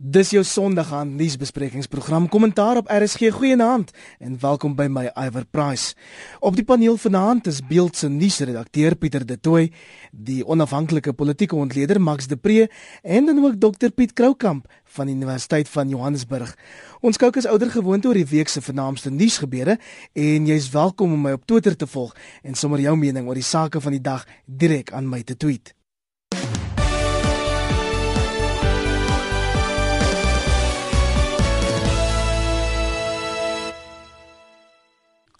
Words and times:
Dis 0.00 0.30
jou 0.32 0.40
Sondag 0.48 0.94
aan 0.96 1.10
nuusbesprekingsprogram 1.18 2.28
Kommentaar 2.32 2.78
op 2.80 2.86
RSG. 2.88 3.28
Goeienaand 3.36 3.90
en 4.18 4.38
welkom 4.40 4.72
by 4.74 4.86
my 4.88 5.10
Iwer 5.12 5.44
Price. 5.44 5.92
Op 6.40 6.54
die 6.56 6.64
paneel 6.64 6.96
vanaand 6.96 7.46
is 7.46 7.58
Beeld 7.68 7.96
se 7.96 8.08
nuusredakteur 8.08 8.94
Pieter 8.96 9.26
De 9.26 9.36
Tooy, 9.36 9.66
die 10.10 10.40
onafhanklike 10.46 11.12
politieke 11.12 11.56
ontleder 11.56 12.00
Max 12.00 12.26
de 12.26 12.36
Pre 12.36 12.70
en 13.02 13.28
dan 13.28 13.44
ook 13.44 13.58
Dr 13.60 13.92
Piet 13.92 14.12
Kroukamp 14.12 14.72
van 14.84 15.06
die 15.06 15.14
Universiteit 15.14 15.68
van 15.68 15.92
Johannesburg. 15.92 16.54
Ons 17.04 17.20
kyk 17.20 17.36
as 17.36 17.48
ouer 17.50 17.68
gewoonte 17.68 18.08
oor 18.08 18.16
die 18.16 18.30
week 18.30 18.48
se 18.48 18.64
vernaamste 18.64 19.12
nuusgebeure 19.12 19.76
en 20.12 20.48
jy's 20.48 20.70
welkom 20.72 21.12
om 21.12 21.28
my 21.28 21.34
op 21.36 21.44
Twitter 21.44 21.76
te 21.76 21.86
volg 21.86 22.16
en 22.40 22.56
sommer 22.56 22.80
jou 22.80 22.96
mening 22.96 23.28
oor 23.28 23.36
die 23.36 23.44
sake 23.44 23.84
van 23.84 23.98
die 23.98 24.00
dag 24.00 24.24
direk 24.46 24.94
aan 24.96 25.12
my 25.12 25.20
te 25.20 25.36
tweet. 25.36 25.74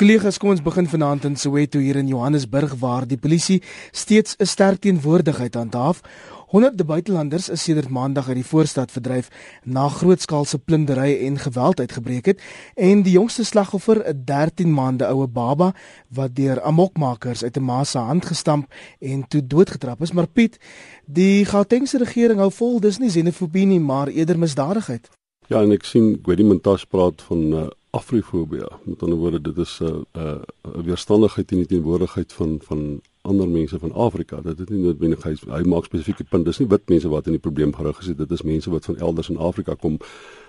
Kollegas, 0.00 0.38
kom 0.40 0.48
ons 0.48 0.62
begin 0.64 0.86
vanaand 0.88 1.26
in 1.28 1.34
Soweto 1.36 1.76
hier 1.76 1.98
in 2.00 2.06
Johannesburg 2.08 2.70
waar 2.80 3.04
die 3.04 3.18
polisie 3.20 3.58
steeds 3.92 4.32
'n 4.40 4.46
sterk 4.48 4.80
teenwoordigheid 4.80 5.54
handhaaf. 5.54 6.00
Honderde 6.48 6.84
buitelanders 6.84 7.48
is 7.48 7.62
sedert 7.62 7.90
Maandag 7.90 8.28
uit 8.28 8.36
die 8.40 8.52
voorstad 8.52 8.90
verdryf 8.90 9.28
na 9.64 9.88
grootskaalse 9.88 10.58
plundering 10.58 11.20
en 11.20 11.38
geweld 11.38 11.80
uitgebreek 11.80 12.26
het 12.26 12.40
en 12.76 13.02
die 13.02 13.12
jongste 13.12 13.44
slagoffer, 13.44 14.08
'n 14.08 14.22
13 14.24 14.72
maande 14.72 15.04
oue 15.06 15.26
baba 15.26 15.74
wat 16.08 16.34
deur 16.34 16.62
amokmakers 16.62 17.44
uit 17.44 17.56
'n 17.56 17.64
ma 17.64 17.84
se 17.84 17.98
hand 17.98 18.24
gestamp 18.24 18.72
en 19.00 19.28
toe 19.28 19.46
doodgetrap 19.46 20.00
is. 20.00 20.12
Maar 20.12 20.28
Piet, 20.28 20.58
die 21.04 21.44
Gautengse 21.44 21.98
regering 21.98 22.38
hou 22.38 22.50
vol 22.50 22.80
dis 22.80 22.98
nie 22.98 23.10
xenofobie 23.10 23.66
nie, 23.66 23.80
maar 23.80 24.08
eerder 24.08 24.38
misdadigheid. 24.38 25.10
Ja, 25.46 25.62
en 25.62 25.72
ek 25.72 25.84
sien 25.84 26.18
Gwedi 26.22 26.42
Montas 26.42 26.84
praat 26.84 27.22
van 27.22 27.38
uh, 27.52 27.66
Afrifobia. 27.90 28.68
Met 28.84 29.02
ander 29.02 29.18
woorde, 29.18 29.40
dit 29.40 29.56
is 29.56 29.78
'n 29.80 29.84
uh, 29.84 30.22
'n 30.22 30.44
uh, 30.78 30.84
weerstandigheid 30.84 31.46
teen 31.46 31.58
die 31.58 31.66
teenwoordigheid 31.66 32.32
van 32.32 32.58
van 32.62 33.00
ander 33.20 33.48
mense 33.48 33.78
van 33.78 33.92
Afrika. 33.92 34.40
Dit 34.40 34.60
is 34.60 34.68
nie 34.68 34.82
noodwendig 34.84 35.22
hy, 35.22 35.34
hy 35.46 35.62
maak 35.62 35.84
spesifieke 35.84 36.24
punt. 36.24 36.44
Dis 36.44 36.58
nie 36.58 36.68
wit 36.68 36.88
mense 36.88 37.08
wat 37.08 37.26
in 37.26 37.32
die 37.32 37.40
probleem 37.40 37.74
gerig 37.74 37.98
is. 37.98 38.14
Dit 38.16 38.30
is 38.30 38.42
mense 38.42 38.70
wat 38.70 38.84
van 38.84 38.96
elders 38.96 39.28
in 39.28 39.36
Afrika 39.36 39.74
kom. 39.74 39.98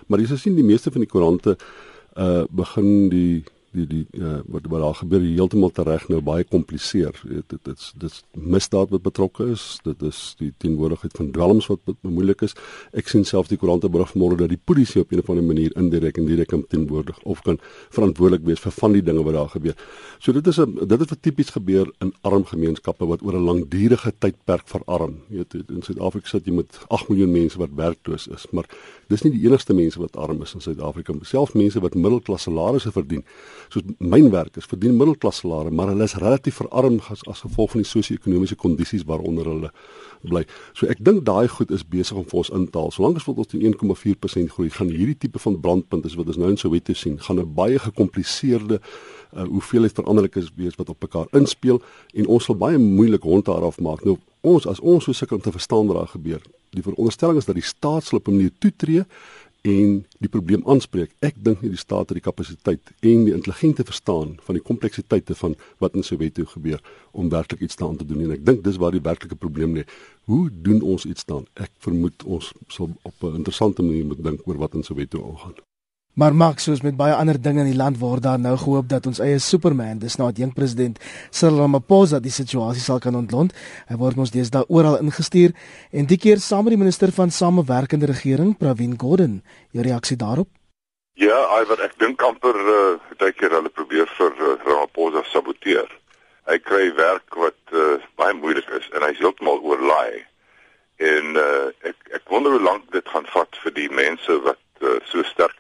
Maar 0.08 0.20
jy 0.20 0.36
sien 0.36 0.56
die 0.56 0.64
meeste 0.64 0.92
van 0.92 1.02
die 1.02 1.10
koerante 1.10 1.58
uh 2.18 2.44
begin 2.50 3.10
die 3.10 3.44
die 3.72 3.86
die 3.88 4.06
uh, 4.20 4.40
wat 4.52 4.68
wat 4.72 4.82
daar 4.84 4.98
gebeur 5.00 5.24
heeltemal 5.24 5.72
tereg 5.76 6.08
nou 6.12 6.20
baie 6.26 6.44
kompliseer. 6.44 7.16
Dit 7.24 7.50
dit 7.50 7.64
dit 7.64 7.86
dit 8.04 8.18
misdaad 8.34 8.92
wat 8.92 9.04
betrokke 9.06 9.48
is. 9.54 9.80
Dit 9.86 10.04
is 10.08 10.20
die 10.40 10.52
teenwoordigheid 10.64 11.16
van 11.18 11.32
dwelms 11.32 11.70
wat 11.72 11.94
moeilik 12.02 12.44
is. 12.48 12.56
Ek 12.98 13.08
sien 13.12 13.26
self 13.28 13.48
die 13.52 13.58
koerante 13.62 13.90
berig 13.92 14.14
môre 14.20 14.38
dat 14.40 14.52
die 14.52 14.60
polisie 14.60 15.02
op 15.02 15.12
'n 15.12 15.24
of 15.24 15.30
ander 15.30 15.44
manier 15.44 15.72
indirek 15.76 16.18
en 16.18 16.26
direk 16.26 16.48
kan 16.48 16.66
teenwoordig 16.68 17.20
of 17.24 17.42
kan 17.42 17.60
verantwoordelik 17.90 18.46
wees 18.46 18.60
vir 18.60 18.72
van 18.72 18.92
die 18.92 19.04
dinge 19.04 19.24
wat 19.24 19.34
daar 19.34 19.50
gebeur. 19.50 19.76
So 20.20 20.32
dit 20.32 20.48
is 20.48 20.60
'n 20.60 20.88
dit 20.88 21.00
het 21.00 21.10
wat 21.10 21.22
tipies 21.22 21.50
gebeur 21.50 21.92
in 22.00 22.14
arm 22.22 22.46
gemeenskappe 22.46 23.06
wat 23.06 23.24
oor 23.24 23.34
'n 23.34 23.44
langdurige 23.44 24.14
tydperk 24.20 24.68
verarm. 24.68 25.22
Jy 25.30 25.38
weet 25.38 25.70
in 25.70 25.82
Suid-Afrika 25.82 26.28
sit 26.28 26.46
jy 26.46 26.54
met 26.54 26.80
8 26.90 27.10
miljoen 27.10 27.32
mense 27.32 27.58
wat 27.58 27.70
werkloos 27.76 28.28
is, 28.28 28.46
maar 28.52 28.66
dis 29.08 29.24
nie 29.24 29.32
die 29.32 29.48
enigste 29.48 29.74
mense 29.74 30.00
wat 30.00 30.16
arm 30.16 30.42
is 30.42 30.54
in 30.54 30.62
Suid-Afrika. 30.62 31.14
Selfs 31.22 31.54
mense 31.54 31.80
wat 31.80 31.96
middelklas 31.96 32.42
salarisse 32.42 32.92
verdien 32.92 33.24
soos 33.72 33.84
mynwerkers 33.98 34.68
verdien 34.68 34.98
middelklas 34.98 35.42
salarisse, 35.42 35.76
maar 35.76 35.92
hulle 35.94 36.04
is 36.04 36.16
relatief 36.20 36.60
verarm 36.60 37.00
as, 37.10 37.24
as 37.32 37.44
gevolg 37.46 37.72
van 37.74 37.84
die 37.84 37.90
sosio-ekonomiese 37.90 38.58
kondisies 38.60 39.06
waaronder 39.08 39.48
hulle 39.48 39.72
bly. 40.28 40.44
So 40.78 40.90
ek 40.92 41.02
dink 41.04 41.24
daai 41.28 41.48
goed 41.52 41.72
is 41.72 41.86
besig 41.88 42.18
om 42.20 42.28
vir 42.28 42.42
ons 42.44 42.52
in 42.58 42.68
te 42.68 42.82
haal. 42.82 42.92
Solank 42.94 43.22
as 43.22 43.28
ons 43.32 43.52
teen 43.52 43.64
1,4% 43.72 44.56
groei, 44.56 44.70
gaan 44.76 44.92
hierdie 44.92 45.18
tipe 45.26 45.42
van 45.42 45.60
brandpunte 45.64 46.12
wat 46.18 46.34
ons 46.34 46.42
nou 46.42 46.52
in 46.52 46.60
Soweto 46.60 46.94
sien, 46.94 47.18
gaan 47.20 47.40
'n 47.40 47.54
baie 47.56 47.80
gekompliseerde 47.80 48.80
uh, 48.80 49.44
hoeveelheid 49.48 49.96
veranderlikes 49.96 50.52
wees 50.56 50.76
wat 50.76 50.90
op 50.90 51.02
mekaar 51.02 51.28
inspel 51.32 51.82
en 52.14 52.28
ons 52.28 52.44
sal 52.46 52.56
baie 52.56 52.78
moeilik 52.78 53.24
hond 53.24 53.46
daar 53.46 53.64
af 53.64 53.80
maak. 53.80 54.04
Nou 54.04 54.18
ons 54.42 54.68
as 54.68 54.80
ons 54.80 55.04
so 55.04 55.14
sukkel 55.14 55.38
om 55.38 55.44
te 55.44 55.52
verstaan 55.52 55.88
wat 55.88 55.98
daar 55.98 56.14
gebeur. 56.16 56.42
Die 56.72 56.84
veronderstelling 56.84 57.38
is 57.38 57.46
dat 57.46 57.56
die 57.56 57.66
staat 57.68 58.04
sal 58.04 58.20
op 58.20 58.28
'n 58.28 58.36
manier 58.36 58.52
toetree 58.60 59.04
en 59.62 60.06
die 60.18 60.30
probleem 60.30 60.64
aanspreek. 60.66 61.12
Ek 61.22 61.38
dink 61.38 61.62
nie 61.62 61.70
die 61.74 61.80
staat 61.80 62.10
het 62.10 62.18
die 62.18 62.26
kapasiteit 62.26 62.94
en 63.00 63.26
die 63.28 63.36
intelligente 63.36 63.86
verstaan 63.86 64.36
van 64.46 64.58
die 64.58 64.64
kompleksiteite 64.66 65.38
van 65.38 65.56
wat 65.84 65.96
in 65.96 66.06
Soweto 66.06 66.46
gebeur 66.54 66.82
om 67.12 67.30
werklik 67.30 67.62
iets 67.62 67.78
daaraan 67.78 68.02
te 68.02 68.06
doen 68.06 68.26
en 68.26 68.36
ek 68.38 68.46
dink 68.46 68.64
dis 68.66 68.80
waar 68.82 68.96
die 68.96 69.04
werklike 69.06 69.38
probleem 69.38 69.78
lê. 69.78 69.86
Hoe 70.26 70.50
doen 70.52 70.82
ons 70.82 71.06
iets 71.06 71.26
dan? 71.26 71.46
Ek 71.54 71.72
vermoed 71.86 72.26
ons 72.26 72.54
sal 72.68 72.90
op 73.02 73.14
'n 73.22 73.36
interessante 73.36 73.82
manier 73.82 74.06
moet 74.06 74.24
dink 74.24 74.48
oor 74.48 74.58
wat 74.58 74.74
in 74.74 74.84
Soweto 74.84 75.22
aangaan. 75.30 75.71
Maar 76.14 76.34
Max, 76.36 76.64
soos 76.64 76.82
met 76.84 76.98
baie 77.00 77.14
ander 77.16 77.38
dinge 77.40 77.62
in 77.64 77.70
die 77.70 77.78
land 77.78 77.96
word 78.02 78.26
daar 78.26 78.40
nou 78.40 78.58
gehoop 78.60 78.90
dat 78.92 79.06
ons 79.08 79.22
eie 79.24 79.38
Superman, 79.40 80.02
dis 80.02 80.18
nou 80.20 80.28
die 80.36 80.48
president 80.52 81.00
Cyril 81.32 81.62
Ramaphosa 81.64 82.20
die 82.20 82.34
situasie 82.36 82.84
sal 82.84 83.00
kan 83.00 83.16
ontlont. 83.16 83.54
Hy 83.88 83.96
word 83.96 84.20
ons 84.20 84.34
deesdae 84.34 84.68
oral 84.68 85.00
ingestuur 85.00 85.56
en 85.92 86.10
die 86.12 86.18
keer 86.20 86.44
saam 86.44 86.68
met 86.68 86.76
die 86.76 86.82
minister 86.82 87.14
van 87.16 87.32
samewerkende 87.32 88.12
regering, 88.12 88.58
Pravin 88.60 88.98
Gordhan. 89.00 89.40
Jou 89.72 89.88
reaksie 89.88 90.18
daarop? 90.20 90.50
Ja, 91.16 91.40
Iver, 91.62 91.80
ek 91.88 91.96
dink 92.04 92.20
amper 92.28 92.60
uh, 92.60 93.00
baie 93.16 93.32
keer 93.32 93.56
hulle 93.56 93.72
probeer 93.72 94.12
vir 94.18 94.36
uh, 94.36 94.58
Ramaphosa 94.68 95.24
saboteer. 95.32 95.88
Hy 96.52 96.60
kry 96.60 96.90
werk 97.00 97.40
wat 97.40 97.72
uh, 97.72 98.04
baie 98.20 98.36
moeilik 98.36 98.68
is 98.76 98.92
en 98.92 99.08
hy's 99.08 99.24
heeltemal 99.24 99.64
oorlaai. 99.64 100.26
En 101.00 101.40
uh, 101.40 101.72
ek 101.88 102.20
ek 102.20 102.28
wonder 102.28 102.60
hoe 102.60 102.66
lank 102.68 102.92
dit 102.92 103.16
gaan 103.16 103.32
vat 103.32 103.64
vir 103.64 103.80
die 103.80 103.92
mense 103.96 104.42
wat 104.44 104.60
uh, 104.84 105.00
so 105.08 105.24
sterk 105.32 105.56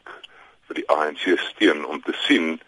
vir 0.72 0.80
die 0.80 0.90
ANC 0.90 1.26
steun 1.52 1.84
om 1.86 2.00
te 2.02 2.14
sien 2.24 2.60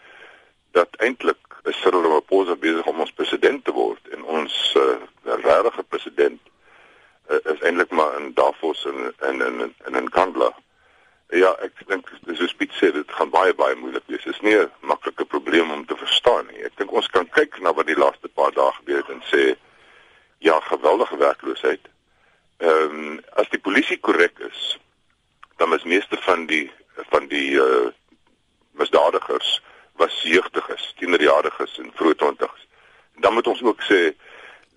dat 0.76 0.96
eintlik 1.06 1.40
is 1.70 1.78
Cyril 1.80 2.04
Ramaphosa 2.04 2.58
besig 2.60 2.88
om 2.92 3.00
ons 3.00 3.16
president 3.16 3.64
te 3.64 3.72
word 3.72 4.10
en 4.16 4.26
ons 4.40 4.58
uh, 4.80 4.98
regte 5.46 5.86
president 5.88 6.42
uh, 7.30 7.40
is 7.54 7.64
eintlik 7.64 7.94
maar 7.96 8.18
in 8.20 8.34
Davos 8.36 8.84
en 8.92 9.14
en 9.30 9.46
in 9.48 9.62
in 9.70 9.96
in 10.02 10.12
Kandla. 10.12 10.52
Ja, 11.32 11.54
ek 11.66 11.80
dink 11.88 12.12
dis 12.28 12.38
so 12.38 12.50
spesifiek 12.52 12.76
sê 12.80 12.92
dit 12.98 13.16
gaan 13.18 13.32
baie 13.32 13.56
baie 13.56 13.80
moeilik 13.80 14.04
wees. 14.12 14.26
Dit 14.26 14.36
is 14.36 14.44
nie 14.44 14.58
'n 14.60 14.70
maklike 14.82 15.26
probleem 15.26 15.72
om 15.72 15.86
te 15.86 15.96
verstaan 15.96 16.46
nie. 16.52 16.66
Ek 16.68 16.76
dink 16.78 16.92
ons 16.92 17.08
kan 17.08 17.30
kyk 17.30 17.62
na 17.62 17.74
wat 17.74 17.88
die 17.88 17.98
laaste 17.98 18.28
paar 18.28 18.52
dae 18.52 18.72
gebeur 18.80 19.00
het 19.00 19.10
en 19.10 19.24
sê 19.32 19.56
ja, 20.40 20.60
geweldige 20.60 21.18
werkloosheid. 21.18 21.88
Ehm 22.58 23.00
um, 23.00 23.20
as 23.40 23.50
die 23.50 23.64
polisie 23.64 24.00
korrek 24.00 24.40
is, 24.40 24.78
dan 25.58 25.74
is 25.74 25.84
meeste 25.84 26.18
van 26.28 26.46
die 26.46 26.72
van 26.96 27.28
die 27.28 27.52
uh 27.52 27.92
misdadigers 28.74 29.62
was 30.02 30.22
jeugdiges, 30.22 30.94
tienerjariges 30.98 31.78
en 31.78 31.92
vroeë 31.94 32.16
20's. 32.18 32.68
Dan 33.22 33.34
moet 33.34 33.48
ons 33.48 33.62
ook 33.62 33.82
sê 33.86 34.16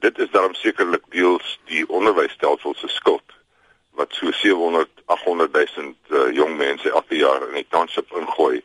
dit 0.04 0.18
is 0.18 0.30
daarom 0.30 0.54
sekerlik 0.54 1.04
deels 1.10 1.58
die 1.64 1.88
onderwysstelsel 1.88 2.74
se 2.76 2.88
skuld 2.88 3.36
wat 3.96 4.12
so 4.12 4.30
700 4.30 4.88
800 5.06 5.52
000 5.76 5.94
uh, 6.08 6.34
jong 6.36 6.56
mense 6.56 6.90
elke 6.90 7.16
jaar 7.16 7.48
in 7.48 7.54
die 7.56 7.68
township 7.72 8.12
ingooi 8.12 8.60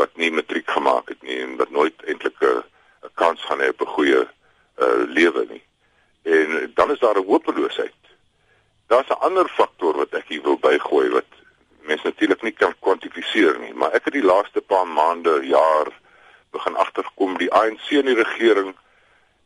wat 0.00 0.16
nie 0.16 0.30
matriek 0.32 0.70
gemaak 0.70 1.12
het 1.12 1.22
nie 1.22 1.36
en 1.44 1.56
wat 1.60 1.70
nooit 1.70 2.04
eintlik 2.08 2.40
'n 2.40 2.62
kans 3.14 3.44
gaan 3.44 3.60
hê 3.60 3.68
op 3.68 3.80
'n 3.80 3.94
goeie 3.96 4.22
uh, 4.24 5.02
lewe 5.18 5.44
nie. 5.48 5.62
En 6.22 6.72
dan 6.74 6.90
is 6.90 6.98
daar 6.98 7.18
'n 7.18 7.26
hopeloosheid. 7.26 8.00
Daar's 8.86 9.08
'n 9.08 9.22
ander 9.28 9.48
faktor 9.48 9.96
wat 9.96 10.14
ek 10.14 10.28
hier 10.28 10.42
wil 10.42 10.58
bygooi 10.58 11.08
wat 11.08 11.30
mense 11.82 12.06
natuurlik 12.06 12.42
nie 12.42 12.52
kan 12.52 12.74
kwantifiseer 12.78 13.58
nie, 13.58 13.74
maar 13.74 13.92
ek 13.96 14.04
het 14.04 14.16
die 14.16 14.26
laaste 14.26 14.60
paar 14.60 14.86
maande, 14.86 15.40
jaar 15.46 15.90
begin 16.50 16.76
agterkom 16.76 17.38
die 17.38 17.50
ANC 17.52 17.90
en 17.90 18.10
die 18.10 18.18
regering 18.18 18.74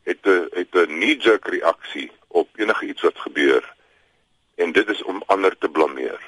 het 0.05 0.25
'n 0.25 0.49
het 0.53 0.75
'n 0.75 0.85
knee-jerk 0.85 1.47
reaksie 1.47 2.11
op 2.27 2.49
enige 2.55 2.85
iets 2.85 3.01
wat 3.01 3.19
gebeur 3.19 3.73
en 4.55 4.71
dit 4.71 4.89
is 4.89 5.03
om 5.03 5.23
ander 5.25 5.57
te 5.57 5.69
blameer. 5.69 6.21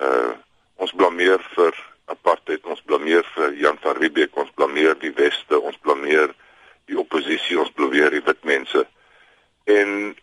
Uh 0.00 0.32
ons 0.76 0.92
blameer 0.92 1.40
vir 1.54 1.74
apartheid, 2.04 2.64
ons 2.64 2.82
blameer 2.82 3.24
vir 3.34 3.54
Jan 3.54 3.78
van 3.80 3.96
Riebeeck, 3.96 4.36
ons 4.36 4.50
blameer 4.54 4.98
die 4.98 5.12
weste, 5.12 5.60
ons 5.60 5.78
blameer 5.80 6.34
die 6.84 6.98
oppositie, 6.98 7.58
ons 7.58 7.70
blameer 7.70 8.10
die 8.10 8.22
wit 8.22 8.44
mense. 8.44 8.86
En 9.64 10.16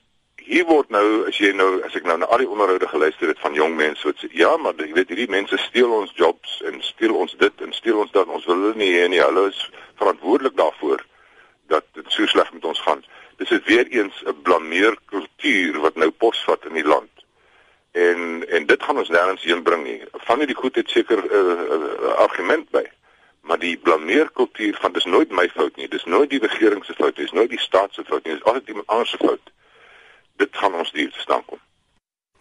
hier 0.46 0.66
word 0.68 0.90
nou 0.92 1.26
as 1.30 1.38
jy 1.40 1.54
nou 1.56 1.70
as 1.88 1.96
ek 1.96 2.08
nou 2.08 2.18
na 2.20 2.28
al 2.28 2.42
die 2.42 2.50
onderhoude 2.50 2.88
geluister 2.92 3.32
het 3.32 3.40
van 3.40 3.56
jong 3.56 3.76
mense 3.80 4.06
wat 4.08 4.20
sê 4.20 4.30
ja 4.36 4.52
maar 4.60 4.76
jy 4.80 4.92
weet 4.98 5.14
hierdie 5.14 5.32
mense 5.32 5.58
steel 5.66 5.92
ons 5.96 6.12
jobs 6.20 6.60
en 6.68 6.82
steel 6.84 7.16
ons 7.16 7.36
dit 7.40 7.64
en 7.66 7.76
steel 7.76 8.02
ons 8.04 8.12
dat 8.12 8.28
ons 8.28 8.48
wil 8.50 8.60
hulle 8.60 8.80
nie 8.80 8.92
hê 8.96 9.08
nie. 9.08 9.22
Hulle 9.24 9.48
is 9.52 9.62
verantwoordelik 10.02 10.58
daarvoor 10.60 11.06
dat 11.72 11.88
dit 12.00 12.12
so 12.12 12.28
sleg 12.28 12.52
met 12.54 12.68
ons 12.68 12.82
gaan. 12.86 13.04
Dis 13.40 13.54
is 13.56 13.64
weer 13.70 13.88
eens 13.88 14.24
'n 14.26 14.42
blameer 14.44 14.98
kultuur 15.14 15.80
wat 15.86 15.96
nou 15.96 16.12
posvat 16.12 16.66
in 16.66 16.76
die 16.82 16.88
land. 16.88 17.12
En 17.92 18.44
en 18.50 18.66
dit 18.66 18.84
gaan 18.84 18.98
ons 18.98 19.10
nêrens 19.10 19.48
heen 19.48 19.64
bring 19.64 19.84
nie. 19.84 20.02
Van 20.28 20.38
hierdie 20.38 20.60
goed 20.60 20.76
het 20.76 20.90
seker 20.90 21.24
'n 21.24 21.30
uh, 21.32 21.64
uh, 21.78 22.14
argument 22.28 22.70
by. 22.72 22.84
Maar 23.42 23.60
die 23.60 23.78
blameer 23.78 24.32
kultuur 24.32 24.78
van 24.82 24.92
dis 24.92 25.06
nooit 25.06 25.32
my 25.32 25.50
fout 25.50 25.76
nie. 25.76 25.88
Dis 25.88 26.06
nooit 26.06 26.30
die 26.30 26.40
regering 26.40 26.86
se 26.86 26.94
fout 26.94 27.18
nie. 27.18 27.26
Dis 27.26 27.38
nooit 27.40 27.50
die 27.50 27.60
staat 27.60 27.94
se 27.94 28.04
fout 28.04 28.24
nie. 28.26 28.34
Dis 28.34 28.44
altyd 28.44 28.68
iemand 28.68 28.88
anders 28.88 29.10
se 29.10 29.18
fout 29.18 29.53
dit 30.36 30.50
gaan 30.52 30.74
ons 30.74 30.92
duur 30.92 31.12
te 31.12 31.20
staan 31.20 31.46
kom. 31.46 31.60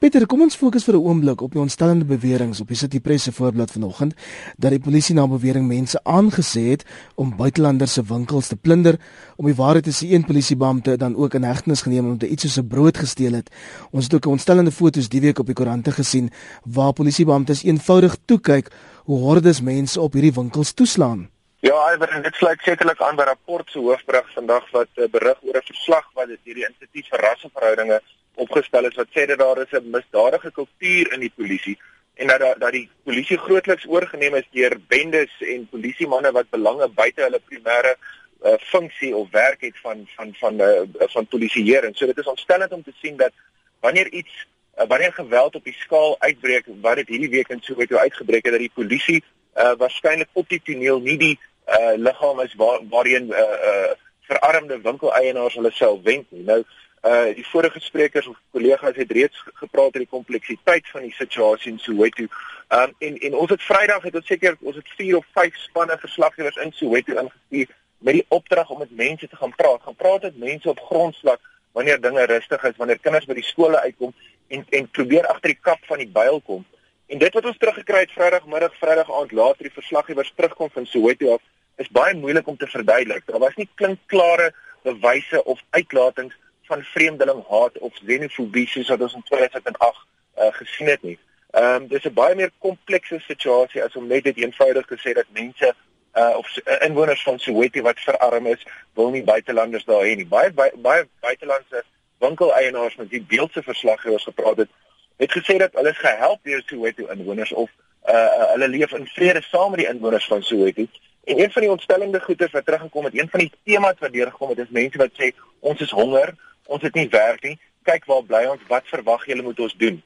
Pieter, 0.03 0.25
kom 0.27 0.41
ons 0.43 0.57
fokus 0.59 0.83
vir 0.83 0.97
'n 0.99 1.05
oomblik 1.07 1.41
op 1.41 1.53
die 1.53 1.61
ontstellende 1.61 2.05
beweringe 2.05 2.61
op 2.61 2.69
die 2.69 2.77
City 2.77 3.01
Press 3.01 3.25
se 3.25 3.33
voorblad 3.33 3.71
vanoggend 3.71 4.15
dat 4.59 4.71
die 4.71 4.81
polisie 4.81 5.15
na 5.15 5.29
bewering 5.29 5.67
mense 5.67 6.01
aangesê 6.03 6.63
het 6.71 6.85
om 7.15 7.37
buitelanders 7.37 7.93
se 7.93 8.03
winkels 8.03 8.49
te 8.49 8.57
plunder. 8.57 8.99
Om 9.37 9.47
die 9.47 9.55
waarheid 9.55 9.85
te 9.85 9.91
sê, 9.91 10.11
een 10.11 10.25
polisiebeampte 10.25 10.97
dan 10.97 11.15
ook 11.17 11.35
in 11.35 11.43
hegtenis 11.43 11.83
geneem 11.83 12.05
omdat 12.05 12.23
hy 12.23 12.33
iets 12.35 12.43
soos 12.43 12.59
'n 12.59 12.67
brood 12.67 12.99
gesteel 12.99 13.33
het. 13.33 13.51
Ons 13.93 14.05
het 14.05 14.15
ook 14.15 14.27
ontstellende 14.27 14.73
foto's 14.73 15.09
die 15.09 15.21
week 15.21 15.39
op 15.39 15.47
die 15.47 15.55
koerante 15.55 15.93
gesien 15.93 16.31
waar 16.65 16.93
polisiebeamptes 16.93 17.63
eenvoudig 17.63 18.17
toe 18.25 18.41
kyk 18.41 18.73
hoe 19.05 19.19
hordes 19.19 19.61
mense 19.61 20.01
op 20.01 20.13
hierdie 20.13 20.35
winkels 20.35 20.73
toeslaan. 20.73 21.32
Ja, 21.63 21.93
Iver, 21.95 22.09
en 22.09 22.23
dit 22.23 22.35
sluit 22.35 22.59
sekerlik 22.67 23.01
aan 23.07 23.15
by 23.15 23.23
rapport 23.23 23.69
se 23.71 23.79
hoofberig 23.79 24.31
vandag 24.35 24.65
wat 24.75 24.89
uh, 24.99 25.07
berig 25.11 25.43
oor 25.47 25.59
'n 25.61 25.69
verslag 25.69 26.07
wat 26.19 26.27
dit 26.27 26.41
hierdie 26.43 26.65
instituut 26.67 27.11
vir 27.11 27.21
rasseverhoudinge 27.23 27.99
opgestel 28.45 28.89
is 28.89 28.97
wat 28.99 29.13
sê 29.15 29.27
dat 29.31 29.39
daar 29.39 29.61
is 29.63 29.71
'n 29.79 29.93
misdadige 29.95 30.51
kultuur 30.51 31.13
in 31.15 31.21
die 31.21 31.31
polisie 31.37 31.77
en 32.15 32.27
dat 32.27 32.59
dat 32.59 32.73
die 32.73 32.89
polisie 33.05 33.39
grootliks 33.39 33.87
oorgeneem 33.87 34.35
is 34.35 34.49
deur 34.51 34.75
bendes 34.89 35.37
en 35.53 35.69
polisiemanne 35.75 36.33
wat 36.33 36.51
belange 36.51 36.89
buite 36.89 37.23
hulle 37.23 37.41
primêre 37.51 37.95
uh, 37.95 38.59
funksie 38.59 39.15
of 39.17 39.31
werk 39.31 39.61
het 39.61 39.79
van 39.83 40.03
van 40.17 40.35
van 40.41 40.61
uh, 40.61 40.83
van 41.15 41.27
polisieering. 41.27 41.97
So 41.97 42.07
dit 42.07 42.19
is 42.19 42.33
ontstellend 42.35 42.73
om 42.73 42.83
te 42.83 42.97
sien 43.03 43.17
dat 43.17 43.33
wanneer 43.81 44.11
iets 44.11 44.47
uh, 44.79 44.87
wanneer 44.89 45.13
geweld 45.13 45.55
op 45.55 45.65
die 45.65 45.79
skaal 45.79 46.17
uitbreek 46.19 46.67
wat 46.81 46.97
dit 46.97 47.09
hierdie 47.09 47.31
week 47.39 47.49
in 47.49 47.63
Soweto 47.63 47.97
uitgebreek 47.97 48.45
het 48.45 48.53
dat 48.53 48.67
die 48.67 48.75
polisie 48.75 49.23
uh, 49.23 49.73
waarskynlik 49.79 50.29
op 50.33 50.49
die 50.49 50.63
toneel 50.63 51.01
nie 51.01 51.19
die 51.19 51.39
uh 51.69 51.97
liggaam 51.97 52.41
is 52.41 52.55
waar 52.55 52.81
waarheen 52.91 53.29
uh 53.29 53.39
uh 53.39 53.91
verarmde 54.21 54.81
winkeleienaars 54.81 55.55
hulle 55.55 55.71
self 55.71 56.03
wend 56.03 56.31
nie. 56.31 56.43
Nou 56.43 56.65
uh 57.03 57.35
die 57.35 57.47
vorige 57.47 57.81
sprekers 57.81 58.27
of 58.27 58.37
kollegas 58.51 58.97
het 58.97 59.11
reeds 59.11 59.45
gepraat 59.55 59.95
oor 59.95 60.05
die 60.05 60.17
kompleksiteit 60.17 60.89
van 60.89 61.03
die 61.03 61.15
situasie 61.15 61.73
in 61.73 61.79
Soweto. 61.79 62.27
Um 62.69 62.95
en 62.99 63.19
en 63.19 63.35
ons 63.35 63.51
het 63.51 63.63
Vrydag 63.63 64.03
het 64.03 64.15
ons 64.15 64.27
seker 64.27 64.57
ons 64.61 64.77
het 64.77 64.89
4 64.97 65.17
of 65.17 65.27
5 65.33 65.57
spanne 65.57 65.97
verslaggewers 65.99 66.57
in 66.57 66.73
Soweto 66.73 67.13
ingestuur 67.13 67.79
met 67.99 68.15
die 68.15 68.27
opdrag 68.29 68.71
om 68.71 68.79
met 68.79 68.97
mense 68.97 69.29
te 69.29 69.37
gaan 69.37 69.55
praat. 69.55 69.83
Gaan 69.83 69.95
praat 69.95 70.23
met 70.23 70.39
mense 70.39 70.69
op 70.69 70.81
grondslag 70.81 71.39
wanneer 71.73 72.01
dinge 72.01 72.25
rustig 72.25 72.63
is, 72.63 72.77
wanneer 72.77 72.99
kinders 72.99 73.27
by 73.27 73.35
die 73.35 73.47
skole 73.47 73.81
uitkom 73.81 74.15
en 74.49 74.67
en 74.69 74.89
probeer 74.91 75.27
agter 75.27 75.55
die 75.55 75.61
kap 75.61 75.85
van 75.89 76.03
die 76.03 76.11
byl 76.13 76.41
kom. 76.45 76.65
En 77.13 77.19
dit 77.19 77.35
wat 77.37 77.45
ons 77.45 77.57
teruggekry 77.59 77.99
het 78.01 78.13
Vrydagmiddag, 78.17 78.77
Vrydag 78.81 79.11
aand 79.13 79.33
later 79.37 79.67
die 79.67 79.73
verslaggewers 79.73 80.33
terugkom 80.35 80.71
van 80.73 80.87
Soweto 80.87 81.35
af, 81.35 81.43
is 81.77 81.91
baie 81.93 82.15
moeilik 82.17 82.47
om 82.49 82.57
te 82.57 82.67
verduidelik. 82.67 83.27
Daar 83.27 83.43
was 83.43 83.59
nie 83.61 83.69
klinkklare 83.75 84.55
bewyse 84.83 85.45
of 85.45 85.61
uitlatings 85.71 86.39
van 86.71 86.83
vreemdelinghaat 86.83 87.79
of 87.79 87.99
xenofobie 88.01 88.65
soos 88.69 88.89
wat 88.89 89.05
ons 89.05 89.19
in 89.19 89.27
2008 89.29 90.01
uh, 90.39 90.49
gesien 90.57 90.89
het 90.89 91.03
nie. 91.03 91.19
Ehm 91.51 91.83
um, 91.83 91.89
dis 91.93 92.09
'n 92.09 92.15
baie 92.17 92.35
meer 92.35 92.53
komplekse 92.59 93.21
situasie 93.29 93.85
as 93.85 93.97
om 93.97 94.07
net 94.07 94.25
dit 94.25 94.37
eenvoudig 94.37 94.87
te 94.87 94.99
sê 95.05 95.13
dat 95.13 95.29
mense 95.37 95.75
uh, 96.17 96.35
of 96.37 96.57
uh, 96.65 96.81
inwoners 96.89 97.23
van 97.23 97.39
Soweto 97.39 97.83
wat 97.83 98.01
verarm 98.01 98.47
is, 98.47 98.65
wil 98.95 99.11
nie 99.11 99.25
buitelanders 99.25 99.85
daar 99.85 100.05
hê 100.09 100.17
nie. 100.17 100.27
Baie 100.27 100.53
baie, 100.53 100.73
baie 100.77 101.05
buitelandse 101.21 101.85
winkeleienaars 102.19 102.97
met 102.97 103.11
die 103.11 103.23
beeldse 103.23 103.63
verslaggewers 103.63 104.25
gepraat 104.25 104.57
het, 104.57 104.71
het 105.17 105.33
gesê 105.33 105.57
dat 105.57 105.73
hulle 105.73 105.95
gehelp 105.95 106.41
deur 106.43 106.63
Soweto 106.67 107.07
inwoners 107.07 107.53
of 107.53 107.71
uh, 108.09 108.51
hulle 108.53 108.69
leef 108.69 108.93
in 108.93 109.07
vrede 109.07 109.43
saam 109.43 109.71
met 109.71 109.85
die 109.85 109.89
inwoners 109.89 110.27
van 110.27 110.43
Soweto. 110.43 110.87
En 111.25 111.41
een 111.41 111.53
van 111.53 111.63
die 111.63 111.71
ontstellende 111.71 112.21
goeters 112.21 112.53
wat 112.53 112.65
teruggekom 112.65 113.05
het, 113.05 113.19
een 113.19 113.29
van 113.31 113.41
die 113.41 113.53
temas 113.65 113.99
wat 113.99 114.13
deurgekom 114.13 114.49
het, 114.49 114.59
is 114.59 114.71
mense 114.71 114.99
wat 114.99 115.13
sê 115.19 115.31
ons 115.61 115.81
is 115.81 115.91
honger, 115.91 116.35
ons 116.67 116.83
het 116.83 116.95
nie 116.95 117.09
werk 117.09 117.43
nie. 117.43 117.59
Kyk 117.87 118.05
waar 118.11 118.25
bly 118.27 118.43
ons? 118.51 118.63
Wat 118.69 118.89
verwag 118.91 119.27
julle 119.27 119.43
moet 119.43 119.61
ons 119.61 119.77
doen? 119.79 120.03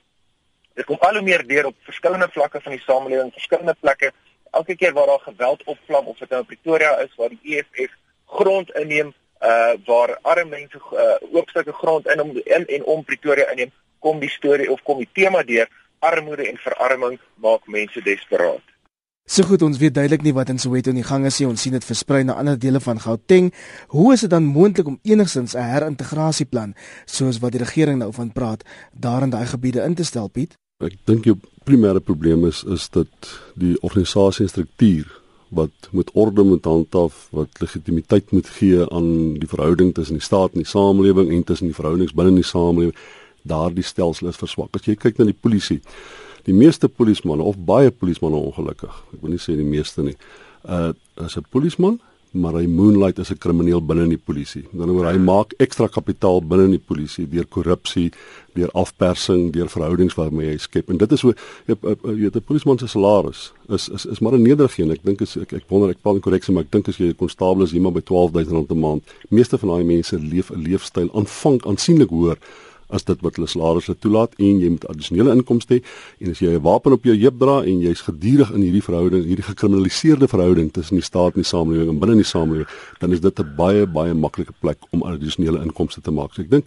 Dit 0.77 0.85
kom 0.85 1.01
al 1.01 1.17
hoe 1.17 1.25
meer 1.25 1.45
deur 1.49 1.71
op 1.71 1.77
verskillende 1.89 2.29
vlakke 2.33 2.61
van 2.61 2.75
die 2.77 2.83
samelewing, 2.85 3.33
verskillende 3.33 3.75
plekke. 3.81 4.13
Elke 4.51 4.77
keer 4.77 4.93
waar 4.93 5.07
daar 5.07 5.25
geweld 5.25 5.65
opvlam 5.65 6.07
of 6.07 6.19
dit 6.19 6.29
nou 6.31 6.43
Pretoria 6.45 6.97
is 7.05 7.15
waar 7.17 7.33
die 7.33 7.57
EFF 7.57 7.95
grond 8.27 8.73
inneem, 8.77 9.15
uh 9.41 9.73
waar 9.85 10.19
arme 10.23 10.51
mense 10.51 10.81
uh, 10.93 11.17
oop 11.33 11.49
stukke 11.49 11.73
grond 11.73 12.09
in 12.09 12.21
om 12.21 12.31
in 12.45 12.67
en 12.67 12.85
om 12.85 13.05
Pretoria 13.05 13.49
inneem, 13.51 13.73
kom 13.99 14.21
die 14.21 14.31
storie 14.31 14.71
of 14.71 14.83
kom 14.83 14.99
die 14.99 15.11
tema 15.13 15.43
deur 15.43 15.69
armoede 15.99 16.49
en 16.49 16.59
verarming 16.61 17.19
maak 17.43 17.67
mense 17.67 18.03
desperaat. 18.03 18.65
So 19.27 19.43
goed, 19.43 19.63
ons 19.67 19.81
weet 19.83 19.95
duidelik 19.97 20.23
nie 20.23 20.35
wat 20.37 20.53
in 20.53 20.61
Soweto 20.63 20.93
in 20.93 21.01
die 21.01 21.07
gang 21.07 21.25
is 21.27 21.41
nie. 21.41 21.49
Ons 21.51 21.65
sien 21.67 21.75
dit 21.75 21.83
versprei 21.85 22.21
na 22.23 22.37
ander 22.39 22.55
dele 22.63 22.79
van 22.79 23.01
Gauteng. 23.03 23.49
Hoe 23.91 24.13
is 24.15 24.23
dit 24.23 24.31
dan 24.31 24.47
moontlik 24.47 24.87
om 24.87 25.01
enigstens 25.03 25.57
'n 25.57 25.67
herintegrasieplan 25.67 26.75
soos 27.07 27.41
wat 27.43 27.53
die 27.53 27.63
regering 27.65 27.99
nou 27.99 28.13
van 28.13 28.31
praat, 28.33 28.63
daar 28.95 29.23
in 29.23 29.31
daai 29.31 29.47
gebiede 29.47 29.83
in 29.83 29.95
te 29.95 30.05
stel, 30.05 30.29
Piet? 30.29 30.55
Ek 30.79 30.95
dink 31.05 31.25
jou 31.25 31.37
primêre 31.65 32.01
probleem 32.01 32.47
is 32.47 32.63
is 32.65 32.89
dat 32.89 33.09
die 33.55 33.75
organisasie 33.81 34.45
en 34.45 34.49
struktuur 34.49 35.07
wat 35.49 35.89
moet 35.91 36.11
orde 36.13 36.43
moet 36.43 36.65
handhaaf, 36.65 37.29
wat 37.31 37.49
legitimiteit 37.59 38.31
moet 38.31 38.49
gee 38.49 38.91
aan 38.91 39.35
die 39.35 39.49
verhouding 39.49 39.95
tussen 39.95 40.15
die 40.15 40.23
staat 40.25 40.53
en 40.53 40.63
die 40.63 40.69
samelewing 40.69 41.31
en 41.33 41.45
tussen 41.45 41.67
die 41.67 41.75
verhoudings 41.75 42.15
binne 42.15 42.35
die 42.35 42.45
samelewing, 42.47 42.95
daardie 43.47 43.85
stelsel 43.85 44.29
is 44.29 44.41
verswak. 44.41 44.75
As 44.77 44.87
jy 44.87 44.97
kyk 44.97 45.19
na 45.19 45.25
die 45.25 45.41
polisie, 45.41 45.81
die 46.47 46.55
meeste 46.55 46.89
polismanne 46.89 47.43
of 47.43 47.59
baie 47.59 47.91
polismanne 47.91 48.39
ongelukkig. 48.39 48.93
Ek 49.15 49.23
wil 49.23 49.35
nie 49.35 49.43
sê 49.43 49.57
die 49.59 49.67
meeste 49.67 50.03
nie. 50.03 50.17
Uh 50.65 50.93
as 51.17 51.37
'n 51.37 51.47
polisman, 51.51 51.99
maar 52.37 52.57
hy 52.59 52.67
moonlight 52.69 53.19
as 53.19 53.31
'n 53.31 53.39
krimineel 53.39 53.81
binne 53.81 54.03
in 54.03 54.15
die 54.15 54.25
polisie. 54.25 54.65
Dan 54.73 54.91
oor 54.91 55.07
hy 55.07 55.19
maak 55.19 55.55
ekstra 55.59 55.89
kapitaal 55.89 56.43
binne 56.43 56.65
in 56.65 56.71
die 56.71 56.87
polisie 56.87 57.27
deur 57.29 57.47
korrupsie, 57.47 58.13
deur 58.55 58.71
afpersing, 58.73 59.53
deur 59.53 59.69
verhoudings 59.69 60.15
waarmee 60.15 60.51
hy 60.51 60.59
skep. 60.59 60.91
En 60.91 60.97
dit 60.97 61.13
is 61.13 61.21
so 61.21 61.33
jy 61.67 61.77
weet 62.03 62.37
'n 62.37 62.41
polisman 62.41 62.79
se 62.79 62.87
salaris 62.87 63.53
is 63.69 63.89
is 63.89 64.07
is 64.07 64.21
maar 64.21 64.33
'n 64.33 64.43
nederige 64.43 64.83
een. 64.83 64.91
Ek 64.91 65.03
dink 65.03 65.21
is 65.21 65.37
ek 65.37 65.53
ek 65.53 65.65
wonder 65.69 65.91
ek 65.91 66.03
praat 66.03 66.21
korrek, 66.21 66.49
maar 66.49 66.63
ek 66.63 66.71
dink 66.71 66.89
as 66.89 66.99
jy 66.99 67.09
'n 67.09 67.17
konstabel 67.17 67.63
is, 67.63 67.73
iemand 67.73 67.95
by 67.95 68.03
12000 68.03 68.53
rand 68.53 68.71
'n 68.71 68.79
maand. 68.81 69.03
Meeste 69.31 69.59
van 69.59 69.69
daai 69.69 69.85
mense 69.85 70.19
leef 70.19 70.51
'n 70.51 70.63
leefstyl 70.63 71.11
aanvang 71.15 71.65
aansienlik 71.65 72.11
hoër 72.11 72.39
as 72.89 73.05
dit 73.05 73.23
wat 73.23 73.37
hulle 73.37 73.49
salarisse 73.51 73.95
toelaat 73.99 74.35
en 74.39 74.61
jy 74.61 74.71
moet 74.77 74.87
addisionele 74.91 75.35
inkomste 75.35 75.79
hê 75.79 75.81
en 76.21 76.31
as 76.31 76.41
jy 76.41 76.55
'n 76.55 76.63
wapen 76.63 76.93
op 76.93 77.05
jou 77.05 77.17
heup 77.17 77.39
dra 77.39 77.63
en 77.63 77.81
jy's 77.81 78.01
gedurig 78.01 78.51
in 78.53 78.63
hierdie 78.63 78.83
verhouding, 78.83 79.25
hierdie 79.25 79.47
gekriminaliseerde 79.47 80.29
verhouding 80.29 80.73
tussen 80.73 80.97
die 80.97 81.05
staat 81.05 81.35
en 81.35 81.43
die 81.43 81.51
samelewing 81.51 81.89
en 81.91 81.99
binne 81.99 82.13
in 82.13 82.23
die 82.23 82.33
samelewing, 82.33 82.69
dan 83.01 83.13
is 83.13 83.21
dit 83.21 83.39
'n 83.41 83.55
baie 83.57 83.87
baie 83.87 84.15
maklike 84.15 84.53
plek 84.61 84.79
om 84.91 85.03
addisionele 85.03 85.63
inkomste 85.63 86.01
te 86.01 86.11
maak. 86.11 86.35
So 86.35 86.43
ek 86.43 86.51
dink 86.51 86.67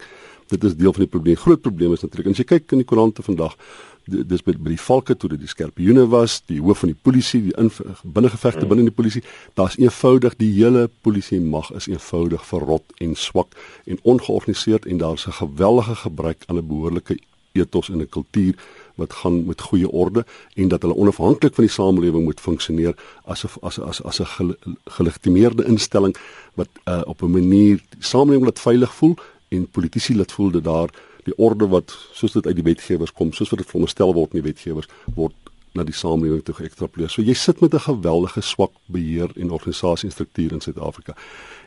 dit 0.50 0.64
is 0.64 0.76
deel 0.76 0.92
van 0.92 1.04
die 1.04 1.10
probleem. 1.10 1.36
Groot 1.36 1.60
probleem 1.60 1.92
is 1.92 2.02
natuurlik 2.02 2.32
as 2.32 2.38
jy 2.38 2.44
kyk 2.44 2.72
in 2.72 2.82
die 2.82 2.88
koerante 2.88 3.22
vandag 3.22 3.56
dis 4.04 4.42
by, 4.42 4.54
by 4.58 4.72
die 4.74 4.80
valke 4.80 5.16
toe 5.16 5.30
dit 5.30 5.40
die 5.40 5.48
skerpioene 5.50 6.06
was, 6.10 6.40
die 6.46 6.60
hoof 6.60 6.84
van 6.84 6.92
die 6.92 6.98
polisie, 7.02 7.42
die 7.48 7.70
binnengevegte 8.02 8.66
binne 8.66 8.88
die 8.88 8.94
polisie, 8.94 9.22
daar's 9.54 9.78
eenvoudig 9.78 10.36
die 10.40 10.52
hele 10.56 10.88
polisie 11.02 11.40
mag 11.40 11.70
is 11.76 11.86
eenvoudig 11.86 12.44
verrot 12.46 12.84
en 12.98 13.14
swak 13.14 13.56
en 13.86 14.00
ongeorganiseerd 14.02 14.86
en 14.86 14.98
daar's 14.98 15.26
'n 15.26 15.38
geweldige 15.42 15.94
gebrek 15.94 16.44
aan 16.46 16.56
'n 16.56 16.66
behoorlike 16.66 17.18
ethos 17.52 17.88
en 17.88 18.00
'n 18.00 18.08
kultuur 18.08 18.54
wat 18.94 19.12
gaan 19.12 19.46
met 19.46 19.60
goeie 19.60 19.90
orde 19.90 20.24
en 20.54 20.68
dat 20.68 20.82
hulle 20.82 20.96
onafhanklik 20.96 21.54
van 21.54 21.64
die 21.64 21.72
samelewing 21.72 22.24
moet 22.24 22.40
funksioneer 22.40 22.94
as 23.24 23.44
'n 23.44 23.50
as 23.62 23.78
'n 23.78 23.82
as 23.82 24.02
as 24.02 24.20
'n 24.20 24.56
gelegitimeerde 24.84 25.64
instelling 25.64 26.16
wat 26.54 26.68
uh, 26.84 27.00
op 27.04 27.22
'n 27.22 27.30
manier 27.30 27.76
die 27.88 28.04
samelewing 28.04 28.44
laat 28.44 28.60
veilig 28.60 28.94
voel 28.94 29.14
en 29.48 29.70
politici 29.70 30.16
laat 30.16 30.32
voel 30.32 30.50
dat 30.50 30.64
daar 30.64 30.90
die 31.24 31.36
orde 31.36 31.68
wat 31.68 31.92
soos 32.16 32.32
dit 32.32 32.46
uit 32.46 32.56
die 32.56 32.66
wetgewers 32.66 33.12
kom, 33.12 33.32
soos 33.32 33.50
wat 33.52 33.62
dit 33.62 33.68
veronderstel 33.68 34.14
word 34.16 34.34
in 34.34 34.40
die 34.40 34.48
wetgewers, 34.48 34.88
word 35.14 35.36
na 35.76 35.84
die 35.86 35.94
samelewing 35.94 36.42
toe 36.44 36.56
geëkstrapoleer. 36.58 37.10
So 37.12 37.22
jy 37.22 37.34
sit 37.34 37.60
met 37.60 37.74
'n 37.74 37.86
geweldige 37.86 38.40
swak 38.40 38.72
beheer 38.86 39.30
en 39.36 39.50
organisasie 39.50 40.08
en 40.08 40.12
struktuur 40.12 40.52
in 40.52 40.60
Suid-Afrika. 40.60 41.14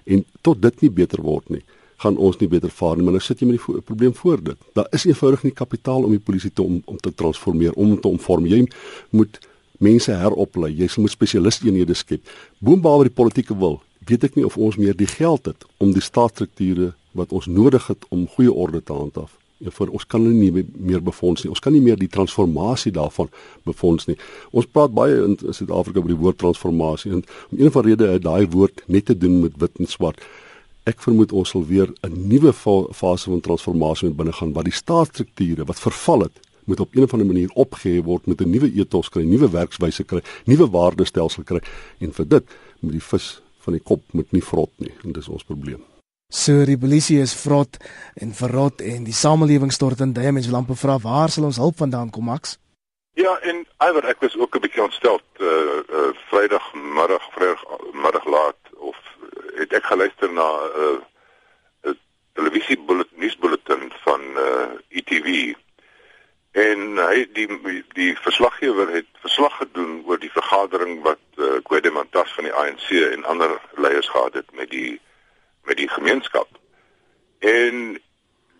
En 0.05 0.25
tot 0.41 0.61
dit 0.61 0.81
nie 0.81 0.89
beter 0.89 1.21
word 1.21 1.49
nie, 1.49 1.63
gaan 1.97 2.17
ons 2.17 2.37
nie 2.37 2.47
beter 2.47 2.69
vaar 2.69 2.95
nie, 2.95 3.03
maar 3.03 3.13
nou 3.13 3.21
sit 3.21 3.39
jy 3.39 3.47
met 3.47 3.59
die 3.59 3.81
probleem 3.81 4.13
voor 4.13 4.43
dit. 4.43 4.57
Daar 4.73 4.87
is 4.91 5.05
eenvoudig 5.05 5.43
nie 5.43 5.51
kapitaal 5.51 6.03
om 6.03 6.09
die 6.09 6.19
polisie 6.19 6.51
te 6.53 6.61
om, 6.63 6.81
om 6.85 6.97
te 6.97 7.13
transformeer, 7.13 7.73
om 7.73 7.99
te 7.99 8.07
omvorm. 8.07 8.45
Jy 8.45 8.67
moet 9.09 9.39
mense 9.79 10.11
heroplei. 10.11 10.75
Jy 10.75 10.89
moet 10.97 11.11
spesialisteenhede 11.11 11.93
skep. 11.93 12.21
Boonbehalwe 12.59 13.03
die 13.03 13.13
politieke 13.13 13.57
wil, 13.57 13.81
weet 14.05 14.23
ek 14.23 14.35
nie 14.35 14.45
of 14.45 14.57
ons 14.57 14.75
meer 14.75 14.95
die 14.95 15.07
geld 15.07 15.45
het 15.45 15.65
om 15.77 15.93
die 15.93 16.01
staatsstrukture 16.01 16.93
wat 17.11 17.31
ons 17.31 17.45
nodig 17.45 17.87
het 17.87 18.05
om 18.09 18.27
goeie 18.27 18.51
orde 18.51 18.83
te 18.83 18.93
handhaaf 18.93 19.42
vir 19.71 19.89
ons 19.89 20.05
kan 20.05 20.23
nie 20.23 20.51
meer 20.77 21.01
befonds 21.03 21.43
nie. 21.43 21.49
Ons 21.49 21.61
kan 21.63 21.73
nie 21.73 21.81
meer 21.81 21.97
die 21.99 22.09
transformasie 22.11 22.91
daarvan 22.91 23.29
befonds 23.63 24.07
nie. 24.07 24.17
Ons 24.51 24.65
praat 24.65 24.93
baie 24.93 25.19
in 25.23 25.37
Suid-Afrika 25.39 25.99
oor 25.99 26.11
die 26.11 26.19
woord 26.19 26.37
transformasie 26.37 27.11
en 27.11 27.23
om 27.51 27.59
een 27.59 27.71
van 27.71 27.85
rede 27.85 28.07
het 28.07 28.23
daai 28.23 28.47
woord 28.47 28.83
net 28.87 29.05
te 29.05 29.17
doen 29.17 29.41
met 29.41 29.59
wit 29.61 29.79
en 29.79 29.87
swart. 29.87 30.23
Ek 30.83 30.99
vermoed 30.99 31.31
ons 31.31 31.49
sal 31.49 31.63
weer 31.65 31.93
'n 32.03 32.27
nuwe 32.27 32.53
fase 32.53 33.29
van 33.29 33.39
transformasie 33.41 34.07
moet 34.09 34.17
binne 34.17 34.33
gaan 34.33 34.53
wat 34.53 34.65
die 34.65 34.73
staatsstrukture 34.73 35.65
wat 35.65 35.79
verval 35.79 36.27
het 36.27 36.39
moet 36.65 36.79
op 36.79 36.95
'n 36.95 37.03
of 37.03 37.13
ander 37.13 37.27
manier 37.27 37.49
opgehef 37.53 38.03
word 38.03 38.27
met 38.27 38.41
'n 38.41 38.49
nuwe 38.49 38.71
ethos 38.73 39.09
kry, 39.09 39.23
nuwe 39.23 39.49
werkswyse 39.49 40.03
kry, 40.03 40.21
nuwe 40.45 40.69
waardestelsel 40.69 41.43
kry 41.43 41.61
en 41.99 42.11
vir 42.11 42.27
dit 42.27 42.43
moet 42.79 42.91
die 42.91 43.01
vis 43.01 43.41
van 43.59 43.73
die 43.73 43.83
kop 43.83 44.01
moet 44.11 44.31
nie 44.31 44.43
vrot 44.43 44.71
nie 44.77 44.93
en 45.03 45.11
dis 45.11 45.29
ons 45.29 45.43
probleem. 45.43 45.92
So 46.33 46.63
die 46.65 46.79
polisie 46.81 47.19
is 47.21 47.35
vrot 47.37 47.77
en 48.17 48.31
verrot 48.33 48.81
en 48.81 49.03
die 49.05 49.13
samelewing 49.13 49.69
stort 49.71 49.99
in 50.01 50.15
duie 50.17 50.31
mense 50.33 50.49
lampe 50.49 50.73
vra 50.73 50.95
waar 51.03 51.29
sal 51.29 51.45
ons 51.45 51.59
hulp 51.61 51.77
vandaan 51.77 52.09
kom 52.09 52.25
Max? 52.25 52.55
Ja, 53.13 53.35
en 53.45 53.59
iwer 53.85 54.07
ek 54.09 54.23
was 54.25 54.33
ook 54.41 54.55
'n 54.57 54.63
bietjie 54.65 54.81
ontstel 54.81 55.21
uh 55.37 55.49
uh 55.99 56.09
Vrydagmiddag, 56.31 57.27
Vrydagmiddag 57.35 58.25
laat 58.25 58.61
of 58.89 58.97
het 59.61 59.73
ek 59.77 59.85
geluister 59.85 60.33
na 60.33 60.47
'n 60.49 60.73
uh, 60.85 60.97
uh, 61.85 61.93
televisie 62.33 62.79
bulletin 62.81 63.19
nuusbulletin 63.21 63.93
van 64.01 64.21
uh 64.47 64.73
ETV 64.89 65.53
en 66.53 66.97
hy 66.97 67.29
die 67.33 67.47
die 67.93 68.17
verslaggewer 68.17 68.89
het 68.89 69.09
verslag 69.21 69.57
gedoen 69.61 70.01
oor 70.05 70.17
die 70.17 70.33
vergadering 70.33 71.03
wat 71.05 71.21
uh, 71.37 71.61
Guedemantas 71.69 72.33
van 72.33 72.49
die 72.49 72.53
ANC 72.53 72.89
en 72.89 73.23
ander 73.23 73.61
leiers 73.77 74.09
gehad 74.09 74.33
het 74.33 74.49
met 74.57 74.69
die 74.69 75.01
met 75.63 75.77
die 75.77 75.89
gemeenskap. 75.89 76.47
En 77.39 78.01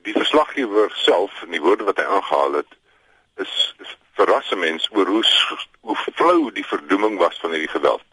die 0.04 0.14
verslaggewer 0.14 0.92
self 0.96 1.42
en 1.44 1.52
die 1.52 1.62
woorde 1.62 1.84
wat 1.84 1.98
hy 1.98 2.04
aangehaal 2.04 2.54
het 2.54 2.80
is, 3.36 3.76
is 3.80 3.98
verrasse 4.20 4.56
mens 4.56 4.90
oor 4.92 5.08
hoe 5.08 5.24
hoe 5.80 5.96
flou 5.96 6.52
die 6.52 6.66
verdoeming 6.66 7.18
was 7.18 7.40
van 7.40 7.52
hierdie 7.56 7.72
geweld. 7.72 8.06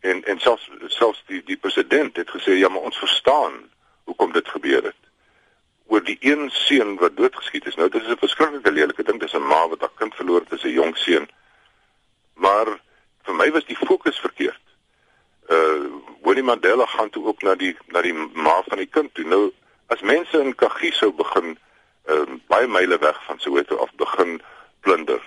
En 0.00 0.24
en 0.24 0.38
selfs 0.38 0.68
selfs 0.86 1.22
die 1.26 1.42
die 1.44 1.56
president 1.56 2.16
het 2.16 2.30
gesê 2.30 2.58
ja, 2.58 2.68
maar 2.68 2.88
ons 2.90 2.98
verstaan 2.98 3.58
hoekom 4.04 4.32
dit 4.32 4.48
gebeur 4.48 4.82
het 4.82 5.02
oor 5.86 6.02
die 6.02 6.18
een 6.20 6.50
seun 6.50 6.96
wat 6.98 7.16
doodgeskiet 7.16 7.66
is. 7.66 7.74
Nou 7.74 7.88
dit 7.88 8.02
is 8.02 8.08
'n 8.08 8.18
verskriklike 8.18 8.72
lelike 8.72 9.02
ding. 9.02 9.20
Dis 9.20 9.34
'n 9.34 9.46
ma 9.46 9.68
wat 9.68 9.80
haar 9.80 9.94
kind 9.94 10.14
verloor 10.14 10.40
het, 10.48 10.64
'n 10.64 10.68
jong 10.68 10.96
seun. 10.96 11.28
Maar 12.34 12.66
vir 13.22 13.34
my 13.34 13.50
was 13.50 13.64
die 13.64 13.76
fokus 13.76 14.18
verkeerd. 14.18 14.65
Uh 15.48 15.86
Winnie 16.22 16.42
Mandela 16.42 16.86
gaan 16.86 17.10
toe 17.10 17.26
ook 17.26 17.42
na 17.42 17.54
die 17.54 17.76
na 17.86 18.00
die 18.02 18.12
ma 18.12 18.62
van 18.66 18.78
die 18.78 18.90
kind 18.90 19.14
toe. 19.14 19.24
Nou 19.24 19.52
as 19.86 20.00
mense 20.00 20.40
in 20.40 20.54
Kagiso 20.54 21.12
begin 21.12 21.58
ehm 22.04 22.32
uh, 22.32 22.38
baie 22.46 22.66
myle 22.66 22.98
weg 22.98 23.24
van 23.24 23.38
Soweto 23.38 23.76
af 23.76 23.92
begin 23.94 24.40
plunder, 24.80 25.22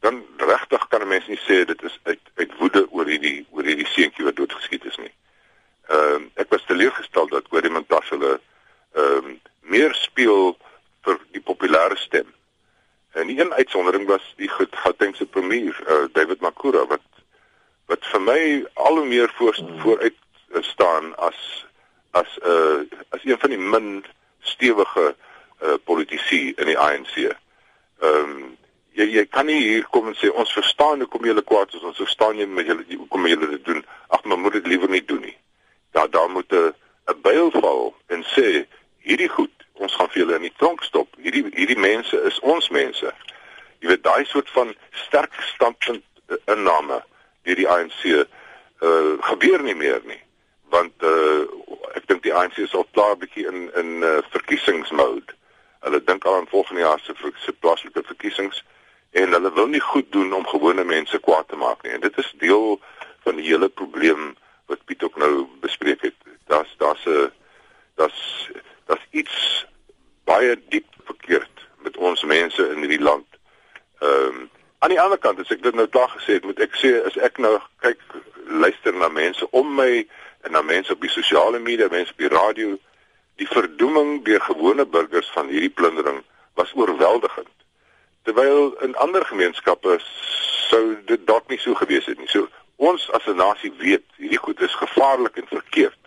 dan 0.00 0.24
regtig 0.36 0.88
kan 0.88 1.00
'n 1.00 1.08
mens 1.08 1.26
nie 1.26 1.40
sê 1.48 1.64
dit 1.64 1.82
is 1.82 1.98
uit 2.02 2.20
uit 2.34 2.56
woede 2.58 2.86
oor 2.90 3.06
hierdie 3.06 3.46
oor 3.50 3.64
hierdie 3.64 3.86
seentjie 3.86 4.24
wat 4.24 4.36
doodgeskiet 4.36 4.84
is 4.84 4.96
nie. 4.96 5.12
Ehm 5.88 6.22
uh, 6.22 6.26
ek 6.34 6.48
was 6.48 6.64
teleurgestel 6.64 7.28
dat 7.28 7.48
Winnie 7.50 7.72
Mandela 7.72 8.38
ehm 8.92 9.24
um, 9.24 9.40
meer 9.60 9.94
speel 9.94 10.56
vir 11.04 11.20
die 11.32 11.44
populêre 11.44 11.96
stem. 11.96 12.34
En 13.12 13.28
een 13.28 13.52
uitsondering 13.52 14.06
was 14.06 14.34
die 14.36 14.48
Gautengse 14.70 15.26
premier, 15.26 15.76
uh, 15.88 16.04
David 16.12 16.40
Makura 16.40 16.86
wat 16.86 17.00
wat 17.88 18.04
vir 18.12 18.20
my 18.20 18.40
al 18.74 19.00
hoe 19.00 19.06
meer 19.08 19.32
voor 19.36 19.56
vooruit 19.82 20.16
staan 20.60 21.14
as 21.16 21.66
as 22.10 22.38
'n 22.42 22.48
uh, 22.48 22.80
as 23.08 23.24
een 23.24 23.38
van 23.38 23.50
die 23.50 23.58
min 23.58 24.04
stewige 24.40 25.16
uh, 25.62 25.74
politici 25.84 26.52
in 26.56 26.66
die 26.66 26.78
ANC. 26.78 27.16
Ehm 27.16 27.34
um, 28.00 28.56
jy 28.92 29.04
jy 29.14 29.26
kan 29.26 29.46
nie 29.46 29.60
hier 29.62 29.86
kom 29.94 30.06
en 30.06 30.16
sê 30.18 30.30
ons 30.30 30.52
verstaan 30.52 31.00
hoekom 31.00 31.24
jy 31.24 31.42
kwaad 31.42 31.74
is, 31.74 31.82
ons 31.82 31.96
verstaan 31.96 32.38
jy 32.38 32.46
met 32.46 32.66
julle 32.66 32.84
hoekom 32.96 33.26
jy 33.26 33.36
dit 33.36 33.64
doen. 33.64 33.84
Ag, 34.08 34.24
maar 34.24 34.38
moet 34.38 34.52
dit 34.52 34.66
liewer 34.66 34.90
nie 34.90 35.04
doen 35.04 35.20
nie. 35.20 35.36
Daar 35.92 36.10
daar 36.10 36.30
moet 36.30 36.52
'n 36.52 36.74
'n 37.08 37.20
byl 37.22 37.50
val 37.50 37.94
en 38.06 38.24
sê 38.24 38.66
hierdie 38.98 39.28
goed, 39.28 39.54
ons 39.72 39.94
gaan 39.94 40.08
vir 40.08 40.22
julle 40.22 40.36
in 40.36 40.48
die 40.48 40.56
tronk 40.56 40.82
stop. 40.82 41.08
Hierdie 41.16 41.44
hierdie 41.54 41.78
mense 41.78 42.22
is 42.22 42.40
ons 42.40 42.68
mense. 42.68 43.14
Jy 43.78 43.88
weet 43.88 44.02
daai 44.02 44.24
soort 44.24 44.50
van 44.50 44.74
sterk 44.90 45.32
standpunt 45.54 46.04
uh, 46.28 46.36
inname 46.46 46.98
deur 46.98 47.17
die 47.54 47.68
ANC 47.68 48.04
uh 48.04 49.16
gebeur 49.20 49.62
nie 49.62 49.74
meer 49.74 50.00
nie. 50.04 50.20
Want 50.70 50.92
uh 51.02 51.46
ek 51.94 52.06
dink 52.06 52.22
die 52.22 52.34
ANC 52.34 52.58
is 52.58 52.74
al 52.74 52.86
klaar 52.92 53.16
bietjie 53.16 53.46
in 53.46 53.70
in 53.74 54.02
uh, 54.02 54.18
verkiesingsmode. 54.30 55.34
Hulle 55.80 56.02
dink 56.04 56.24
al 56.24 56.34
aan 56.34 56.50
volgende 56.50 56.80
jaar 56.80 57.00
se 57.00 57.14
se 57.44 57.52
plaaslike 57.52 58.02
verkiesings 58.02 58.64
en 59.10 59.32
hulle 59.32 59.52
wil 59.52 59.66
nie 59.66 59.80
goed 59.80 60.12
doen 60.12 60.32
om 60.32 60.46
gewone 60.46 60.84
mense 60.84 61.18
kwaad 61.18 61.48
te 61.48 61.56
maak 61.56 61.82
nie. 61.82 61.92
En 61.92 62.00
dit 62.00 62.18
is 62.18 62.34
deel 62.38 62.80
van 63.24 63.36
die 63.36 63.46
hele 63.48 63.68
probleem 63.68 64.36
wat 64.66 64.84
Piet 64.84 65.02
ook 65.02 65.16
nou 65.16 65.46
bespreek 65.60 66.02
het. 66.02 66.14
Daar's 66.46 66.74
daar's 66.76 67.04
'n 67.06 67.30
daar's 67.94 68.50
daar's 68.86 69.06
iets 69.10 69.66
baie 70.24 70.58
diep 70.68 70.86
verkeerd 71.04 71.66
met 71.82 71.96
ons 71.96 72.22
mense 72.24 72.68
in 72.70 72.78
hierdie 72.78 73.02
land. 73.02 73.26
Ehm 73.98 74.26
um, 74.26 74.50
aan 74.78 74.88
die 74.94 75.00
ander 75.00 75.18
kant 75.18 75.40
as 75.42 75.50
ek 75.50 75.62
dit 75.62 75.74
nou 75.74 75.86
klaar 75.90 76.10
gesê 76.14 76.38
het, 76.38 76.44
moet 76.46 76.60
ek 76.62 76.76
sê 76.78 76.92
as 77.06 77.16
ek 77.28 77.40
nou 77.42 77.56
kyk 77.82 78.02
luister 78.62 78.94
na 78.94 79.08
mense 79.12 79.46
om 79.50 79.74
my 79.74 80.06
en 80.46 80.54
na 80.54 80.62
mense 80.62 80.92
op 80.94 81.02
die 81.02 81.10
sosiale 81.10 81.58
media, 81.58 81.88
mense 81.90 82.14
op 82.14 82.22
die 82.22 82.30
radio, 82.32 82.76
die 83.42 83.48
verdoeming 83.50 84.22
deur 84.26 84.42
gewone 84.46 84.86
burgers 84.86 85.30
van 85.34 85.50
hierdie 85.50 85.72
plundering 85.74 86.22
was 86.58 86.70
oorweldigend. 86.78 87.50
Terwyl 88.26 88.72
in 88.86 88.96
ander 89.02 89.26
gemeenskappe 89.26 89.98
sou 90.70 90.82
dit 91.10 91.26
dalk 91.26 91.50
nie 91.50 91.58
so 91.62 91.74
gewees 91.78 92.06
het 92.06 92.18
nie. 92.18 92.30
So 92.30 92.46
ons 92.76 93.10
as 93.18 93.26
'n 93.26 93.36
nasie 93.36 93.72
weet 93.78 94.06
hierdie 94.16 94.42
goed 94.42 94.60
is 94.62 94.74
gevaarlik 94.74 95.36
en 95.36 95.46
verkeerd 95.50 95.98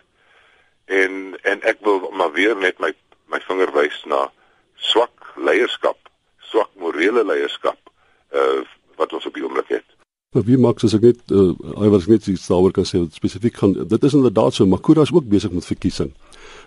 en 0.86 1.36
en 1.42 1.62
ek 1.62 1.78
wil 1.80 2.10
maar 2.10 2.32
weer 2.32 2.56
net 2.56 2.78
my 2.78 2.92
my 3.26 3.40
vinger 3.40 3.72
wys 3.72 4.04
na 4.04 4.30
swak 4.76 5.32
leierskap, 5.36 5.98
swak 6.40 6.70
morele 6.74 7.24
leierskap 7.24 7.91
uh 8.34 8.62
wat 9.00 9.12
ons 9.12 9.26
op 9.26 9.34
die 9.34 9.42
oomblik 9.42 9.68
het. 9.68 9.84
Maar 10.32 10.44
wie 10.48 10.58
maak 10.58 10.80
as 10.84 10.94
ek 10.96 11.04
net 11.04 11.32
uh, 11.34 11.52
hy 11.80 11.88
was 11.92 12.06
net 12.08 12.26
iets 12.30 12.46
daaroor 12.48 12.72
kan 12.76 12.86
sê 12.88 13.00
wat 13.02 13.16
spesifiek 13.16 13.56
gaan 13.60 13.72
dit 13.88 14.04
is 14.08 14.14
inderdaad 14.16 14.54
so 14.54 14.66
Makura 14.66 15.04
is 15.04 15.12
ook 15.12 15.28
besig 15.28 15.52
met 15.52 15.66
verkiesing. 15.66 16.12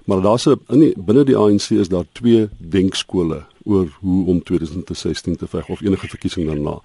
Maar 0.05 0.21
daar's 0.21 0.45
'n 0.45 0.59
in 0.69 0.79
die 0.79 0.93
binne 0.97 1.23
die 1.25 1.37
ANC 1.37 1.69
is 1.71 1.89
daar 1.89 2.05
twee 2.11 2.49
denkskole 2.57 3.45
oor 3.63 3.87
hoe 4.01 4.25
om 4.25 4.43
2016 4.43 5.35
te 5.35 5.47
veg 5.47 5.69
of 5.69 5.81
enige 5.81 6.07
verkiesing 6.07 6.47
daarna. 6.47 6.79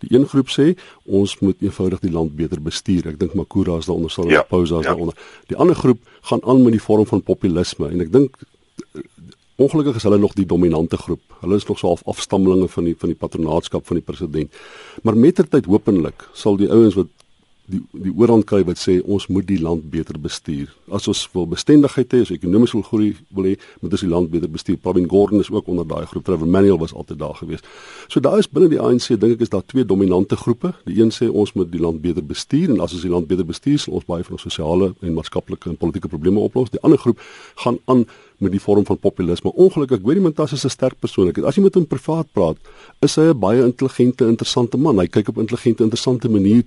Die 0.00 0.18
een 0.18 0.26
groep 0.28 0.48
sê 0.48 0.76
ons 1.04 1.38
moet 1.38 1.56
eenvoudig 1.60 2.00
die 2.00 2.12
land 2.12 2.36
beter 2.36 2.60
bestuur. 2.62 3.06
Ek 3.06 3.18
dink 3.20 3.34
Makura 3.34 3.78
is 3.80 3.88
daaronder 3.88 4.10
sal 4.10 4.28
ja, 4.28 4.44
is 4.50 4.68
ja. 4.68 4.80
daaronder. 4.80 5.16
Die 5.46 5.56
ander 5.56 5.74
groep 5.74 5.98
gaan 6.20 6.44
aan 6.44 6.62
met 6.62 6.76
die 6.76 6.82
vorm 6.82 7.06
van 7.06 7.22
populisme 7.22 7.88
en 7.88 8.00
ek 8.00 8.12
dink 8.12 8.36
eh, 8.36 9.00
ongelukkig 9.56 9.96
is 9.96 10.04
hulle 10.06 10.18
nog 10.18 10.34
die 10.36 10.46
dominante 10.46 10.96
groep. 10.96 11.22
Hulle 11.40 11.56
is 11.56 11.66
nog 11.66 11.78
so 11.78 11.86
half 11.86 12.02
afstammelinge 12.04 12.68
van 12.68 12.84
die 12.84 12.94
van 12.98 13.12
die 13.12 13.18
patronaatskap 13.18 13.86
van 13.86 13.96
die 13.96 14.04
president. 14.04 14.52
Maar 15.02 15.16
mettertyd 15.16 15.64
hopelik 15.64 16.28
sal 16.32 16.56
die 16.60 16.70
ouens 16.70 16.94
wat 16.98 17.12
die 17.70 17.80
die 17.92 18.12
oorhand 18.14 18.46
kry 18.46 18.62
wat 18.66 18.78
sê 18.78 18.96
ons 19.02 19.26
moet 19.32 19.46
die 19.48 19.58
land 19.62 19.88
beter 19.90 20.18
bestuur. 20.22 20.70
As 20.94 21.08
ons 21.10 21.24
wil 21.34 21.48
bestendigheid 21.50 22.12
hê, 22.14 22.20
as 22.22 22.32
ekonomies 22.34 22.74
wil 22.76 22.84
groei, 22.86 23.08
wil 23.34 23.48
hê 23.50 23.54
moet 23.82 23.96
ons 23.96 24.04
die 24.04 24.10
land 24.10 24.30
beter 24.30 24.50
bestuur. 24.52 24.78
Pravin 24.82 25.08
Gordhan 25.10 25.42
is 25.42 25.50
ook 25.50 25.70
onder 25.72 25.86
daai 25.88 26.06
groep. 26.06 26.24
Trevor 26.26 26.46
Manuel 26.48 26.78
was 26.78 26.94
altyd 26.94 27.18
daar 27.18 27.34
gewees. 27.40 27.64
So 28.08 28.22
daar 28.22 28.38
is 28.38 28.48
binne 28.50 28.70
die 28.70 28.80
ANC 28.82 29.08
dink 29.14 29.36
ek 29.36 29.46
is 29.46 29.52
daar 29.54 29.64
twee 29.66 29.84
dominante 29.84 30.38
groepe. 30.38 30.74
Die 30.86 31.00
een 31.00 31.10
sê 31.14 31.30
ons 31.30 31.54
moet 31.58 31.72
die 31.72 31.82
land 31.82 32.02
beter 32.04 32.24
bestuur 32.24 32.70
en 32.74 32.80
as 32.84 32.94
ons 32.94 33.02
die 33.06 33.12
land 33.12 33.26
beter 33.30 33.46
bestuur, 33.46 33.80
sal 33.82 33.98
ons 33.98 34.06
baie 34.06 34.26
van 34.26 34.38
ons 34.38 34.46
sosiale 34.46 34.92
en 35.00 35.18
maatskaplike 35.18 35.70
en 35.72 35.80
politieke 35.80 36.10
probleme 36.12 36.42
oplos. 36.42 36.70
Die 36.70 36.82
ander 36.86 37.02
groep 37.02 37.22
gaan 37.64 37.80
aan 37.86 38.06
met 38.38 38.52
die 38.52 38.60
vorm 38.60 38.84
van 38.84 38.98
populisme. 39.00 39.52
Ongelukkig, 39.52 40.02
Gwedi 40.04 40.20
Mantashe 40.20 40.54
is 40.54 40.64
'n 40.64 40.70
sterk 40.70 40.98
persoonlikheid. 41.00 41.46
As 41.46 41.56
jy 41.56 41.62
met 41.62 41.74
hom 41.74 41.86
privaat 41.86 42.26
praat, 42.32 42.56
is 43.00 43.16
hy 43.16 43.32
'n 43.32 43.38
baie 43.38 43.62
intelligente, 43.62 44.26
interessante 44.26 44.76
man. 44.76 44.98
Hy 44.98 45.06
kyk 45.06 45.28
op 45.28 45.38
intelligente, 45.38 45.82
interessante 45.82 46.28
manier 46.28 46.64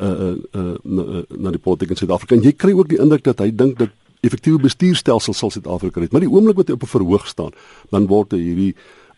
uh, 0.00 0.34
uh, 0.52 0.74
na, 0.82 1.22
na 1.28 1.50
die 1.54 1.62
politiek 1.62 1.90
in 1.90 1.96
Suid-Afrika. 2.00 2.34
En 2.34 2.42
jy 2.42 2.52
kry 2.52 2.72
ook 2.76 2.88
die 2.88 3.00
indruk 3.02 3.24
dat 3.24 3.42
hy 3.44 3.50
dink 3.54 3.78
dat 3.78 3.94
effektiewe 4.26 4.60
bestuurstelsel 4.62 5.34
sal 5.36 5.50
Suid-Afrika 5.50 6.00
red. 6.00 6.12
Maar 6.12 6.26
die 6.26 6.32
oomblik 6.32 6.56
wat 6.60 6.68
hy 6.68 6.78
op 6.78 6.86
'n 6.86 6.94
verhoog 6.94 7.26
staan, 7.26 7.52
dan 7.90 8.06
word 8.06 8.32
hy 8.32 8.40
hierdie 8.42 8.74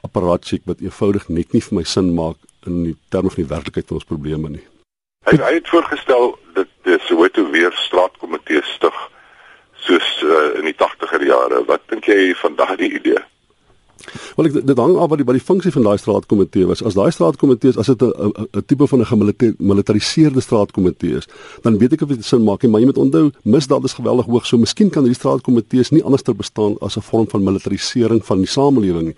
apparaatjie 0.07 0.61
wat 0.65 0.81
eenvoudig 0.81 1.29
net 1.29 1.53
nie 1.53 1.63
vir 1.63 1.75
my 1.75 1.85
sin 1.85 2.15
maak 2.15 2.37
in 2.67 2.83
die 2.85 2.97
terme 3.11 3.31
van 3.31 3.43
die 3.43 3.53
werklikheid 3.55 3.87
van 3.87 3.97
ons 3.97 4.11
probleme 4.11 4.49
nie. 4.49 4.65
Hy 5.29 5.37
hy 5.37 5.55
het 5.59 5.69
voorgestel 5.69 6.39
dat 6.55 6.69
die 6.87 6.99
Soweto 7.07 7.51
weer 7.51 7.73
straatkomitee 7.73 8.63
stig 8.75 8.99
soos 9.87 10.23
uh, 10.23 10.59
in 10.59 10.65
die 10.65 10.77
80er 10.77 11.25
jare. 11.25 11.65
Wat 11.67 11.83
dink 11.93 12.07
jy 12.11 12.35
van 12.35 12.57
daardie 12.57 12.93
idee? 13.01 13.21
Wel 14.39 14.47
ek 14.47 14.61
dit 14.63 14.79
hang 14.79 14.93
af 15.03 15.09
wat 15.11 15.19
die 15.19 15.25
wat 15.27 15.35
die 15.35 15.43
funksie 15.43 15.73
van 15.75 15.83
daai 15.83 15.97
straatkomitee 15.99 16.69
was. 16.71 16.79
As 16.87 16.95
daai 16.95 17.11
straatkomitee 17.11 17.73
is 17.73 17.79
as 17.83 17.89
dit 17.91 18.03
'n 18.03 18.63
tipe 18.71 18.87
van 18.87 19.01
'n 19.01 19.11
gemilitariseerde 19.11 20.41
straatkomitee 20.41 21.17
is, 21.19 21.27
dan 21.63 21.79
weet 21.79 21.93
ek 21.95 22.03
of 22.03 22.09
dit 22.09 22.25
sin 22.25 22.45
maak 22.45 22.63
nie, 22.63 22.71
maar 22.71 22.81
jy 22.81 22.87
moet 22.87 22.99
onthou 22.99 23.33
misdaad 23.43 23.85
is 23.85 23.99
geweldig 23.99 24.27
hoog. 24.27 24.47
So 24.47 24.57
miskien 24.57 24.91
kan 24.91 25.03
hierdie 25.03 25.19
straatkomitees 25.19 25.91
nie 25.91 26.05
anders 26.05 26.23
ter 26.23 26.37
bestaan 26.37 26.77
as 26.81 26.97
'n 26.97 27.03
vorm 27.03 27.27
van 27.29 27.43
militarisering 27.43 28.25
van 28.25 28.39
die 28.39 28.47
samelewing 28.47 29.07
nie. 29.07 29.17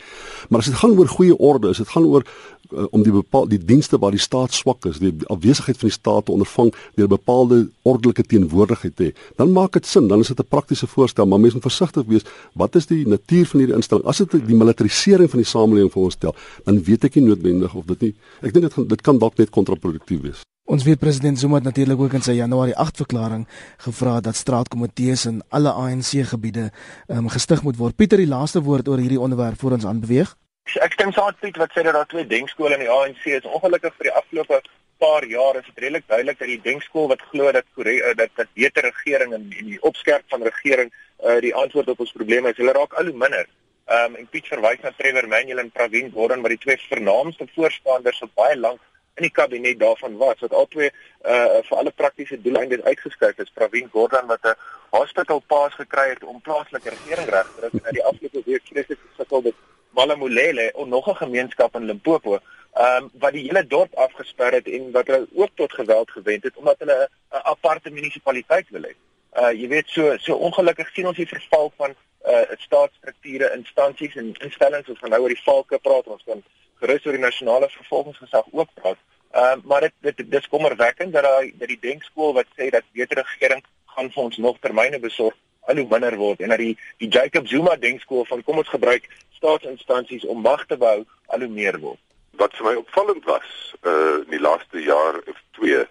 Maar 0.48 0.60
as 0.60 0.66
dit 0.66 0.74
gaan 0.74 0.98
oor 0.98 1.08
goeie 1.08 1.36
orde, 1.36 1.68
as 1.68 1.78
dit 1.78 1.88
gaan 1.88 2.04
oor 2.04 2.24
uh, 2.72 2.86
om 2.90 3.02
die 3.02 3.12
bepaal 3.12 3.48
die 3.48 3.58
dienste 3.58 3.98
waar 3.98 4.14
die 4.14 4.22
staat 4.22 4.52
swak 4.52 4.84
is, 4.90 4.98
die 4.98 5.12
afwesigheid 5.26 5.78
van 5.78 5.88
die 5.88 5.96
staat 5.96 6.26
te 6.26 6.32
ondervang 6.32 6.72
deur 6.94 7.06
'n 7.06 7.14
bepaalde 7.16 7.68
ordelike 7.82 8.22
teenwoordigheid 8.22 8.96
te 8.96 9.04
hê, 9.04 9.12
dan 9.36 9.52
maak 9.52 9.72
dit 9.72 9.86
sin, 9.86 10.08
dan 10.08 10.20
is 10.20 10.28
dit 10.28 10.40
'n 10.40 10.48
praktiese 10.48 10.86
voorstel, 10.86 11.26
maar 11.26 11.40
mense 11.40 11.54
moet 11.54 11.70
versigtig 11.72 12.04
wees. 12.06 12.24
Wat 12.54 12.74
is 12.74 12.86
die 12.86 13.06
natuur 13.06 13.46
van 13.46 13.60
hierdie 13.60 13.76
instelling? 13.76 14.04
As 14.04 14.18
dit 14.18 14.30
die 14.46 14.56
militarisering 14.56 15.30
van 15.30 15.38
die 15.38 15.48
samelewing 15.48 15.92
voorstel, 15.92 16.34
dan 16.64 16.82
weet 16.82 17.04
ek 17.04 17.14
nie 17.14 17.24
noodwendig 17.24 17.74
of 17.74 17.84
dit 17.84 18.00
nie. 18.00 18.14
Ek 18.42 18.52
dink 18.52 18.74
dit 18.74 18.88
dit 18.88 19.00
kan 19.00 19.18
dalk 19.18 19.36
net 19.38 19.50
kontraproduktief 19.50 20.20
wees. 20.20 20.40
Ons 20.70 20.84
weet 20.86 21.00
president 21.02 21.38
Zuma 21.38 21.58
het 21.58 21.64
natuurlik 21.64 21.98
ook 21.98 22.12
in 22.14 22.22
sy 22.22 22.36
Januarie 22.38 22.76
8 22.78 23.00
verklaring 23.02 23.46
gevra 23.82 24.20
dat 24.22 24.38
straatkomitees 24.38 25.24
in 25.26 25.40
alle 25.48 25.72
ANC 25.72 26.12
gebiede 26.30 26.68
um, 27.08 27.26
gestig 27.28 27.64
moet 27.66 27.76
word. 27.80 27.96
Pieter, 27.98 28.22
die 28.22 28.30
laaste 28.30 28.62
woord 28.62 28.88
oor 28.88 29.02
hierdie 29.02 29.18
onderwerp 29.20 29.58
voor 29.58 29.74
ons 29.80 29.86
aanbeweeg. 29.86 30.30
Ek 30.78 30.92
stem 30.92 31.10
saam 31.12 31.26
met 31.26 31.40
Piet 31.40 31.56
wat 31.58 31.72
sê 31.74 31.82
dat 31.82 31.96
daar 31.96 32.06
twee 32.06 32.26
denkskole 32.26 32.76
in 32.76 32.84
die 32.84 32.90
ANC 32.94 33.24
is. 33.26 33.46
Ongelukkig 33.48 33.94
vir 33.96 34.06
die 34.06 34.16
afgelope 34.20 34.60
paar 35.02 35.24
jaar 35.26 35.56
is 35.56 35.66
dit 35.66 35.78
redelik 35.82 36.06
duidelik 36.06 36.38
dat 36.38 36.48
die 36.48 36.60
denkskool 36.62 37.08
wat 37.08 37.22
glo 37.30 37.52
dat 37.52 37.64
eh, 37.76 38.14
dat 38.16 38.30
dat 38.36 38.52
beter 38.54 38.82
regering 38.82 39.32
en, 39.34 39.48
en 39.58 39.70
die 39.72 39.80
opskerp 39.82 40.22
van 40.28 40.42
regering 40.42 40.92
uh, 41.24 41.40
die 41.40 41.54
antwoord 41.54 41.88
op 41.88 42.00
ons 42.00 42.12
probleme 42.12 42.52
is, 42.52 42.56
hulle 42.56 42.76
raak 42.76 42.94
al 42.94 43.10
hoe 43.10 43.16
minder. 43.24 43.48
Ehm 43.86 44.12
um, 44.12 44.20
en 44.20 44.28
Piet 44.30 44.46
verwys 44.46 44.84
na 44.84 44.92
Trevor 44.96 45.28
Manuel 45.28 45.64
en 45.64 45.70
Pravin 45.70 46.12
Gordhan 46.14 46.44
wat 46.44 46.54
die 46.54 46.62
twee 46.66 46.78
vernaamste 46.92 47.48
voorstanders 47.54 48.22
op 48.22 48.34
baie 48.38 48.58
lank 48.58 48.80
in 49.18 49.26
die 49.26 49.32
kabinet 49.34 49.80
daarvan 49.80 50.16
was 50.20 50.38
wat 50.44 50.54
albei 50.54 50.90
uh 50.90 51.62
vir 51.66 51.78
alle 51.80 51.92
praktiese 52.02 52.38
doeleindes 52.44 52.84
uitgeskryf 52.84 53.42
is. 53.42 53.50
Pravin 53.54 53.90
Gordhan 53.96 54.30
wat 54.30 54.46
'n 54.46 54.54
hospital 54.90 55.42
pass 55.46 55.74
gekry 55.74 56.08
het 56.14 56.24
om 56.24 56.40
plaaslike 56.40 56.94
regering 56.94 57.28
reg 57.34 57.50
te 57.56 57.68
kry 57.70 57.88
in 57.88 57.98
die 57.98 58.08
afgelope 58.12 58.42
week 58.46 58.62
vreeslik 58.70 58.98
gesukkel 59.08 59.42
met 59.48 59.54
Malamulele 59.90 60.70
of 60.74 60.86
nog 60.86 61.08
'n 61.08 61.16
gemeenskap 61.16 61.74
in 61.74 61.84
Limpopo, 61.84 62.38
ehm 62.72 63.02
um, 63.02 63.10
wat 63.12 63.32
die 63.32 63.42
hele 63.42 63.66
dorp 63.66 63.94
afgesper 63.94 64.52
het 64.52 64.68
en 64.68 64.90
wat 64.90 65.06
hulle 65.06 65.26
ook 65.34 65.50
tot 65.54 65.72
geweld 65.72 66.10
gewend 66.10 66.42
het 66.42 66.56
omdat 66.56 66.78
hulle 66.78 67.08
'n 67.30 67.36
aparte 67.52 67.90
munisipaliteit 67.90 68.66
wil 68.70 68.82
hê. 68.82 68.94
Uh 69.40 69.52
jy 69.60 69.68
weet 69.68 69.88
so 69.88 70.16
so 70.18 70.34
ongelukkig 70.34 70.90
sien 70.92 71.06
ons 71.06 71.16
die 71.16 71.26
verval 71.26 71.72
van 71.76 71.94
uh 72.26 72.44
staatsstrukture, 72.58 73.52
instansies 73.56 74.16
en 74.16 74.34
instellings 74.38 74.88
ons 74.88 74.98
gaan 74.98 75.10
nou 75.10 75.22
oor 75.22 75.34
die 75.34 75.44
valke 75.44 75.78
praat 75.78 76.06
ons 76.06 76.22
kan 76.26 76.42
gerus 76.80 77.06
oor 77.06 77.12
die 77.12 77.26
nasionale 77.26 77.68
vervolgingsgesag 77.68 78.46
ook 78.52 78.68
praat. 78.74 78.98
Ehm 79.30 79.58
uh, 79.58 79.64
maar 79.64 79.80
dit 79.80 80.16
dit 80.16 80.30
dis 80.30 80.48
kommerwekkend 80.48 81.12
dat 81.12 81.22
daai 81.22 81.52
dat 81.58 81.68
die 81.68 81.80
denkskool 81.80 82.32
wat 82.32 82.46
sê 82.56 82.70
dat 82.70 82.84
beter 82.92 83.16
regering 83.16 83.64
gaan 83.86 84.10
vir 84.10 84.22
ons 84.22 84.36
nog 84.36 84.58
termyne 84.60 84.98
besorg 84.98 85.34
al 85.60 85.76
hoe 85.76 85.86
minder 85.90 86.16
word 86.16 86.40
en 86.40 86.48
dat 86.48 86.58
die 86.58 86.76
die 86.98 87.08
Jacob 87.08 87.46
Zuma 87.46 87.76
denkskool 87.76 88.24
van 88.24 88.42
kom 88.42 88.62
ons 88.62 88.68
gebruik 88.68 89.08
staatsinstansies 89.40 90.24
om 90.24 90.44
mag 90.44 90.66
te 90.68 90.76
bou 90.76 90.98
al 91.32 91.44
hoe 91.44 91.48
meer 91.48 91.78
word. 91.80 92.00
Wat 92.40 92.54
vir 92.56 92.66
my 92.68 92.74
opvallend 92.80 93.24
was 93.24 93.48
uh 93.82 94.20
in 94.20 94.36
die 94.36 94.42
laaste 94.42 94.82
jaar 94.84 95.16
of 95.32 95.38
2 95.58 95.84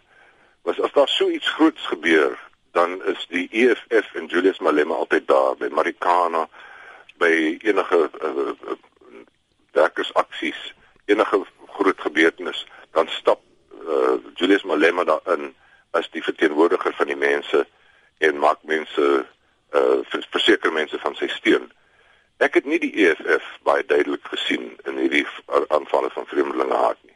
was 0.67 0.79
as 0.85 0.93
daar 0.93 1.09
so 1.09 1.29
iets 1.29 1.49
groots 1.57 1.85
gebeur 1.89 2.37
dan 2.77 2.99
is 3.05 3.25
die 3.29 3.47
EFF 3.51 4.13
en 4.13 4.29
Julius 4.29 4.59
Malema 4.59 4.93
altyd 5.01 5.27
daar 5.27 5.57
by 5.57 5.69
Marikana 5.73 6.45
by 7.17 7.31
enige 7.65 8.09
uh, 8.21 8.29
uh, 8.29 9.15
werkersaksies 9.71 10.59
enige 11.05 11.41
groot 11.77 12.01
gebeurtenis 12.01 12.65
dan 12.91 13.09
stap 13.09 13.41
uh, 13.81 14.17
Julius 14.35 14.63
Malema 14.63 15.03
daarin 15.03 15.53
as 15.97 16.09
die 16.13 16.23
verteenwoordiger 16.23 16.93
van 16.93 17.09
die 17.09 17.17
mense 17.17 17.65
en 18.17 18.39
maak 18.39 18.61
mense 18.61 19.09
uh, 19.73 19.99
verseker 20.29 20.73
mense 20.73 20.99
van 20.99 21.15
sy 21.15 21.27
steun. 21.33 21.69
Ek 22.39 22.53
het 22.55 22.65
nie 22.65 22.79
die 22.79 22.93
EFF 23.03 23.48
baie 23.67 23.84
duidelik 23.84 24.24
gesien 24.31 24.69
in 24.88 25.00
hierdie 25.01 25.25
aanvalle 25.75 26.08
van 26.13 26.27
vreemdelinge 26.29 26.75
haat 26.75 27.00
nie. 27.03 27.15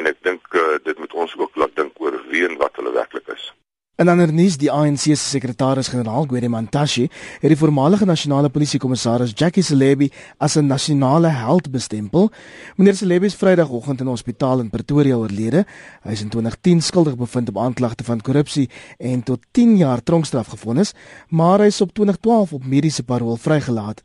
En 0.00 0.08
ek 0.08 0.22
dink 0.24 0.54
uh, 0.56 0.78
dit 0.84 0.98
moet 0.98 1.12
ons 1.12 1.34
ook 1.36 1.56
laat 1.60 1.74
dink 1.76 2.00
oor 2.00 2.16
wie 2.32 2.46
en 2.46 2.56
wat 2.62 2.80
hulle 2.80 2.94
werklik 2.96 3.28
is. 3.34 3.50
In 3.98 4.06
ander 4.06 4.30
nuus, 4.30 4.54
die 4.54 4.68
ANC 4.70 5.08
se 5.08 5.16
sekretaris-generaal, 5.18 6.28
Gwede 6.30 6.46
Mantashe, 6.46 7.08
het 7.42 7.50
die 7.50 7.56
voormalige 7.58 8.06
nasionale 8.06 8.46
polisiekommissaris 8.54 9.32
Jackie 9.34 9.64
Celebi 9.66 10.06
as 10.38 10.54
'n 10.56 10.66
nasionale 10.66 11.28
held 11.28 11.70
bestempel. 11.72 12.30
Meneer 12.76 12.94
Celebi 12.94 13.26
is 13.26 13.34
Vrydagoggend 13.34 14.00
in 14.00 14.06
'n 14.06 14.10
hospitaal 14.10 14.60
in 14.60 14.70
Pretoria 14.70 15.16
oorlede. 15.16 15.66
Hy 16.04 16.12
is 16.12 16.20
in 16.20 16.28
2010 16.28 16.80
skuldig 16.80 17.16
bevind 17.16 17.48
op 17.48 17.58
aanklagte 17.58 18.04
van 18.04 18.20
korrupsie 18.20 18.70
en 18.98 19.22
tot 19.22 19.40
10 19.50 19.76
jaar 19.76 20.02
tronkstraf 20.02 20.46
gevonnis, 20.46 20.92
maar 21.28 21.58
hy 21.58 21.66
is 21.66 21.80
op 21.80 21.92
2012 21.92 22.52
op 22.52 22.64
mediese 22.64 23.02
parol 23.02 23.36
vrygelaat. 23.36 24.02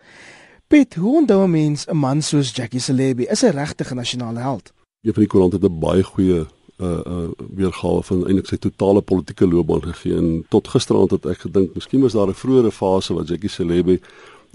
Piet, 0.68 0.96
hoe 0.96 1.18
onthou 1.18 1.44
'n 1.44 1.52
mens 1.52 1.86
'n 1.86 1.96
man 1.96 2.22
soos 2.22 2.52
Jackie 2.56 2.80
Celebi? 2.80 3.24
Is 3.24 3.42
hy 3.42 3.50
regtig 3.50 3.92
'n 3.92 3.96
nasionale 3.96 4.40
held? 4.40 4.74
Die 5.02 5.28
koerante 5.28 5.56
het 5.56 5.72
'n 5.72 5.80
baie 5.80 6.04
goeie 6.04 6.48
uh 6.78 7.00
uh 7.06 7.30
weergawe 7.56 8.04
van 8.04 8.26
eintlik 8.28 8.48
sy 8.50 8.58
totale 8.58 9.02
politieke 9.02 9.48
loopbaan 9.48 9.84
gegee. 9.84 10.18
En 10.18 10.46
tot 10.50 10.68
gisteraand 10.68 11.12
het 11.12 11.26
ek 11.26 11.46
gedink 11.48 11.76
miskien 11.76 12.02
was 12.02 12.14
daar 12.14 12.28
'n 12.28 12.42
vroeëre 12.44 12.72
fase 12.72 13.14
wat 13.14 13.28
Jackie 13.28 13.50
Celebi 13.50 14.00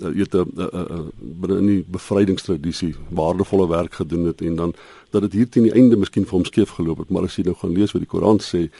uh, 0.02 0.08
weet 0.08 0.34
'n 0.34 0.50
uh, 0.56 0.66
uh, 0.72 0.84
uh, 0.90 1.06
binne 1.18 1.58
in 1.58 1.66
die 1.66 1.84
bevrydingstradisie 1.86 2.94
waardevolle 3.08 3.68
werk 3.68 3.94
gedoen 3.94 4.24
het 4.26 4.40
en 4.40 4.56
dan 4.56 4.74
dat 5.10 5.22
dit 5.22 5.32
hier 5.32 5.48
teen 5.48 5.62
die 5.62 5.72
einde 5.72 5.96
miskien 5.96 6.24
vir 6.24 6.38
hom 6.38 6.44
skeef 6.44 6.70
geloop 6.70 6.98
het. 6.98 7.10
Maar 7.10 7.22
as 7.22 7.36
jy 7.36 7.44
nou 7.44 7.54
gaan 7.54 7.72
lees 7.72 7.92
wat 7.92 8.02
die 8.02 8.10
koerant 8.10 8.42
sê 8.42 8.70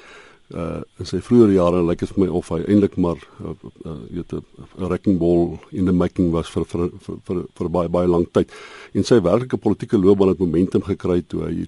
uh 0.49 0.81
in 0.99 1.05
sy 1.05 1.19
vroeë 1.21 1.53
jare 1.53 1.83
lyk 1.85 1.99
dit 2.01 2.09
vir 2.09 2.25
my 2.25 2.29
of 2.33 2.49
hy 2.49 2.63
eintlik 2.65 2.97
maar 2.97 3.19
uh, 3.45 3.53
uh, 3.85 3.97
weet 4.11 4.33
'n 4.33 4.89
rekkingbol 4.89 5.59
in 5.71 5.85
the 5.85 5.93
making 5.93 6.33
was 6.33 6.49
vir 6.49 6.65
vir 6.65 6.91
vir, 7.05 7.17
vir, 7.27 7.45
vir 7.55 7.69
baie 7.69 7.89
baie 7.89 8.09
lank 8.09 8.33
tyd. 8.33 8.51
En 8.95 9.05
sy 9.05 9.21
werklike 9.21 9.57
politieke 9.57 9.99
loopbaan 9.99 10.29
het 10.29 10.39
momentum 10.39 10.83
gekry 10.83 11.23
toe 11.23 11.45
hy 11.45 11.67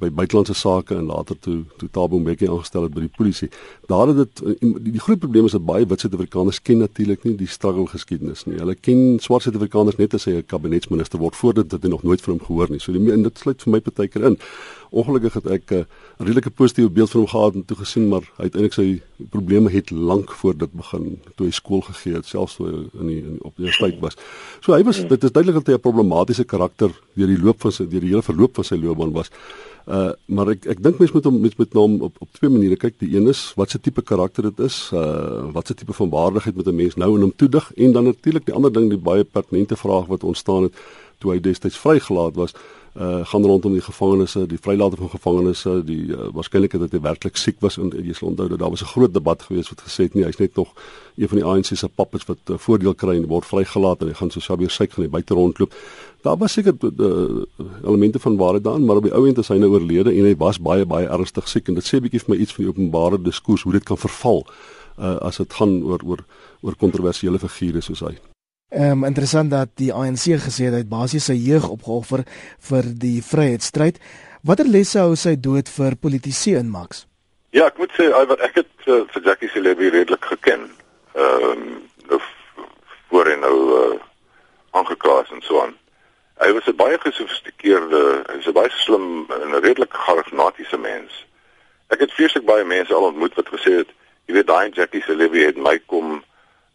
by 0.00 0.10
buitelandse 0.10 0.54
sake 0.54 0.94
en 0.96 1.06
later 1.06 1.38
toe 1.38 1.62
toe 1.78 1.88
Tabo 1.90 2.18
Mbeki 2.18 2.48
aangestel 2.48 2.86
het 2.86 2.94
by 2.94 3.04
die 3.04 3.12
polisie. 3.16 3.48
Daar 3.90 4.10
het 4.10 4.16
dit 4.16 4.60
die, 4.60 4.92
die 4.96 5.02
groot 5.02 5.20
probleem 5.22 5.48
is 5.48 5.56
dat 5.56 5.64
baie 5.66 5.86
wit 5.86 6.04
Suid-Afrikaners 6.04 6.62
ken 6.62 6.82
natuurlik 6.82 7.24
nie 7.24 7.34
die 7.38 7.48
struggle 7.50 7.86
geskiedenis 7.90 8.46
nie. 8.46 8.58
Hulle 8.60 8.74
ken 8.74 9.18
swart 9.22 9.46
Suid-Afrikaners 9.46 9.98
net 10.00 10.14
as 10.14 10.26
hy 10.26 10.38
'n 10.40 10.46
kabinetsminister 10.46 11.18
word 11.18 11.36
voordat 11.36 11.70
dit 11.70 11.90
nog 11.90 12.02
nooit 12.02 12.20
van 12.20 12.34
hom 12.34 12.46
gehoor 12.46 12.70
nie. 12.70 12.80
So 12.80 12.92
die 12.92 13.12
en 13.12 13.22
dit 13.22 13.38
sluit 13.38 13.62
vir 13.62 13.72
my 13.72 13.80
partykeer 13.80 14.24
in. 14.24 14.38
Ongelukkig 14.90 15.34
het 15.34 15.46
ek 15.46 15.70
'n 15.70 15.74
uh, 15.74 15.84
redelike 16.18 16.50
positiewe 16.50 16.90
beeld 16.90 17.10
van 17.10 17.20
hom 17.20 17.28
gehad 17.28 17.54
en 17.54 17.64
toe 17.64 17.76
gesien 17.76 18.08
maar 18.08 18.24
uiteindelik 18.36 18.72
sy 18.72 19.02
probleme 19.30 19.70
het 19.70 19.90
lank 19.90 20.32
voor 20.32 20.56
dit 20.56 20.72
begin 20.72 21.18
toe 21.36 21.46
hy 21.46 21.52
skool 21.52 21.80
gegee 21.80 22.14
het 22.14 22.26
selfs 22.26 22.56
toe 22.56 22.88
in 23.00 23.06
die 23.06 23.22
in 23.22 23.38
op 23.40 23.56
die 23.56 23.64
universiteit 23.64 24.00
was. 24.00 24.16
So 24.60 24.72
hy 24.72 24.82
was 24.82 25.00
dit 25.00 25.24
is 25.24 25.32
duidelik 25.32 25.64
dat 25.64 25.66
hy 25.66 25.74
'n 25.74 25.80
problematiese 25.80 26.44
karakter 26.44 26.90
deur 27.14 27.26
die 27.26 27.42
loop 27.42 27.60
van 27.60 27.72
sy 27.72 27.84
deur 27.88 28.00
die 28.00 28.10
hele 28.10 28.22
verloop 28.22 28.54
van 28.54 28.64
sy 28.64 28.76
loopbaan 28.76 29.12
was. 29.12 29.30
Uh 29.86 30.12
maar 30.26 30.48
ek 30.54 30.66
ek 30.66 30.82
dink 30.82 30.98
mense 30.98 31.14
moet 31.14 31.24
hom 31.24 31.40
met 31.40 31.56
met 31.58 31.72
hom 31.72 32.00
op 32.02 32.16
op 32.22 32.28
twee 32.38 32.50
maniere 32.50 32.76
kyk. 32.76 32.98
Die 32.98 33.16
een 33.16 33.26
is 33.28 33.52
wat 33.56 33.70
se 33.70 33.80
tipe 33.80 34.02
karakter 34.02 34.42
dit 34.42 34.60
is, 34.60 34.90
uh 34.94 35.50
wat 35.52 35.66
se 35.66 35.74
tipe 35.74 35.92
van 35.92 36.10
waardigheid 36.10 36.54
moet 36.54 36.66
'n 36.66 36.74
mens 36.74 36.94
nou 36.94 37.14
in 37.14 37.26
hom 37.26 37.36
toedig 37.36 37.72
en 37.74 37.92
dan 37.92 38.04
natuurlik 38.04 38.46
die 38.46 38.54
ander 38.54 38.72
ding 38.72 38.88
die 38.90 38.98
baie 38.98 39.24
pertinente 39.24 39.76
vraag 39.76 40.06
wat 40.06 40.24
ontstaan 40.24 40.62
het 40.62 40.74
toe 41.18 41.32
hy 41.32 41.40
destyds 41.40 41.78
vrygelaat 41.78 42.34
was 42.34 42.54
uh 42.94 43.24
gaan 43.24 43.44
rondom 43.44 43.72
die 43.72 43.80
gevangenisse, 43.80 44.46
die 44.46 44.58
vrylating 44.60 44.98
van 45.00 45.10
gevangenisse, 45.10 45.84
die 45.84 46.10
uh, 46.12 46.26
waarskynlik 46.36 46.74
dat 46.76 46.92
hy 46.92 47.00
werklik 47.00 47.38
siek 47.40 47.56
was 47.64 47.78
en 47.80 47.88
jy 47.96 48.12
sal 48.12 48.28
onthou 48.28 48.50
dat 48.52 48.58
daar 48.60 48.70
was 48.70 48.82
'n 48.82 48.92
groot 48.92 49.14
debat 49.14 49.42
gewees 49.42 49.68
wat 49.68 49.80
gesê 49.80 50.04
het 50.04 50.14
nee, 50.14 50.24
hy's 50.24 50.36
net 50.36 50.56
nog 50.56 50.74
een 51.16 51.28
van 51.28 51.38
die 51.38 51.46
ANC 51.46 51.64
se 51.64 51.88
pappes 51.88 52.24
wat 52.24 52.38
uh, 52.50 52.58
voordeel 52.58 52.94
kry 52.94 53.16
en 53.16 53.26
word 53.26 53.46
vrygelaat 53.46 54.00
en 54.00 54.08
hy 54.08 54.14
gaan 54.14 54.30
so 54.30 54.40
Xavier 54.40 54.70
Syk 54.70 54.92
gaan 54.92 55.04
hy 55.04 55.10
buite 55.10 55.34
rondloop. 55.34 55.72
Daar 56.22 56.36
was 56.36 56.52
seker 56.52 56.74
uh, 56.80 57.42
elemente 57.84 58.18
van 58.18 58.36
waarheid 58.36 58.64
daarin, 58.64 58.84
maar 58.84 58.96
op 58.96 59.02
die 59.02 59.14
ou 59.14 59.26
end 59.26 59.38
is 59.38 59.48
hy 59.48 59.56
nou 59.56 59.70
oorlede 59.70 60.12
en 60.12 60.24
hy 60.24 60.36
was 60.36 60.60
baie 60.60 60.84
baie 60.86 61.06
ernstig 61.06 61.48
siek 61.48 61.68
en 61.68 61.74
dit 61.74 61.84
sê 61.84 62.00
bietjie 62.00 62.20
vir 62.20 62.34
my 62.34 62.40
iets 62.42 62.52
van 62.52 62.64
die 62.64 62.72
openbare 62.72 63.22
diskurs 63.22 63.62
hoe 63.62 63.72
dit 63.72 63.84
kan 63.84 63.96
verval 63.96 64.44
uh 64.98 65.16
as 65.24 65.36
dit 65.36 65.52
gaan 65.52 65.82
oor 65.82 66.00
oor 66.04 66.24
oor 66.60 66.76
kontroversiële 66.76 67.38
figure 67.38 67.80
soos 67.80 68.00
hy. 68.00 68.31
Ehm 68.72 68.90
um, 68.90 69.04
interessant 69.04 69.50
dat 69.50 69.68
die 69.76 69.92
ANC 69.92 70.30
gesê 70.40 70.70
het 70.70 70.74
hy 70.78 70.84
basies 70.88 71.26
sy 71.28 71.34
jeug 71.36 71.66
opgeoffer 71.68 72.22
vir 72.68 72.86
die 73.02 73.18
vryheidsstryd. 73.20 73.98
Watter 74.48 74.64
lesse 74.64 74.96
hou 74.98 75.12
sy 75.12 75.34
dood 75.36 75.68
vir 75.68 75.96
politici 76.00 76.54
in 76.56 76.70
Max? 76.72 77.02
Ja, 77.52 77.66
ek 77.66 77.76
moet 77.76 77.92
sê 77.92 78.06
Iver, 78.08 78.40
ek 78.40 78.62
het 78.62 78.86
uh, 78.88 79.02
vir 79.12 79.26
Jackie 79.26 79.50
Celebi 79.52 79.90
redelik 79.92 80.24
geken. 80.24 80.70
Ehm 81.12 81.50
um, 81.52 82.20
voor 83.12 83.28
en 83.28 83.44
nou 83.44 83.56
uh, 83.76 83.98
aangeklaas 84.70 85.28
en 85.36 85.44
so 85.44 85.60
aan. 85.60 85.74
Hy 86.40 86.48
was 86.56 86.64
'n 86.72 86.76
baie 86.76 86.96
gesofistikeerde, 86.98 88.24
hy's 88.32 88.48
'n 88.48 88.56
baie 88.56 88.72
slim 88.72 89.28
en 89.28 89.52
'n 89.52 89.60
redelik 89.60 89.92
charismatiese 89.92 90.78
mens. 90.78 91.26
Ek 91.92 92.00
het 92.00 92.12
vreeslik 92.12 92.48
baie 92.48 92.64
mense 92.64 92.94
al 92.94 93.12
ontmoet 93.12 93.34
wat 93.34 93.52
gesê 93.52 93.84
het, 93.84 93.90
jy 94.24 94.34
weet 94.34 94.48
daai 94.48 94.70
Jackie 94.72 95.04
Celebi 95.04 95.44
het 95.44 95.60
my 95.60 95.76
kom 95.86 96.24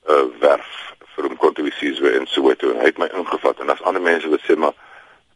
uh, 0.05 0.29
werf 0.39 0.93
vir 1.17 1.25
hom 1.25 1.38
kontributief 1.41 1.99
weer 1.99 2.15
in 2.19 2.27
Soweto 2.30 2.69
en 2.71 2.82
hy 2.84 2.91
het 2.91 3.01
my 3.01 3.10
ingevat 3.17 3.60
en 3.63 3.73
as 3.73 3.82
ander 3.89 4.03
mense 4.06 4.30
wat 4.30 4.43
sê 4.45 4.56
maar 4.56 4.75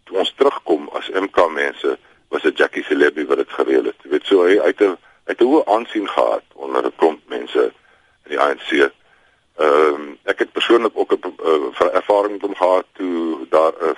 toe 0.06 0.20
ons 0.22 0.34
terugkom 0.38 0.90
as 1.00 1.10
MK 1.18 1.48
mense 1.56 1.98
was 2.32 2.46
dit 2.46 2.58
Jackie 2.58 2.84
Celebi 2.86 3.26
wat 3.28 3.42
dit 3.42 3.56
gereël 3.58 3.90
het. 3.90 4.04
Jy 4.06 4.12
weet 4.14 4.28
so 4.30 4.46
hy 4.46 4.60
uit 4.60 4.82
'n 4.82 4.98
uit 5.30 5.42
'n 5.42 5.50
hoë 5.52 5.66
aansien 5.76 6.08
gehad 6.08 6.46
onder 6.54 6.86
'n 6.86 6.96
klomp 7.02 7.22
mense 7.28 7.64
in 8.26 8.32
die 8.34 8.40
ANC. 8.40 8.70
Ehm 8.72 8.92
um, 9.66 10.18
ek 10.24 10.40
het 10.40 10.52
persoonlik 10.52 10.94
ook 10.94 11.12
'n 11.14 11.36
uh, 11.44 11.96
ervaring 12.00 12.32
met 12.32 12.42
hom 12.42 12.56
gehad 12.56 12.86
toe 12.94 13.48
daar 13.50 13.74
'n 13.82 13.98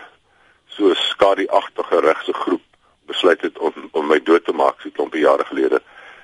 so 0.68 0.94
skadu-agtige 0.94 2.00
regse 2.00 2.34
groep 2.34 2.66
besluit 3.06 3.42
het 3.42 3.58
om 3.58 3.74
om 3.92 4.08
my 4.08 4.20
dood 4.24 4.46
te 4.46 4.54
maak 4.54 4.82
so 4.82 4.88
'n 4.88 4.92
klompie 4.92 5.22
jare 5.22 5.46
gelede 5.46 5.82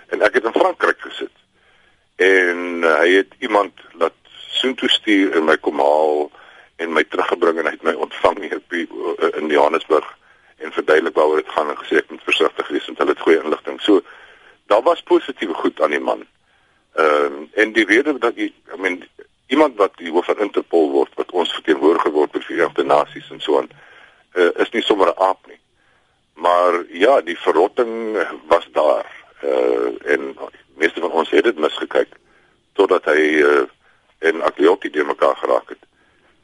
en 0.07 0.21
ek 0.21 0.33
het 0.33 0.45
in 0.45 0.59
Frankryk 0.61 1.01
gesit. 1.01 1.35
En 2.15 2.57
uh, 2.83 2.97
hy 2.99 3.09
het 3.11 3.33
iemand 3.39 3.73
laat 3.93 4.18
soontoe 4.49 4.89
stuur 4.89 5.35
en 5.37 5.45
my 5.45 5.57
kom 5.57 5.79
haal 5.79 6.31
en 6.79 6.93
my 6.95 7.03
teruggebring 7.03 7.59
en 7.59 7.69
hy 7.69 7.75
het 7.75 7.85
my 7.87 7.93
ontvang 7.93 8.39
hier 8.39 8.61
in 9.37 9.51
Johannesburg 9.51 10.07
en 10.57 10.71
verduidelik 10.71 11.15
waaroor 11.15 11.41
dit 11.41 11.51
gaan 11.55 11.69
en 11.69 11.77
gesê 11.79 11.99
ek 12.01 12.09
moet 12.09 12.23
versigtig 12.23 12.67
wees 12.67 12.85
want 12.85 12.97
hulle 12.97 13.15
het 13.15 13.25
goeie 13.25 13.43
inligting. 13.43 13.81
So 13.81 14.01
daar 14.71 14.83
was 14.83 15.01
positiewe 15.01 15.53
goed 15.53 15.81
aan 15.81 15.95
die 15.95 16.03
man. 16.03 16.25
Ehm 16.93 17.39
uh, 17.41 17.61
en 17.63 17.73
die 17.73 17.85
rede 17.85 18.17
dat 18.17 18.35
ek 18.35 18.51
I 18.75 18.77
mean 18.77 19.03
iemand 19.47 19.77
wat 19.77 19.97
die 19.97 20.11
hoof 20.11 20.25
van 20.25 20.43
Interpol 20.45 20.91
word 20.91 21.15
wat 21.15 21.31
ons 21.31 21.53
verteenwoordiger 21.53 22.11
word 22.11 22.31
by 22.31 22.41
die 22.47 22.85
Nasies 22.85 23.31
en 23.31 23.41
so 23.41 23.57
aan 23.57 23.69
uh, 24.35 24.51
is 24.61 24.71
nie 24.71 24.81
sommer 24.81 25.07
'n 25.07 25.21
aap 25.29 25.47
nie. 25.47 25.59
Maar 26.33 26.83
ja, 26.89 27.21
die 27.21 27.37
verrotting 27.37 28.17
was 28.47 28.67
daar. 28.71 29.05
Uh 29.43 30.11
en 30.13 30.35
meeste 30.75 30.99
van 30.99 31.11
ons 31.11 31.29
het 31.29 31.43
dit 31.43 31.59
misgekyk 31.59 32.15
totdat 32.73 33.05
hy 33.05 33.21
uh 33.43 33.67
en 34.19 34.41
Akliotti 34.41 34.89
deur 34.89 35.05
mekaar 35.05 35.35
geraak 35.35 35.69
het. 35.69 35.83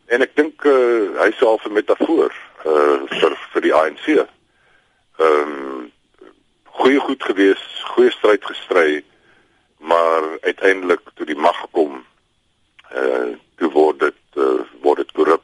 En 0.05 0.21
ek 0.21 0.35
dink 0.35 0.63
uh 0.63 1.19
hy 1.19 1.31
sou 1.39 1.57
'n 1.57 1.73
metafoor 1.73 2.33
uh 2.65 2.97
vir 3.19 3.38
vir 3.53 3.61
die 3.61 3.73
ANC. 3.73 4.07
Ehm 4.07 4.27
um, 5.19 5.91
goeie 6.63 6.99
goed 6.99 7.23
gewees, 7.23 7.63
goeie 7.95 8.11
stryd 8.11 8.45
gestry, 8.45 9.03
maar 9.77 10.23
uiteindelik 10.41 11.01
toe 11.13 11.25
die 11.25 11.39
mag 11.39 11.57
gekom 11.59 12.05
uh 12.95 13.33
toe 13.55 13.71
word 13.71 13.99
dit 13.99 14.21
uh, 14.35 14.61
word 14.81 14.97
dit 14.97 15.11
korrup 15.11 15.43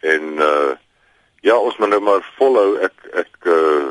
en 0.00 0.22
uh 0.42 0.74
ja 1.40 1.56
ons 1.56 1.76
moet 1.76 1.88
nou 1.88 2.00
maar 2.00 2.24
volhou 2.38 2.78
ek 2.82 2.96
ek 3.12 3.46
uh 3.46 3.90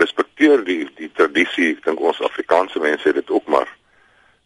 respekteer 0.00 0.64
die 0.64 0.84
die 0.96 1.10
tradisie 1.16 1.72
ek 1.76 1.84
dink 1.84 2.00
ons 2.00 2.20
Afrikaanse 2.20 2.80
mense 2.80 3.08
het 3.08 3.18
dit 3.20 3.30
ook 3.30 3.46
maar 3.46 3.68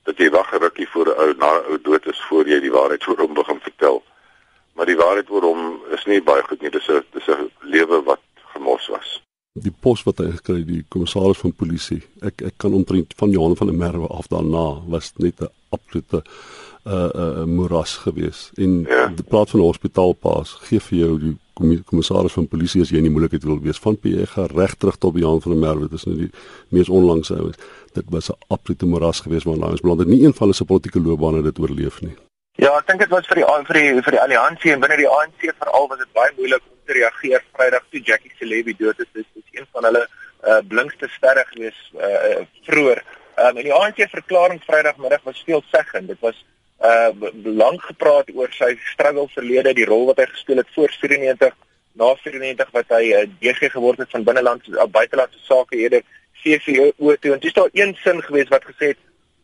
dat 0.06 0.18
jy 0.18 0.30
wag 0.30 0.52
'n 0.52 0.62
rukkie 0.62 0.88
voor 0.88 1.06
'n 1.06 1.18
ou 1.22 1.34
na 1.42 1.50
'n 1.58 1.66
ou 1.70 1.78
dood 1.82 2.06
is 2.06 2.20
voor 2.28 2.48
jy 2.48 2.60
die 2.60 2.70
waarheid 2.78 3.04
voor 3.04 3.18
hom 3.18 3.34
begin 3.34 3.60
vertel. 3.60 4.02
Maar 4.74 4.86
die 4.86 4.96
waarheid 4.96 5.30
oor 5.30 5.42
hom 5.42 5.80
is 5.90 6.04
nie 6.04 6.22
baie 6.22 6.42
goed 6.42 6.60
nie. 6.60 6.70
Dis 6.70 6.88
'n 6.88 7.04
dis 7.12 7.28
'n 7.28 7.50
lewe 7.60 8.02
wat 8.02 8.20
gemors 8.52 8.86
was. 8.88 9.22
Die 9.52 9.74
pos 9.80 10.02
wat 10.02 10.18
hy 10.18 10.30
gekry 10.30 10.64
die 10.64 10.84
kommissaris 10.88 11.38
van 11.38 11.52
polisie 11.52 12.02
ek 12.20 12.42
ek 12.42 12.56
kan 12.56 12.72
omtrent 12.72 13.14
van 13.16 13.30
Johan 13.30 13.56
van 13.56 13.66
der 13.66 13.76
Merwe 13.76 14.06
af 14.06 14.26
daarna 14.26 14.82
was 14.86 15.12
net 15.16 15.40
'n 15.40 15.48
absolute 15.70 16.22
'n 16.84 16.90
uh, 16.92 17.10
'n 17.14 17.40
uh, 17.40 17.44
moeras 17.44 17.96
gewees. 17.96 18.50
En 18.54 18.84
ja. 18.88 19.06
die 19.06 19.24
plaas 19.24 19.50
van 19.50 19.60
'n 19.60 19.70
hospitaalpaas 19.72 20.50
gee 20.68 20.80
vir 20.80 20.98
jou 20.98 21.18
die 21.18 21.36
kommissaris 21.56 22.36
van 22.36 22.48
polisie 22.52 22.82
as 22.82 22.92
jy 22.92 23.00
in 23.00 23.08
die 23.08 23.14
moeilikheid 23.14 23.44
wil 23.48 23.60
wees 23.64 23.80
van 23.80 23.96
PG 23.96 24.46
reg 24.52 24.76
terug 24.76 25.00
tot 25.00 25.16
Jan 25.16 25.40
van 25.40 25.56
der 25.56 25.62
Merwe 25.64 25.88
dis 25.88 26.06
nou 26.08 26.16
die 26.18 26.30
mees 26.68 26.88
onlangs 26.88 27.32
ouens 27.32 27.56
dit 27.96 28.06
was 28.10 28.30
'n 28.30 28.38
absolute 28.48 28.86
moeras 28.86 29.20
gewees 29.20 29.44
maar 29.44 29.56
langs 29.56 29.80
beland 29.80 30.00
het 30.00 30.08
nie 30.08 30.22
een 30.24 30.34
van 30.34 30.46
hulle 30.46 30.54
se 30.54 30.64
politieke 30.64 31.00
loopbane 31.00 31.42
dit 31.42 31.58
oorleef 31.58 32.00
nie 32.02 32.16
Ja, 32.56 32.70
ek 32.78 32.86
dink 32.88 33.02
dit 33.04 33.10
was 33.12 33.26
vir 33.28 33.42
die 33.42 33.44
vir 33.68 33.76
die 33.76 34.02
vir 34.04 34.14
die 34.14 34.20
alliansie 34.20 34.70
en 34.72 34.80
binne 34.80 34.96
die 34.96 35.08
ANC 35.08 35.42
veral 35.44 35.88
was 35.90 35.98
dit 36.00 36.12
baie 36.16 36.32
moeilik 36.38 36.62
om 36.64 36.78
te 36.88 36.94
reageer 36.96 37.42
Vrydag 37.52 37.84
toe 37.90 38.00
Jackie 38.00 38.32
Celebi 38.38 38.72
dood 38.78 39.02
is. 39.04 39.10
Dit 39.12 39.26
is 39.36 39.58
een 39.58 39.66
van 39.76 39.84
hulle 39.84 40.06
uh 40.48 40.62
blinkste 40.70 41.08
sterre 41.12 41.44
gewees 41.52 41.76
uh 42.00 42.46
vroeër. 42.68 43.02
Um, 43.36 43.58
en 43.60 43.66
die 43.68 43.74
ANC 43.76 44.00
verklaring 44.08 44.62
Vrydagmiddag 44.64 45.20
was 45.28 45.42
veelzeggend. 45.44 46.08
Dit 46.08 46.20
was 46.24 46.40
uh 46.84 47.10
lank 47.44 47.82
gepraat 47.82 48.28
oor 48.34 48.52
sy 48.52 48.74
struggle 48.92 49.28
verlede, 49.32 49.72
die 49.74 49.88
rol 49.88 50.06
wat 50.06 50.18
hy 50.20 50.26
gespeel 50.32 50.60
het 50.60 50.74
voor 50.74 50.92
94, 51.00 51.54
na 51.96 52.14
94 52.14 52.70
wat 52.72 52.88
hy 52.88 53.04
'n 53.12 53.16
uh, 53.20 53.30
DG 53.40 53.72
geword 53.72 53.98
het 53.98 54.10
van 54.10 54.24
binneland 54.24 54.68
uh, 54.68 54.84
buitelandse 54.84 55.38
sake 55.42 55.76
eerder 55.76 56.02
CVO 56.42 57.14
toe 57.20 57.32
en 57.32 57.40
dis 57.40 57.52
daar 57.52 57.72
een 57.72 57.96
sin 58.04 58.22
gewees 58.22 58.48
wat 58.48 58.64
gesê 58.64 58.92
het 58.92 59.00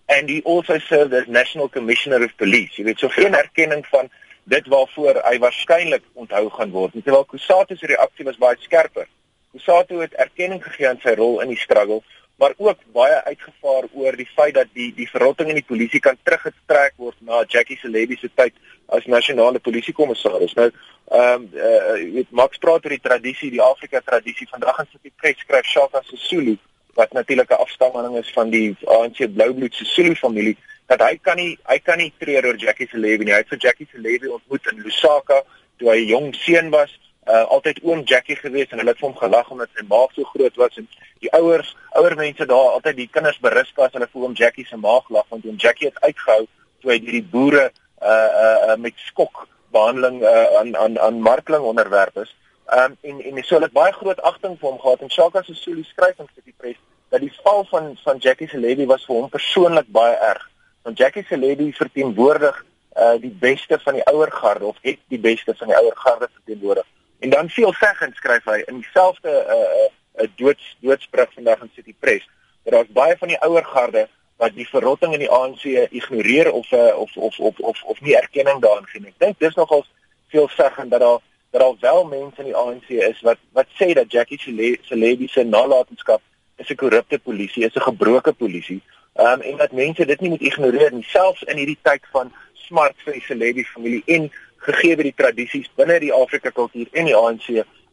and 0.09 0.29
he 0.29 0.43
also 0.45 0.79
served 0.79 1.15
as 1.15 1.27
national 1.27 1.69
commissioner 1.69 2.23
of 2.25 2.37
police. 2.37 2.77
Jy 2.77 2.85
weet 2.85 2.99
so 2.99 3.09
geen 3.09 3.35
erkenning 3.35 3.87
van 3.87 4.11
dit 4.45 4.67
waarvoor 4.67 5.23
hy 5.25 5.39
waarskynlik 5.39 6.05
onthou 6.13 6.49
gaan 6.51 6.71
word. 6.75 6.97
Terwyl 7.05 7.25
Kusatu 7.31 7.77
se 7.77 7.87
reaksie 7.87 8.27
was 8.27 8.41
baie 8.43 8.59
skerper. 8.61 9.07
Kusatu 9.55 10.03
het 10.03 10.17
erkenning 10.21 10.63
gegee 10.65 10.89
aan 10.89 11.01
sy 11.03 11.15
rol 11.19 11.41
in 11.45 11.53
die 11.55 11.61
struggle 11.61 12.03
maar 12.37 12.55
ook 12.57 12.79
baie 12.93 13.19
uitgevaar 13.25 13.85
oor 13.93 14.17
die 14.17 14.29
feit 14.35 14.55
dat 14.55 14.71
die 14.73 14.91
die 14.97 15.09
verrotting 15.11 15.49
in 15.49 15.61
die 15.61 15.69
polisie 15.69 16.01
kan 16.01 16.17
teruggetrek 16.23 16.95
word 16.97 17.17
na 17.21 17.45
Jackie 17.49 17.79
Celebi 17.79 18.17
se 18.17 18.31
tyd 18.35 18.55
as 18.87 19.07
nasionale 19.07 19.59
polisiekommissaris. 19.59 20.55
Nou, 20.59 20.71
ehm 21.13 21.45
um, 21.45 21.49
uh, 21.55 21.95
weet 22.17 22.31
Max 22.31 22.59
praat 22.59 22.85
oor 22.85 22.95
die 22.97 23.05
tradisie, 23.05 23.51
die 23.51 23.63
Afrika 23.63 24.01
tradisie. 24.01 24.49
Vandag 24.51 24.83
in 24.83 24.91
sy 24.91 25.13
pres 25.17 25.39
skryf 25.45 25.69
Shaka 25.69 26.03
Sisulu 26.09 26.57
wat 26.99 27.13
natuurlik 27.13 27.51
'n 27.51 27.63
afstammeling 27.65 28.19
is 28.19 28.33
van 28.33 28.51
die 28.51 28.77
ANC 28.85 29.27
Bloubloed 29.35 29.75
Sisulu 29.75 30.15
familie 30.15 30.57
dat 30.87 31.01
hy 31.01 31.17
kan 31.23 31.37
nie 31.37 31.59
hy 31.69 31.79
kan 31.79 31.99
nie 31.99 32.13
treur 32.19 32.47
oor 32.47 32.57
Jackie 32.57 32.89
Celebi 32.89 33.25
nie. 33.25 33.33
Hy 33.33 33.45
het 33.45 33.49
vir 33.49 33.59
Jackie 33.59 33.89
Celebi 33.93 34.29
ontmoet 34.29 34.67
in 34.73 34.83
Lusaka 34.83 35.43
toe 35.79 35.91
hy 35.91 36.05
jong 36.11 36.35
seun 36.35 36.71
was 36.71 36.93
uh, 37.27 37.45
altyd 37.55 37.81
oom 37.83 38.03
Jackie 38.03 38.37
gewees 38.37 38.71
en 38.71 38.79
hulle 38.83 38.95
het 38.95 39.05
hom 39.05 39.15
gelag 39.17 39.51
omdat 39.51 39.71
sy 39.77 39.85
maag 39.89 40.11
so 40.17 40.25
groot 40.35 40.57
was 40.57 40.77
en 40.81 40.89
die 41.23 41.31
ouers 41.39 41.77
ouer 41.99 42.17
mense 42.17 42.47
daar 42.47 42.75
altyd 42.79 42.97
die 42.97 43.09
kinders 43.13 43.39
berus 43.39 43.73
as 43.77 43.95
hulle 43.95 44.09
vir 44.11 44.27
oom 44.27 44.35
Jackie 44.39 44.67
se 44.67 44.77
maag 44.77 45.09
lag 45.09 45.29
want 45.29 45.47
oom 45.47 45.57
Jackie 45.57 45.91
het 45.91 46.01
uitgehou 46.03 46.47
toe 46.83 46.91
hy 46.91 46.99
hierdie 46.99 47.27
boere 47.35 47.69
uh, 48.03 48.09
uh, 48.11 48.59
uh, 48.73 48.77
met 48.77 48.99
skok 49.09 49.47
behandeling 49.73 50.23
uh, 50.23 50.47
aan 50.59 50.77
aan 50.77 50.99
aan 50.99 51.21
markling 51.21 51.65
onderwerp 51.65 52.17
is. 52.17 52.35
Um, 52.73 52.97
en 53.01 53.21
en 53.23 53.45
so 53.45 53.61
het 53.61 53.73
baie 53.73 53.93
groot 53.93 54.21
agting 54.23 54.59
vir 54.59 54.69
hom 54.69 54.81
gehad 54.81 55.01
en 55.01 55.11
Shaka 55.11 55.43
se 55.43 55.55
Suli 55.55 55.85
skryf 55.85 56.19
in 56.19 56.29
sy 56.35 56.55
pres 56.57 56.81
dat 57.13 57.21
die 57.21 57.33
val 57.43 57.65
van 57.71 57.97
van 58.05 58.19
Jackie 58.19 58.49
se 58.49 58.61
lady 58.61 58.87
was 58.87 59.05
vir 59.07 59.17
hom 59.17 59.31
persoonlik 59.31 59.89
baie 59.93 60.17
erg. 60.17 60.45
Want 60.83 60.99
Jackie 60.99 61.25
se 61.29 61.39
lady 61.39 61.73
verteenwoordig 61.73 62.65
uh 63.03 63.17
die 63.21 63.35
beste 63.47 63.79
van 63.85 63.97
die 63.99 64.07
ouer 64.13 64.33
garde 64.33 64.67
of 64.67 64.77
het 64.83 64.99
die 65.09 65.21
beste 65.21 65.55
van 65.57 65.73
die 65.73 65.77
ouer 65.77 65.97
garde 65.97 66.29
verteenwoordig. 66.33 66.87
En 67.23 67.31
dan 67.31 67.49
veelzeggend 67.49 68.17
skryf 68.17 68.45
hy 68.45 68.63
in 68.67 68.81
dieselfde 68.83 69.31
'n 69.31 69.53
uh, 69.55 69.59
uh, 69.59 69.91
uh, 70.23 70.29
doods 70.37 70.77
doodsbrug 70.81 71.31
vandag 71.35 71.61
in 71.63 71.71
City 71.75 71.95
Press 71.99 72.29
dat 72.63 72.73
daar's 72.73 72.93
baie 72.93 73.17
van 73.19 73.29
die 73.29 73.39
ouer 73.47 73.65
garde 73.65 74.09
wat 74.37 74.55
die 74.55 74.69
verrotting 74.69 75.13
in 75.13 75.23
die 75.23 75.31
ANC 75.31 75.63
ignoreer 75.91 76.53
of 76.53 76.73
uh, 76.73 76.99
of, 76.99 77.17
of 77.17 77.39
of 77.39 77.59
of 77.59 77.83
of 77.83 78.01
nie 78.01 78.17
erkenning 78.17 78.61
daaraan 78.61 78.87
gee 78.91 79.01
nie. 79.01 79.15
Ek 79.15 79.23
dink 79.23 79.39
dis 79.39 79.55
nogals 79.55 79.87
veelzeggend 80.35 80.91
dat 80.91 81.01
daar 81.01 81.21
dat 81.51 81.61
daar 81.61 81.79
wel 81.81 82.05
mense 82.05 82.43
in 82.43 82.51
die 82.51 82.57
ANC 82.57 82.89
is 82.89 83.21
wat 83.21 83.39
wat 83.53 83.71
sê 83.79 83.93
dat 83.93 84.13
Jackie 84.13 84.41
Celebi 84.83 85.29
se 85.29 85.45
nalatenskap 85.45 86.23
is 86.57 86.71
'n 86.71 86.75
korrupte 86.75 87.19
polisie, 87.19 87.65
is 87.65 87.75
'n 87.75 87.89
gebroke 87.91 88.33
polisie. 88.33 88.83
Ehm 89.15 89.33
um, 89.33 89.41
en 89.41 89.57
dat 89.57 89.73
mense 89.73 90.07
dit 90.07 90.21
nie 90.21 90.31
moet 90.31 90.43
ignoreer 90.43 90.93
nie, 90.93 91.05
selfs 91.05 91.43
in 91.43 91.57
hierdie 91.57 91.79
tyd 91.83 92.03
van 92.11 92.33
smart 92.53 92.97
vir 93.05 93.13
die 93.13 93.27
Celebi 93.27 93.65
familie 93.65 94.03
en 94.07 94.33
gegee 94.67 94.97
by 94.97 95.07
die 95.09 95.17
tradisies 95.17 95.71
binne 95.79 95.99
die 96.03 96.13
Afrika 96.15 96.53
kultuur 96.55 96.89
en 96.93 97.11
die 97.11 97.17
ANC, 97.17 97.49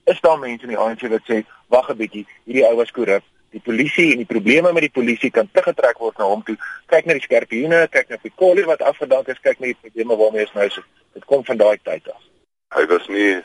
is 0.09 0.21
daar 0.21 0.39
mense 0.39 0.65
in 0.67 0.73
die 0.73 0.79
ANC 0.79 1.05
wat 1.09 1.27
sê, 1.27 1.43
wag 1.73 1.89
'n 1.89 1.97
bietjie, 1.97 2.25
hierdie 2.45 2.65
ou 2.69 2.75
was 2.77 2.91
korrup. 2.91 3.23
Die 3.51 3.61
polisie 3.65 4.11
en 4.11 4.17
die 4.21 4.29
probleme 4.29 4.71
met 4.73 4.85
die 4.85 4.93
polisie 4.93 5.31
kan 5.31 5.49
teruggetrek 5.51 5.97
word 5.97 6.17
na 6.17 6.25
hom 6.25 6.43
toe. 6.43 6.57
Kyk 6.85 7.05
na 7.05 7.13
die 7.13 7.21
skerpioene, 7.25 7.87
kyk 7.89 8.09
na 8.09 8.17
die 8.21 8.33
kolle 8.35 8.65
wat 8.65 8.81
afgedank 8.81 9.27
is, 9.27 9.41
kyk 9.41 9.59
na 9.59 9.71
die 9.71 9.77
probleme 9.81 10.17
waarmee 10.17 10.45
ons 10.45 10.53
nou 10.53 10.69
sit. 10.69 10.83
Dit 11.13 11.25
kom 11.25 11.45
van 11.45 11.57
daai 11.57 11.77
tyd 11.83 12.09
af. 12.13 12.21
Hy 12.77 12.85
was 12.85 13.07
nie 13.07 13.41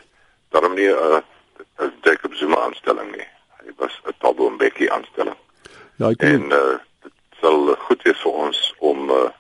daarom 0.53 0.75
nie 0.75 0.89
'n 0.89 1.23
uh, 1.81 1.89
Jacob 2.03 2.35
Zuma 2.35 2.57
aanstelling 2.57 3.17
nie. 3.17 3.29
Hy 3.65 3.73
was 3.77 4.01
'n 4.05 4.13
Thabo 4.19 4.51
Mbeki 4.51 4.89
aanstelling. 4.89 5.37
Ja, 5.97 6.11
ek 6.11 6.23
en 6.23 6.53
uh, 6.53 6.77
dit 7.03 7.13
sal 7.41 7.75
goed 7.87 8.03
wees 8.03 8.21
vir 8.21 8.33
ons 8.33 8.75
om 8.79 9.11
uh, 9.11 9.31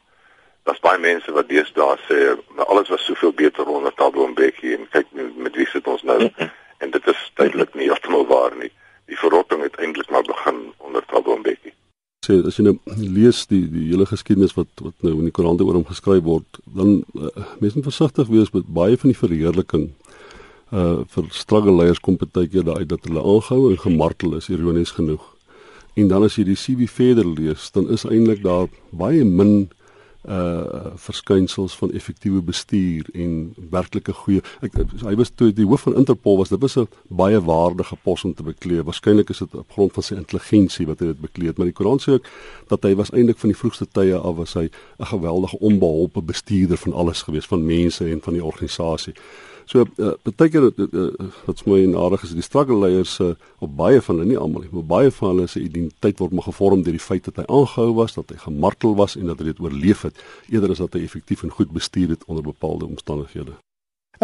daar's 0.64 0.81
baie 0.85 1.00
mense 1.00 1.33
wat 1.37 1.48
deesdae 1.48 1.96
sê 2.09 2.18
alles 2.66 2.88
was 2.92 3.05
soveel 3.05 3.33
beter 3.37 3.68
onder 3.68 3.92
Thabo 3.94 4.27
Mbeki 4.33 4.74
en 4.79 4.88
kyk 4.92 5.11
nou 5.12 5.29
met 5.46 5.57
wie 5.61 5.68
sit 5.68 5.87
ons 5.90 6.05
nou 6.09 6.20
en 6.83 6.90
dit 6.96 7.09
is 7.12 7.24
duidelik 7.40 7.74
nie 7.74 7.88
heeltemal 7.88 8.27
waar 8.31 8.57
nie. 8.61 8.70
Die 9.09 9.18
verrotting 9.20 9.62
het 9.62 9.77
eintlik 9.77 10.11
maar 10.11 10.24
begin 10.29 10.70
onder 10.79 11.05
Thabo 11.11 11.37
Mbeki. 11.40 11.74
Sê 12.24 12.38
as 12.48 12.57
jy 12.57 12.64
nou 12.64 12.79
lees 12.96 13.44
die 13.50 13.64
die 13.68 13.90
hele 13.90 14.09
geskiedenis 14.09 14.57
wat 14.57 14.72
wat 14.81 14.96
nou 15.05 15.18
in 15.18 15.29
die 15.29 15.35
koerante 15.37 15.66
oor 15.66 15.77
hom 15.77 15.87
geskryf 15.88 16.24
word, 16.24 16.61
dan 16.64 17.03
uh, 17.12 17.29
mense 17.61 17.77
moet 17.77 17.90
versigtig 17.90 18.33
wees 18.33 18.55
met 18.57 18.72
baie 18.81 18.96
van 19.00 19.12
die 19.12 19.20
verheerliking 19.20 19.90
uh 20.72 21.05
vir 21.12 21.27
struggle 21.31 21.77
leiers 21.77 22.00
kom 22.00 22.16
baie 22.16 22.48
keer 22.48 22.64
daai 22.64 22.87
dat 22.88 23.05
hulle 23.05 23.20
aangehou 23.20 23.70
en 23.70 23.85
gemartel 23.85 24.38
is 24.40 24.48
ironies 24.48 24.96
genoeg. 24.96 25.22
En 25.94 26.09
dan 26.09 26.24
as 26.27 26.38
jy 26.40 26.48
die 26.48 26.59
CV 26.59 26.88
verder 26.90 27.29
lees, 27.29 27.68
dan 27.70 27.90
is 27.92 28.09
eintlik 28.09 28.40
daar 28.42 28.72
baie 28.90 29.24
min 29.24 29.68
uh 30.28 30.92
verskynsels 30.96 31.76
van 31.76 31.92
effektiewe 31.92 32.40
bestuur 32.42 33.08
en 33.12 33.54
werklike 33.70 34.12
goeie 34.12 34.40
ek 34.64 34.78
hy 35.02 35.14
was 35.20 35.30
toe 35.37 35.50
die 35.52 35.66
hoof 35.68 35.84
van 35.84 35.98
Interpol 36.00 36.38
was 36.40 36.48
dit 36.48 36.60
was 36.60 36.76
'n 36.78 36.88
baie 37.08 37.40
waardige 37.40 37.96
pos 38.02 38.24
om 38.24 38.34
te 38.34 38.42
beklee 38.42 38.82
waarskynlik 38.82 39.30
is 39.30 39.38
dit 39.38 39.54
op 39.54 39.72
grond 39.72 39.92
van 39.92 40.02
sy 40.02 40.14
intelligensie 40.14 40.87
wat 40.87 41.00
hy 41.00 41.06
dit 41.06 41.20
beklee 41.20 41.48
het 41.48 41.58
maar 41.58 41.66
die 41.66 41.76
Koran 41.76 42.00
sê 42.00 42.16
ook 42.16 42.28
dat 42.68 42.82
hy 42.82 42.94
was 42.94 43.10
eintlik 43.10 43.38
van 43.38 43.50
die 43.50 43.58
vroegste 43.58 43.87
tye 43.87 44.16
af 44.16 44.37
was 44.37 44.54
hy 44.54 44.70
'n 44.98 45.06
geweldige 45.06 45.58
onbeholpe 45.58 46.22
bestuurder 46.22 46.76
van 46.76 46.92
alles 46.92 47.22
gewees 47.22 47.46
van 47.46 47.66
mense 47.66 48.10
en 48.10 48.20
van 48.20 48.32
die 48.32 48.44
organisasie 48.44 49.14
So 49.70 49.87
uh, 49.96 50.12
baie 50.37 50.50
keer 50.53 50.68
uh, 50.68 50.87
uh, 50.87 51.29
wat 51.46 51.64
my 51.66 51.81
aardig 51.96 52.27
is 52.27 52.35
die 52.37 52.44
struggle 52.44 52.79
leiers 52.83 53.16
uh, 53.24 53.33
op 53.64 53.77
baie 53.79 54.00
van 54.05 54.18
hulle 54.18 54.29
nie 54.29 54.40
almal 54.40 54.66
nie, 54.66 54.72
maar 54.72 54.88
baie 54.94 55.12
van 55.18 55.35
hulle 55.35 55.48
se 55.48 55.62
identiteit 55.62 56.20
word 56.20 56.37
maar 56.37 56.48
gevorm 56.48 56.85
deur 56.85 56.96
die 56.98 57.03
feit 57.03 57.24
dat 57.29 57.40
hy 57.40 57.46
aangehou 57.48 57.94
was, 57.96 58.16
dat 58.18 58.33
hy 58.35 58.40
gemartel 58.44 58.96
was 58.98 59.16
en 59.20 59.31
dat 59.33 59.40
hy 59.40 59.53
dit 59.53 59.62
oorleef 59.64 60.05
het, 60.09 60.24
eerder 60.53 60.77
as 60.77 60.85
dat 60.85 60.98
hy 60.98 61.05
effektief 61.09 61.46
en 61.46 61.55
goed 61.55 61.72
bestuur 61.72 62.16
het 62.16 62.27
onder 62.29 62.44
bepaalde 62.44 62.90
omstandighede. 62.90 63.57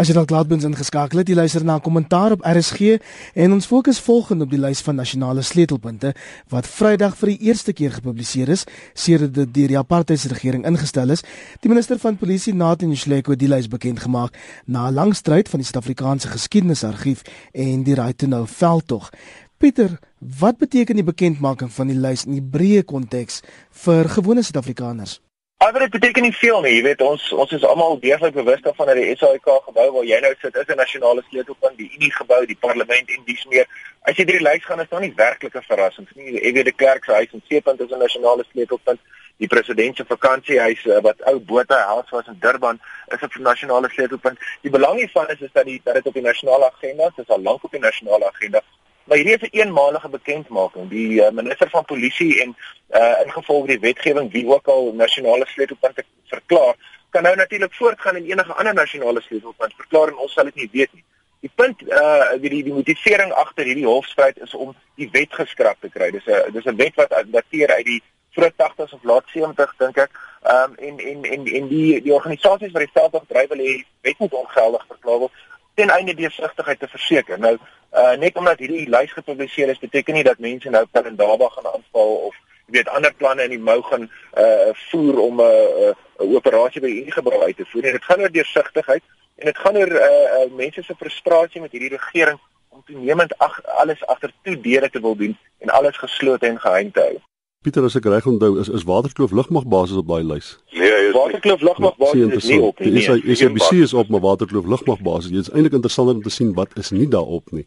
As 0.00 0.08
jy 0.08 0.14
dalk 0.16 0.30
laatbens 0.32 0.64
ingeskakel 0.64 1.20
het, 1.20 1.28
jy 1.28 1.34
luister 1.36 1.60
na 1.60 1.74
'n 1.76 1.84
kommentaar 1.84 2.32
op 2.32 2.40
RSG 2.40 2.96
en 3.34 3.52
ons 3.52 3.66
fokus 3.66 4.00
volgende 4.00 4.44
op 4.44 4.50
die 4.50 4.60
lys 4.60 4.80
van 4.80 4.96
nasionale 4.96 5.42
sleutelpunte 5.42 6.14
wat 6.48 6.66
Vrydag 6.66 7.16
vir 7.18 7.28
die 7.28 7.38
eerste 7.48 7.72
keer 7.72 7.92
gepubliseer 7.92 8.48
is 8.48 8.64
sedert 8.94 9.34
dit 9.34 9.54
deur 9.54 9.68
die 9.68 9.78
apartheidsregering 9.78 10.64
ingestel 10.64 11.10
is. 11.10 11.22
Die 11.60 11.68
minister 11.68 11.98
van 11.98 12.16
polisie, 12.16 12.54
Nathan 12.54 12.96
Shleko, 12.96 13.32
het 13.32 13.40
die 13.40 13.48
lys 13.48 13.68
bekend 13.68 14.00
gemaak 14.00 14.32
na 14.64 14.88
'n 14.88 14.94
lang 14.94 15.14
stryd 15.14 15.48
van 15.48 15.60
die 15.60 15.66
Suid-Afrikaanse 15.66 16.28
Geskiedenisargief 16.28 17.22
en 17.52 17.82
die 17.82 17.94
Right 17.94 18.18
to 18.18 18.26
Know 18.26 18.46
veldtog. 18.46 19.10
Pieter, 19.58 19.98
wat 20.18 20.56
beteken 20.56 20.94
die 20.94 21.04
bekendmaking 21.04 21.72
van 21.72 21.86
die 21.86 21.98
lys 21.98 22.24
in 22.24 22.32
die 22.32 22.48
breë 22.58 22.84
konteks 22.84 23.42
vir 23.70 24.08
gewone 24.08 24.42
Suid-Afrikaners? 24.42 25.20
Maar 25.60 25.78
dit 25.78 25.90
beteken 25.90 26.22
nie 26.22 26.36
veel 26.36 26.60
nie, 26.60 26.70
jy 26.74 26.82
weet 26.82 27.02
ons 27.04 27.24
ons 27.36 27.50
is 27.52 27.64
almal 27.68 27.98
deeglik 28.00 28.32
bewus 28.32 28.62
daarvan 28.64 28.86
dat 28.88 28.96
die 28.96 29.16
SAIK 29.20 29.50
gebou 29.66 29.84
waar 29.96 30.06
jy 30.08 30.20
nou 30.24 30.30
sit 30.40 30.56
is 30.56 30.70
'n 30.72 30.80
nasionale 30.80 31.22
sleutelpunt, 31.28 31.76
die 31.76 31.90
Unie 31.96 32.12
gebou, 32.12 32.46
die 32.46 32.56
parlement 32.60 33.10
en 33.16 33.26
dis 33.26 33.44
meer. 33.44 33.66
As 34.08 34.16
jy 34.16 34.24
hierdie 34.24 34.46
lys 34.46 34.64
gaan 34.64 34.80
is 34.80 34.88
daar 34.88 35.04
nie 35.04 35.12
werklike 35.16 35.62
verrassings 35.62 36.14
nie. 36.14 36.40
Ek 36.40 36.54
weet 36.54 36.64
die 36.64 36.78
klerk 36.82 37.04
se 37.04 37.12
huis 37.12 37.32
in 37.32 37.42
Seepunt 37.48 37.80
is 37.80 37.92
'n 37.92 37.98
nasionale 37.98 38.44
sleutelpunt. 38.52 39.00
Die 39.36 39.48
president 39.48 39.96
se 39.96 40.04
vakansiehuis 40.04 40.86
eh, 40.86 41.02
wat 41.02 41.20
ou 41.26 41.38
bote 41.38 41.74
huis 41.74 42.10
was 42.10 42.26
in 42.26 42.40
Durban 42.40 42.80
is 43.08 43.20
'n 43.20 43.42
nasionale 43.42 43.88
sleutelpunt. 43.88 44.38
Die 44.62 44.70
belang 44.70 44.96
hiervan 44.96 45.28
is 45.28 45.40
is 45.40 45.52
dat 45.52 45.64
die 45.64 45.80
dat 45.84 45.94
dit 45.94 46.06
op 46.06 46.14
die 46.14 46.22
nasionale 46.22 46.72
agenda 46.72 47.06
is, 47.06 47.14
dit 47.16 47.28
is 47.28 47.34
al 47.34 47.42
lank 47.42 47.64
op 47.64 47.70
die 47.70 47.80
nasionale 47.80 48.26
agenda. 48.32 48.62
Maar 49.10 49.18
hierdie 49.18 49.38
is 49.38 49.48
'n 49.50 49.58
eenmalige 49.58 50.08
bekendmaking. 50.08 50.88
Die 50.88 51.20
uh, 51.20 51.30
minister 51.30 51.70
van 51.70 51.84
polisie 51.84 52.40
en 52.42 52.56
uh 52.90 53.24
ingevolge 53.24 53.66
die 53.66 53.78
wetgewing 53.78 54.32
wie 54.32 54.46
ook 54.46 54.66
al 54.66 54.92
nasionale 54.94 55.46
sleutelpunte 55.46 56.04
verklaar, 56.26 56.74
kan 57.10 57.22
nou 57.22 57.36
natuurlik 57.36 57.74
voortgaan 57.74 58.16
en 58.16 58.24
enige 58.24 58.52
ander 58.52 58.74
nasionale 58.74 59.20
sleutelpunt 59.20 59.74
verklaar 59.76 60.08
en 60.08 60.16
ons 60.16 60.32
sal 60.32 60.44
dit 60.44 60.54
nie 60.54 60.68
weet 60.72 60.92
nie. 60.92 61.04
Die 61.40 61.50
punt 61.54 61.82
uh 61.82 62.30
die 62.40 62.50
die, 62.50 62.62
die 62.62 62.72
motivering 62.72 63.32
agter 63.32 63.64
hierdie 63.64 63.86
hofstryd 63.86 64.38
is 64.38 64.54
om 64.54 64.76
die 64.94 65.10
wet 65.12 65.34
geskraap 65.34 65.80
te 65.80 65.88
kry. 65.88 66.10
Dis 66.10 66.26
'n 66.26 66.52
dis 66.52 66.64
'n 66.64 66.76
wet 66.76 66.94
wat 66.94 67.10
dateer 67.26 67.74
uit 67.74 67.86
die 67.86 68.02
vroeg 68.30 68.52
80s 68.56 68.92
of 68.92 69.02
laat 69.02 69.26
70s 69.34 69.76
dink 69.78 69.96
ek. 69.96 70.10
Ehm 70.42 70.70
um, 70.70 70.74
en 70.76 70.98
en 70.98 71.24
en 71.24 71.46
en 71.46 71.68
die 71.68 72.02
die 72.02 72.14
organisasies 72.14 72.72
wat 72.72 72.86
die 72.86 72.94
veldtog 72.94 73.24
dryf 73.26 73.48
wil 73.48 73.66
hê 73.66 73.82
wet 74.00 74.18
moet 74.18 74.32
ongeldig 74.32 74.86
verklaar 74.86 75.18
word 75.18 75.32
ten 75.80 75.92
einde 75.96 76.14
deursigtigheid 76.14 76.80
te 76.80 76.88
verseker. 76.88 77.38
Nou 77.38 77.56
uh 78.00 78.14
net 78.24 78.36
omdat 78.38 78.58
hierdie 78.62 78.88
lys 78.88 79.12
gepubliseer 79.12 79.72
is, 79.72 79.82
beteken 79.82 80.14
nie 80.14 80.26
dat 80.26 80.38
mense 80.38 80.70
nou 80.70 80.84
Pelindaba 80.92 81.48
gaan 81.54 81.72
aanval 81.72 82.12
of 82.28 82.36
jy 82.66 82.76
weet 82.76 82.92
ander 82.96 83.14
planne 83.22 83.46
in 83.48 83.54
die 83.56 83.64
mou 83.70 83.80
gaan 83.88 84.06
uh 84.44 84.70
voer 84.90 85.18
om 85.28 85.40
'n 85.40 85.46
uh, 85.46 85.88
'n 85.88 86.28
uh, 86.28 86.36
operasie 86.36 86.84
by 86.84 86.92
hierdie 86.92 87.16
gebou 87.16 87.42
uit 87.42 87.56
te 87.56 87.66
voer. 87.72 87.82
Dit 87.82 88.04
gaan 88.04 88.20
oor 88.20 88.36
deursigtigheid 88.36 89.02
en 89.36 89.50
dit 89.50 89.58
gaan 89.58 89.76
oor 89.76 89.92
uh, 89.96 90.12
uh 90.38 90.46
mense 90.62 90.82
se 90.82 90.94
frustrasie 91.02 91.60
met 91.60 91.72
hierdie 91.72 91.96
regering 91.96 92.38
om 92.68 92.82
toenemend 92.86 93.38
ag 93.38 93.60
alles 93.82 94.06
agter 94.06 94.32
toe 94.42 94.60
deure 94.60 94.90
te 94.90 95.00
wil 95.00 95.16
doen 95.16 95.36
en 95.58 95.68
alles 95.68 95.96
geslote 95.96 96.46
en 96.46 96.60
geheim 96.60 96.92
te 96.92 97.00
hou. 97.00 97.18
Pieter 97.60 97.84
as 97.84 97.96
ek 97.98 98.06
reg 98.08 98.26
onthou 98.26 98.54
is 98.60 98.68
is 98.68 98.86
Waterkloof 98.88 99.32
lugmagbasis 99.36 99.96
op 100.00 100.06
daai 100.08 100.22
lys. 100.24 100.58
Nee, 100.72 100.89
is 101.10 101.16
Waterkloof 101.16 101.60
lugmagbasis 101.60 102.34
is 102.36 102.48
nie 102.50 102.60
op 102.60 102.78
nie. 102.80 102.90
Nee, 102.94 103.22
is 103.22 103.38
SABC 103.38 103.70
is 103.84 103.94
op 103.94 104.08
maar 104.08 104.22
Waterkloof 104.24 104.66
lugmagbasis. 104.66 105.30
Dit 105.30 105.48
is 105.48 105.50
eintlik 105.50 105.76
interessant 105.78 106.10
om 106.12 106.22
te 106.22 106.32
sien 106.32 106.52
wat 106.54 106.76
is 106.80 106.90
nie 106.94 107.08
daarop 107.10 107.50
nie. 107.56 107.64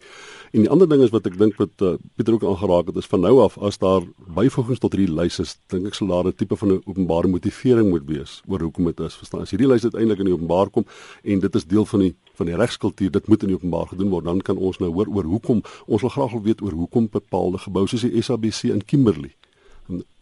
En 0.53 0.65
die 0.65 0.69
ander 0.69 0.89
ding 0.89 1.01
is 1.01 1.12
wat 1.13 1.27
ek 1.29 1.38
dink 1.39 1.58
wat 1.62 1.84
uh, 1.86 1.95
Pieter 2.15 2.38
ook 2.38 2.45
aangeraak 2.45 2.91
het 2.91 2.99
is 3.01 3.10
van 3.10 3.23
nou 3.25 3.34
af 3.43 3.58
as 3.58 3.79
daar 3.82 4.06
byvoegings 4.38 4.82
tot 4.84 4.93
hierdie 4.93 5.13
lys 5.13 5.39
is, 5.43 5.56
dink 5.73 5.89
ek 5.89 5.97
sal 5.97 6.12
daar 6.13 6.29
'n 6.29 6.36
tipe 6.38 6.56
van 6.56 6.73
'n 6.73 6.82
openbare 6.86 7.27
motivering 7.27 7.89
moet 7.89 8.06
wees 8.06 8.41
oor 8.47 8.62
hoekom 8.62 8.86
dit 8.86 8.99
is. 8.99 9.15
Verstaan? 9.15 9.41
As 9.41 9.51
hierdie 9.51 9.67
lys 9.67 9.84
uiteindelik 9.84 10.19
in 10.19 10.32
die 10.32 10.34
openbaar 10.34 10.69
kom 10.69 10.86
en 11.23 11.39
dit 11.39 11.56
is 11.56 11.65
deel 11.65 11.86
van 11.86 11.99
die 11.99 12.15
van 12.34 12.45
die 12.45 12.56
regskultuur, 12.56 13.12
dit 13.12 13.27
moet 13.27 13.41
in 13.43 13.47
die 13.47 13.56
openbaar 13.56 13.88
gedoen 13.88 14.10
word, 14.10 14.25
dan 14.25 14.41
kan 14.41 14.58
ons 14.58 14.79
nou 14.79 14.89
hoor 14.89 15.08
oor 15.08 15.23
hoekom 15.23 15.62
ons 15.86 16.01
wil 16.01 16.10
graag 16.10 16.32
wil 16.32 16.41
weet 16.41 16.62
oor 16.62 16.71
hoekom 16.71 17.10
bepaalde 17.12 17.58
geboue 17.58 17.88
soos 17.88 18.01
die 18.01 18.21
SABC 18.21 18.73
in 18.73 18.86
Kimberley 18.86 19.36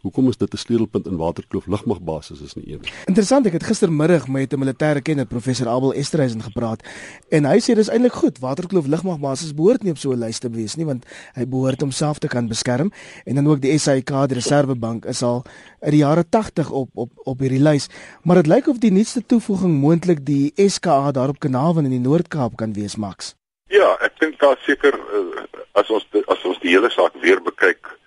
hoekom 0.02 0.28
is 0.28 0.36
dit 0.36 0.52
'n 0.52 0.56
sleutelpunt 0.56 1.06
in 1.06 1.16
Waterkloof 1.16 1.66
lugmagbasis 1.66 2.40
is 2.40 2.54
nie 2.54 2.72
een. 2.72 2.80
Interessant, 3.06 3.46
ek 3.46 3.52
het 3.52 3.62
gistermiddag 3.62 4.28
met 4.28 4.52
'n 4.52 4.58
militêre 4.58 5.02
kenner 5.02 5.26
professor 5.26 5.68
Abel 5.68 5.94
Esterhuizen 5.94 6.42
gepraat 6.42 6.82
en 7.28 7.44
hy 7.44 7.58
sê 7.60 7.74
dis 7.74 7.88
eintlik 7.88 8.12
goed. 8.12 8.38
Waterkloof 8.38 8.86
lugmagbasis 8.86 9.54
behoort 9.54 9.82
nie 9.82 9.90
op 9.90 9.98
so 9.98 10.12
'n 10.12 10.18
lys 10.18 10.38
te 10.38 10.50
wees 10.50 10.74
nie 10.76 10.86
want 10.86 11.06
hy 11.34 11.46
behoort 11.46 11.80
homself 11.80 12.18
te 12.18 12.28
kan 12.28 12.48
beskerm 12.48 12.92
en 13.24 13.34
dan 13.34 13.46
ook 13.46 13.60
die 13.60 13.78
SAIK 13.78 14.28
die 14.28 14.34
Reservebank 14.34 15.04
is 15.04 15.22
al 15.22 15.44
in 15.80 15.90
die 15.90 15.98
jare 15.98 16.24
80 16.28 16.70
op 16.70 16.88
op 16.94 17.10
op 17.14 17.38
hierdie 17.38 17.62
lys. 17.62 17.88
Maar 18.22 18.36
dit 18.36 18.46
lyk 18.46 18.66
of 18.66 18.78
die 18.78 18.92
nuutste 18.92 19.26
toevoeging 19.26 19.80
moontlik 19.80 20.26
die 20.26 20.52
SKA 20.56 21.10
daar 21.10 21.28
op 21.28 21.38
Kanavan 21.38 21.84
in 21.84 21.90
die 21.90 22.08
Noord-Kaap 22.08 22.56
kan 22.56 22.72
wees, 22.72 22.96
Max. 22.96 23.34
Ja, 23.66 23.96
ek 24.00 24.18
dink 24.18 24.38
daar 24.38 24.58
seker 24.66 24.94
uh, 24.94 25.44
as 25.72 25.90
ons 25.90 26.06
as 26.26 26.44
ons 26.44 26.58
die 26.60 26.70
hele 26.70 26.90
saak 26.90 27.14
weer 27.22 27.40
bekyk 27.42 28.01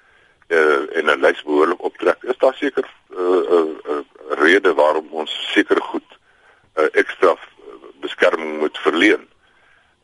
uh, 0.48 0.98
en 0.98 1.06
'n 1.06 1.22
lys 1.22 1.44
behoorlik 1.44 1.82
optrek, 1.84 2.24
is 2.24 2.38
daar 2.38 2.54
seker 2.54 2.86
'n 3.10 3.18
uh, 3.18 3.44
uh, 3.52 3.70
uh, 3.90 4.04
rede 4.30 4.74
waarom 4.74 5.08
ons 5.10 5.52
seker 5.54 5.82
goed 5.82 6.10
uh, 6.76 6.88
ekstra 6.92 7.38
beskerming 8.02 8.60
moet 8.60 8.78
verleen. 8.78 9.28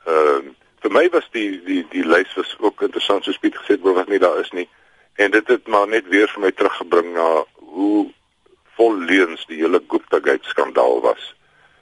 Ehm 0.05 0.47
uh, 0.47 0.53
vir 0.81 0.91
my 0.91 1.09
was 1.13 1.27
die 1.31 1.61
die 1.63 1.83
die 1.89 2.05
lys 2.05 2.33
was 2.33 2.55
ook 2.59 2.81
interessant 2.81 3.23
soos 3.23 3.37
Piet 3.37 3.57
gesê 3.57 3.75
het, 3.75 3.83
maar 3.83 3.93
wat 3.93 4.07
nie 4.09 4.19
daar 4.19 4.39
is 4.39 4.49
nie. 4.51 4.69
En 5.15 5.31
dit 5.31 5.47
het 5.47 5.67
maar 5.67 5.87
net 5.87 6.07
weer 6.07 6.27
vir 6.27 6.41
my 6.41 6.51
teruggebring 6.51 7.13
na 7.13 7.45
hoe 7.55 8.09
vol 8.75 8.97
leuns 8.97 9.45
die 9.45 9.59
hele 9.61 9.81
Gupta 9.87 10.19
Gate 10.23 10.49
skandaal 10.49 11.01
was. 11.01 11.35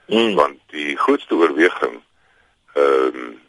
Mm. 0.07 0.35
Want 0.35 0.59
die 0.75 0.97
grootste 0.97 1.35
oorweging 1.35 2.01
ehm 2.73 3.15
um, 3.15 3.39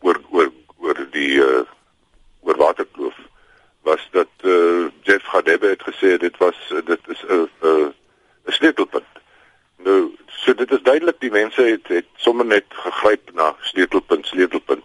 oor 0.00 0.20
oor 0.30 0.52
oor 0.78 1.06
die 1.10 1.40
uh, 1.40 1.64
oor 2.40 2.56
waterkloof 2.56 3.16
was 3.82 4.08
dat 4.10 4.28
uh, 4.40 4.86
Jeff 5.02 5.26
Gadebe 5.26 5.66
het 5.66 5.82
gesê 5.82 6.16
dit 6.16 6.36
was 6.36 6.56
uh, 6.72 6.78
dit 6.84 7.00
is 7.06 7.22
'n 7.22 7.32
uh, 7.32 7.46
'n 7.62 7.66
uh, 7.66 7.88
'n 8.44 8.52
sleutelpunt. 8.52 9.12
Nou, 9.76 10.16
so 10.26 10.54
dit 10.54 10.70
is 10.70 10.82
duidelik 10.82 11.20
die 11.20 11.30
mense 11.30 11.62
het 11.62 11.88
het 11.88 12.06
sommer 12.16 12.46
net 12.46 12.64
gegryp 12.68 13.32
na 13.32 13.56
sleutelpunt 13.60 14.26
sleutelpunt 14.26 14.84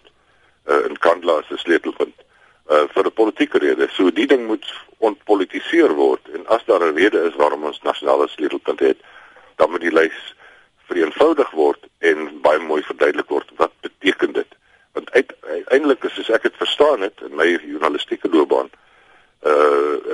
uh, 0.65 0.85
in 0.85 0.97
Kandla 0.97 1.43
'n 1.49 1.57
sleutelpunt 1.57 2.15
uh, 2.69 2.83
vir 2.93 3.05
'n 3.05 3.13
politieke 3.13 3.57
rede. 3.57 3.87
So 3.91 4.11
die 4.11 4.27
ding 4.27 4.47
moet 4.47 4.73
ontpolitiseer 4.97 5.93
word 5.93 6.29
en 6.33 6.47
as 6.47 6.65
daar 6.65 6.83
'n 6.83 6.95
rede 6.95 7.19
is 7.23 7.35
waarom 7.35 7.63
ons 7.63 7.81
nasionale 7.81 8.27
sleutelpunt 8.27 8.79
het, 8.79 8.97
dan 9.55 9.69
moet 9.71 9.81
die 9.81 9.93
lys 9.93 10.35
vereenvoudig 10.87 11.51
word 11.51 11.85
en 11.97 12.41
baie 12.41 12.59
mooi 12.59 12.83
verduidelik 12.83 13.29
word 13.29 13.51
wat 13.55 13.71
beteken 13.81 14.31
dit? 14.31 14.47
Want 14.91 15.11
uiteindelik 15.11 16.03
is 16.03 16.19
as 16.19 16.29
ek 16.29 16.41
dit 16.41 16.55
verstaan 16.55 17.01
het 17.01 17.21
in 17.21 17.35
my 17.35 17.59
journalistieke 17.63 18.29
loopbaan, 18.29 18.65
uh 18.65 18.84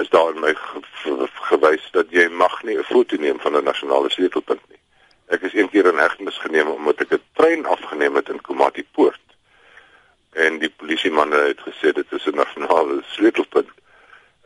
is 0.01 0.09
daar 0.09 0.33
in 0.35 0.39
my 0.39 0.53
gewys 1.49 1.87
dat 1.91 2.09
jy 2.11 2.27
mag 2.29 2.63
nie 2.63 2.77
'n 2.77 2.83
foto 2.83 3.15
neem 3.15 3.39
van 3.39 3.55
'n 3.55 3.63
nasionale 3.63 4.09
sleutelpunt 4.09 4.61
nie. 4.69 4.79
Ek 5.27 5.41
is 5.41 5.53
een 5.53 5.69
keer 5.69 5.85
in 5.85 5.97
hegtenis 5.97 6.37
geneem 6.37 6.67
omdat 6.67 6.99
ek 6.99 7.11
'n 7.13 7.23
trein 7.33 7.65
afgeneem 7.65 8.15
het 8.15 8.29
in 8.29 8.41
Komati 8.41 8.85
Poort. 8.91 9.27
En 10.31 10.59
die 10.59 10.69
polisiemanne 10.69 11.35
het 11.35 11.59
gesê 11.59 11.91
dit 11.91 12.11
is 12.11 12.25
'n 12.25 12.35
nasionale 12.35 13.03
sleutelpunt. 13.07 13.69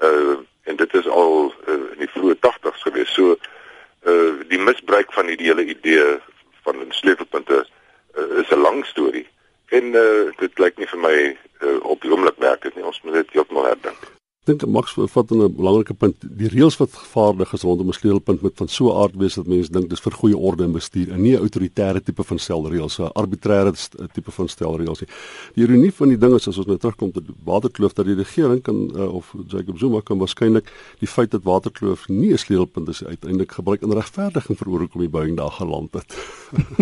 Uh 0.02 0.38
en 0.64 0.76
dit 0.76 0.94
is 0.94 1.08
al 1.08 1.54
uh, 1.68 1.74
in 1.74 2.00
die 2.00 2.10
vroeë 2.10 2.36
80's 2.40 2.82
gewees. 2.82 3.14
So 3.14 3.38
uh 4.06 4.34
die 4.48 4.60
misbruik 4.60 5.14
van 5.14 5.26
die 5.26 5.38
hele 5.40 5.66
idee 5.66 6.20
van 6.64 6.76
'n 6.80 6.92
sleutelpunte 6.92 7.68
uh, 8.18 8.38
is 8.38 8.50
'n 8.50 8.60
lang 8.60 8.86
storie. 8.86 9.28
En 9.66 9.84
uh 9.84 10.32
dit 10.38 10.60
lyk 10.60 10.78
nie 10.78 10.88
vir 10.88 11.00
my 11.00 11.38
uh, 11.62 11.84
op 11.84 12.02
die 12.02 12.12
oomblik 12.12 12.38
werk 12.38 12.62
dit 12.62 12.76
nie. 12.76 12.86
Ons 12.86 13.02
moet 13.02 13.14
dit 13.14 13.32
heeltemal 13.32 13.66
herdink 13.66 14.15
dink 14.46 14.66
Max 14.70 14.94
vat 14.94 15.32
'n 15.32 15.56
belangrike 15.56 15.94
punt. 15.94 16.16
Die 16.22 16.48
reëls 16.48 16.78
wat 16.78 16.94
gevaardig 16.94 17.54
is 17.54 17.62
rondom 17.62 17.88
'n 17.88 17.94
sleutelpunt 17.94 18.42
moet 18.42 18.58
van 18.58 18.68
so 18.68 18.92
'n 18.92 19.02
aard 19.02 19.16
wees 19.16 19.36
dat 19.36 19.48
mense 19.48 19.72
dink 19.72 19.90
dis 19.90 20.00
vir 20.00 20.12
goeie 20.12 20.38
orde 20.38 20.64
en 20.64 20.72
bestuur 20.72 21.12
en 21.12 21.22
nie 21.22 21.34
'n 21.34 21.40
autoritaire 21.40 22.04
tipe 22.04 22.24
van 22.24 22.38
stelreëls, 22.38 23.00
'n 23.00 23.12
arbitreëre 23.14 23.74
tipe 24.14 24.32
van 24.32 24.48
stelreëls 24.48 25.00
nie. 25.02 25.10
Die 25.56 25.64
ironie 25.64 25.92
van 25.92 26.08
die 26.08 26.18
ding 26.18 26.34
is 26.34 26.48
as 26.48 26.58
ons 26.58 26.68
nou 26.68 26.78
terugkom 26.78 27.12
tot 27.12 27.24
Waterkloof 27.44 27.94
dat 27.94 28.06
die 28.06 28.16
regering 28.16 28.62
kan 28.62 28.92
uh, 28.96 29.14
of 29.14 29.34
Jacob 29.48 29.78
Zuma 29.78 30.02
kan 30.02 30.18
waarskynlik 30.18 30.72
die 31.00 31.08
feit 31.08 31.32
dat 31.32 31.44
Waterkloof 31.44 32.08
nie 32.08 32.32
'n 32.32 32.38
sleutelpunt 32.38 32.88
is 32.90 33.04
uiteindelik 33.04 33.52
gebruik 33.52 33.82
in 33.82 33.92
regverdiging 33.92 34.58
vir 34.58 34.68
hoekom 34.68 35.02
die 35.02 35.10
bouing 35.10 35.38
daar 35.38 35.52
geland 35.52 35.94
het. 35.94 36.16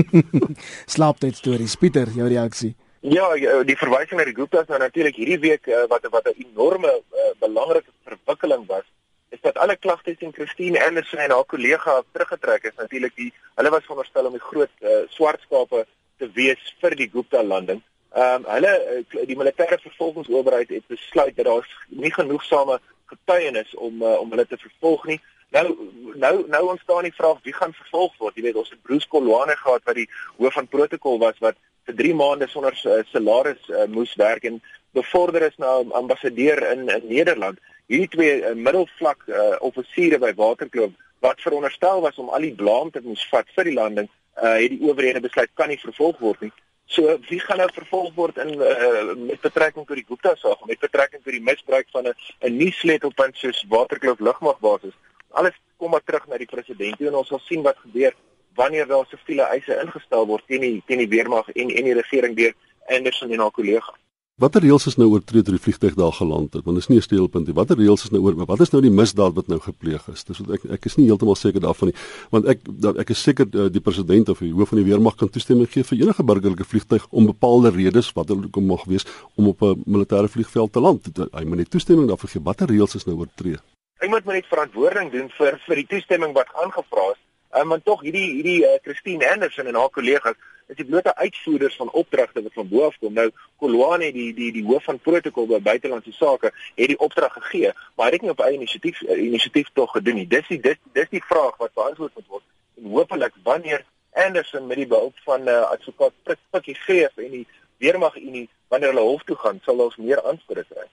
Slaap 0.94 1.22
net 1.22 1.36
stories. 1.36 1.76
Pieter, 1.76 2.10
jou 2.16 2.28
reaksie. 2.28 2.76
Ja, 3.04 3.26
die 3.68 3.76
verwysing 3.76 4.16
na 4.16 4.24
die 4.24 4.36
Gupta's 4.36 4.70
nou 4.72 4.78
natuurlik 4.80 5.18
hierdie 5.20 5.42
week 5.44 5.66
uh, 5.68 5.82
wat 5.92 6.06
wat 6.12 6.28
'n 6.30 6.40
enorme 6.40 6.88
uh, 6.88 7.32
belangrike 7.40 7.92
verwikkeling 8.08 8.64
was, 8.68 8.86
is 9.30 9.42
dat 9.42 9.58
alle 9.58 9.76
klagtes 9.76 10.18
teen 10.18 10.32
Christine 10.32 10.80
Anderson 10.86 11.20
en 11.20 11.32
haar 11.32 11.44
kollega 11.44 12.04
teruggetrek 12.12 12.64
is. 12.64 12.76
Natuurlik 12.78 13.16
die 13.16 13.34
hulle 13.56 13.70
was 13.70 13.84
veronderstel 13.84 14.26
om 14.26 14.38
die 14.38 14.48
groot 14.48 14.72
uh, 14.80 15.04
swart 15.10 15.42
skape 15.42 15.86
te 16.18 16.30
wees 16.32 16.64
vir 16.80 16.96
die 16.96 17.10
Gupta 17.10 17.44
landing. 17.44 17.82
Ehm 18.16 18.46
um, 18.46 18.48
hulle 18.54 18.72
die 19.12 19.38
militêre 19.42 19.82
vervolgingsowerheid 19.84 20.70
het 20.70 20.88
besluit 20.88 21.36
dat 21.36 21.46
daar 21.46 21.68
nie 21.90 22.14
genoegsame 22.14 22.80
getuienis 23.12 23.76
om 23.76 24.02
uh, 24.02 24.16
om 24.24 24.30
hulle 24.30 24.48
te 24.48 24.58
vervolg 24.58 25.06
nie. 25.12 25.20
Nou 25.52 25.76
nou 26.16 26.48
nou 26.48 26.64
ontstaan 26.70 27.04
die 27.04 27.20
vraag 27.20 27.44
wie 27.44 27.54
gaan 27.60 27.74
vervolg 27.74 28.16
word. 28.18 28.36
Jy 28.36 28.48
weet 28.48 28.64
ons 28.64 28.70
het 28.70 28.82
Bruce 28.82 29.12
Kolwane 29.12 29.60
gehad 29.60 29.84
wat 29.84 29.96
die 29.96 30.10
hoof 30.38 30.54
van 30.54 30.72
protokol 30.72 31.20
was 31.20 31.44
wat 31.44 31.60
vir 31.88 31.96
3 32.00 32.16
maande 32.16 32.48
sonder 32.48 32.76
uh, 32.86 33.02
salaris 33.12 33.70
uh, 33.70 33.86
moes 33.92 34.16
werk 34.20 34.44
en 34.50 34.62
bevorder 34.94 35.48
is 35.50 35.58
na 35.58 35.82
ambassadeur 35.92 36.62
in, 36.72 36.90
in 36.90 37.08
Nederland. 37.10 37.60
Hierdie 37.92 38.12
twee 38.16 38.36
uh, 38.42 38.54
middelvlak 38.56 39.26
uh, 39.28 39.56
offisiere 39.60 40.20
by 40.20 40.34
Waterkloof 40.38 40.94
wat 41.24 41.42
veronderstel 41.42 42.02
was 42.04 42.20
om 42.20 42.30
al 42.30 42.44
die 42.48 42.56
blame 42.56 42.92
te 42.92 43.02
moes 43.04 43.24
vat 43.32 43.48
vir 43.56 43.70
die 43.70 43.78
landing, 43.78 44.10
uh, 44.36 44.58
het 44.60 44.74
die 44.76 44.84
owerhede 44.84 45.24
besluit 45.24 45.52
kan 45.60 45.72
nie 45.72 45.80
vervolg 45.80 46.20
word 46.20 46.44
nie. 46.48 46.52
So 46.94 47.16
wie 47.30 47.40
gaan 47.40 47.62
nou 47.64 47.70
vervolg 47.74 48.12
word 48.18 48.38
in 48.44 48.52
uh, 48.60 49.14
met 49.18 49.42
betrekking 49.42 49.88
tot 49.88 49.98
die 49.98 50.06
Gupta 50.08 50.36
saak, 50.38 50.66
met 50.68 50.84
betrekking 50.84 51.24
tot 51.24 51.32
die 51.34 51.44
misbruik 51.44 51.88
van 51.96 52.12
'n 52.12 52.14
'n 52.48 52.58
nuus 52.58 52.80
sleutelpunt 52.80 53.38
soos 53.38 53.64
Waterkloof 53.70 54.20
lugmagbasis? 54.20 54.96
Alles 55.32 55.56
kom 55.78 55.92
maar 55.92 56.04
terug 56.04 56.28
na 56.28 56.38
die 56.38 56.52
president 56.56 57.00
en 57.02 57.16
ons 57.16 57.28
sal 57.28 57.40
sien 57.40 57.64
wat 57.64 57.78
gebeur 57.78 58.14
wanneer 58.56 58.88
daar 58.88 59.06
siviele 59.10 59.50
eise 59.56 59.80
ingestel 59.82 60.28
word 60.28 60.48
teen 60.48 60.62
die 60.62 60.84
teen 60.88 61.04
die 61.04 61.10
weermag 61.10 61.50
en 61.50 61.70
en 61.70 61.84
die 61.90 62.00
regering 62.02 62.36
deur 62.38 62.54
Anderson 62.88 63.32
en 63.32 63.40
haar 63.40 63.52
kollega. 63.52 63.94
Watter 64.42 64.64
reëls 64.66 64.88
is 64.90 64.96
nou 64.98 65.06
oortree 65.14 65.44
deur 65.46 65.54
die 65.54 65.62
vliegtuig 65.62 65.94
daar 65.94 66.16
geland 66.18 66.56
het? 66.58 66.64
Want 66.66 66.80
dit 66.80 66.84
is 66.84 66.90
nie 66.90 66.98
'n 66.98 67.06
steelpunt 67.06 67.46
nie. 67.46 67.54
Watter 67.54 67.78
reëls 67.78 68.04
is 68.04 68.10
nou 68.10 68.22
oor? 68.24 68.34
Wat 68.34 68.60
is 68.62 68.72
nou 68.72 68.82
die 68.82 68.92
misdaad 68.92 69.34
wat 69.34 69.48
nou 69.48 69.60
gepleeg 69.60 70.08
is? 70.08 70.24
Dis 70.24 70.40
wat 70.40 70.50
ek 70.58 70.66
ek 70.72 70.86
is 70.86 70.98
nie 70.98 71.06
heeltemal 71.06 71.36
seker 71.36 71.62
daarvan 71.62 71.88
nie. 71.90 71.96
Want 72.32 72.46
ek 72.48 72.60
dat 72.66 72.98
ek 72.98 73.10
is 73.10 73.22
seker 73.22 73.46
uh, 73.54 73.70
die 73.70 73.80
president 73.80 74.30
of 74.30 74.40
die 74.40 74.52
hoof 74.52 74.70
van 74.70 74.78
die 74.78 74.90
weermag 74.90 75.16
kan 75.16 75.30
toestemming 75.30 75.70
gee 75.70 75.84
vir 75.84 75.98
enige 76.00 76.24
burgerlike 76.24 76.66
vliegtuig 76.66 77.06
om 77.12 77.26
bepaalde 77.26 77.70
redes 77.70 78.12
wat 78.14 78.28
hulle 78.28 78.50
kom 78.50 78.66
mag 78.66 78.84
wees 78.86 79.06
om 79.36 79.48
op 79.48 79.62
'n 79.62 79.84
militêre 79.86 80.28
vliegveld 80.28 80.74
te 80.74 80.80
land. 80.80 81.06
Hy 81.32 81.44
moet 81.46 81.58
net 81.58 81.70
toestemming 81.70 82.08
daarvoor 82.08 82.30
gee. 82.30 82.42
Watter 82.44 82.68
reëls 82.68 82.96
is 82.96 83.06
nou 83.06 83.18
oortree? 83.18 83.58
Hy 84.02 84.08
moet 84.08 84.26
maar 84.26 84.36
net 84.36 84.48
verantwoording 84.48 85.12
doen 85.12 85.30
vir 85.30 85.62
vir 85.68 85.76
die 85.76 85.88
toestemming 85.88 86.34
wat 86.34 86.50
aangevra 86.54 87.12
is. 87.12 87.20
Um, 87.56 87.70
want 87.70 87.86
tog 87.86 88.02
hierdie 88.02 88.26
hierdie 88.32 88.64
uh, 88.66 88.80
Christine 88.82 89.30
Anderson 89.30 89.68
en 89.70 89.76
haar 89.78 89.90
kollegas 89.94 90.38
is 90.72 90.76
die 90.80 90.86
blote 90.86 91.16
uitvoerders 91.16 91.76
van 91.76 91.92
opdragte 91.92 92.42
wat 92.42 92.54
van 92.54 92.68
bo 92.70 92.86
af 92.88 92.96
kom. 93.00 93.14
Nou 93.14 93.30
Kolwane 93.62 94.12
die 94.16 94.32
die 94.34 94.52
die 94.56 94.64
hoof 94.66 94.88
van 94.90 95.00
protokol 95.00 95.48
by 95.52 95.60
buitelandse 95.62 96.16
sake 96.18 96.52
het 96.54 96.90
die 96.90 97.00
opdrag 97.00 97.34
gegee, 97.34 97.74
maar 97.96 98.10
hy 98.10 98.18
het 98.18 98.26
nie 98.26 98.34
op 98.34 98.42
eie 98.42 98.58
inisiatief 98.58 99.02
uh, 99.06 99.18
inisiatief 99.26 99.70
tog 99.74 99.92
gedoen 99.94 100.22
nie. 100.22 100.28
Dis 100.28 100.48
die 100.50 100.60
dis 100.60 100.80
dis 100.98 101.12
die 101.14 101.24
vraag 101.28 101.60
wat 101.62 101.76
beantwoord 101.78 102.16
moet 102.16 102.32
word. 102.38 102.48
En 102.82 102.90
hopelik 102.96 103.38
wanneer 103.44 103.86
Anderson 104.26 104.68
met 104.68 104.82
die 104.82 104.90
behulp 104.90 105.18
van 105.26 105.48
uh, 105.48 105.62
advokaat 105.76 106.14
prik 106.24 106.42
pikkie 106.50 106.78
gee 106.88 107.08
en 107.16 107.32
die 107.38 107.48
weermag 107.78 108.18
unie 108.18 108.48
wanneer 108.68 108.94
hulle 108.94 109.08
hof 109.08 109.24
toe 109.30 109.38
gaan, 109.46 109.62
sal 109.66 109.82
ons 109.86 109.98
meer 110.02 110.22
aanspreek 110.24 110.70
kry. 110.70 110.86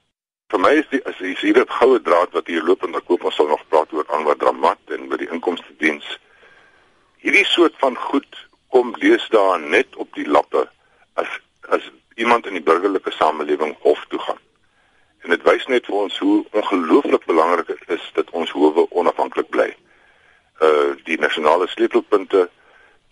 Vir 0.51 0.59
my 0.59 0.71
is 0.77 0.89
die 0.91 0.99
is, 1.07 1.39
hier 1.41 1.57
'n 1.57 1.69
goue 1.79 2.01
draad 2.01 2.33
wat 2.37 2.47
hier 2.47 2.63
loop 2.63 2.83
en 2.83 2.95
ek 2.99 3.05
koop 3.09 3.23
ons 3.23 3.35
sal 3.35 3.47
nog 3.47 3.61
praat 3.69 3.93
oor 3.93 4.05
aan 4.11 4.27
wat 4.27 4.39
dramat 4.39 4.93
en 4.97 5.07
by 5.09 5.17
die 5.17 5.29
inkomste 5.31 5.73
diens. 5.79 6.17
Hierdie 7.21 7.45
soort 7.45 7.73
van 7.77 7.97
goed 7.97 8.47
kom 8.73 8.95
lees 8.97 9.27
daar 9.29 9.59
net 9.59 9.95
op 9.95 10.13
die 10.17 10.27
lappe 10.27 10.69
as 11.13 11.27
as 11.69 11.91
iemand 12.15 12.47
in 12.49 12.57
die 12.57 12.63
burgerlike 12.65 13.11
samelewing 13.11 13.75
hof 13.79 14.05
toe 14.09 14.19
gaan. 14.19 14.39
En 15.21 15.29
dit 15.29 15.43
wys 15.45 15.67
net 15.69 15.85
vir 15.85 15.95
ons 15.95 16.17
hoe 16.17 16.39
ongelooflik 16.51 17.25
belangrik 17.29 17.67
dit 17.67 17.83
is 17.97 18.07
dat 18.17 18.29
ons 18.29 18.49
howe 18.57 18.87
onafhanklik 18.89 19.49
bly. 19.53 19.69
Uh 20.61 20.97
die 21.05 21.19
nasionale 21.21 21.67
sleutelpunte, 21.69 22.47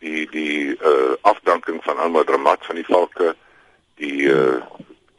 die 0.02 0.26
die 0.34 0.74
uh 0.74 1.14
afdanking 1.22 1.84
van 1.86 2.02
Alma 2.02 2.24
Dramat 2.24 2.66
van 2.66 2.82
die 2.82 2.88
Valke, 2.90 3.36
die 4.02 4.26
uh 4.34 4.58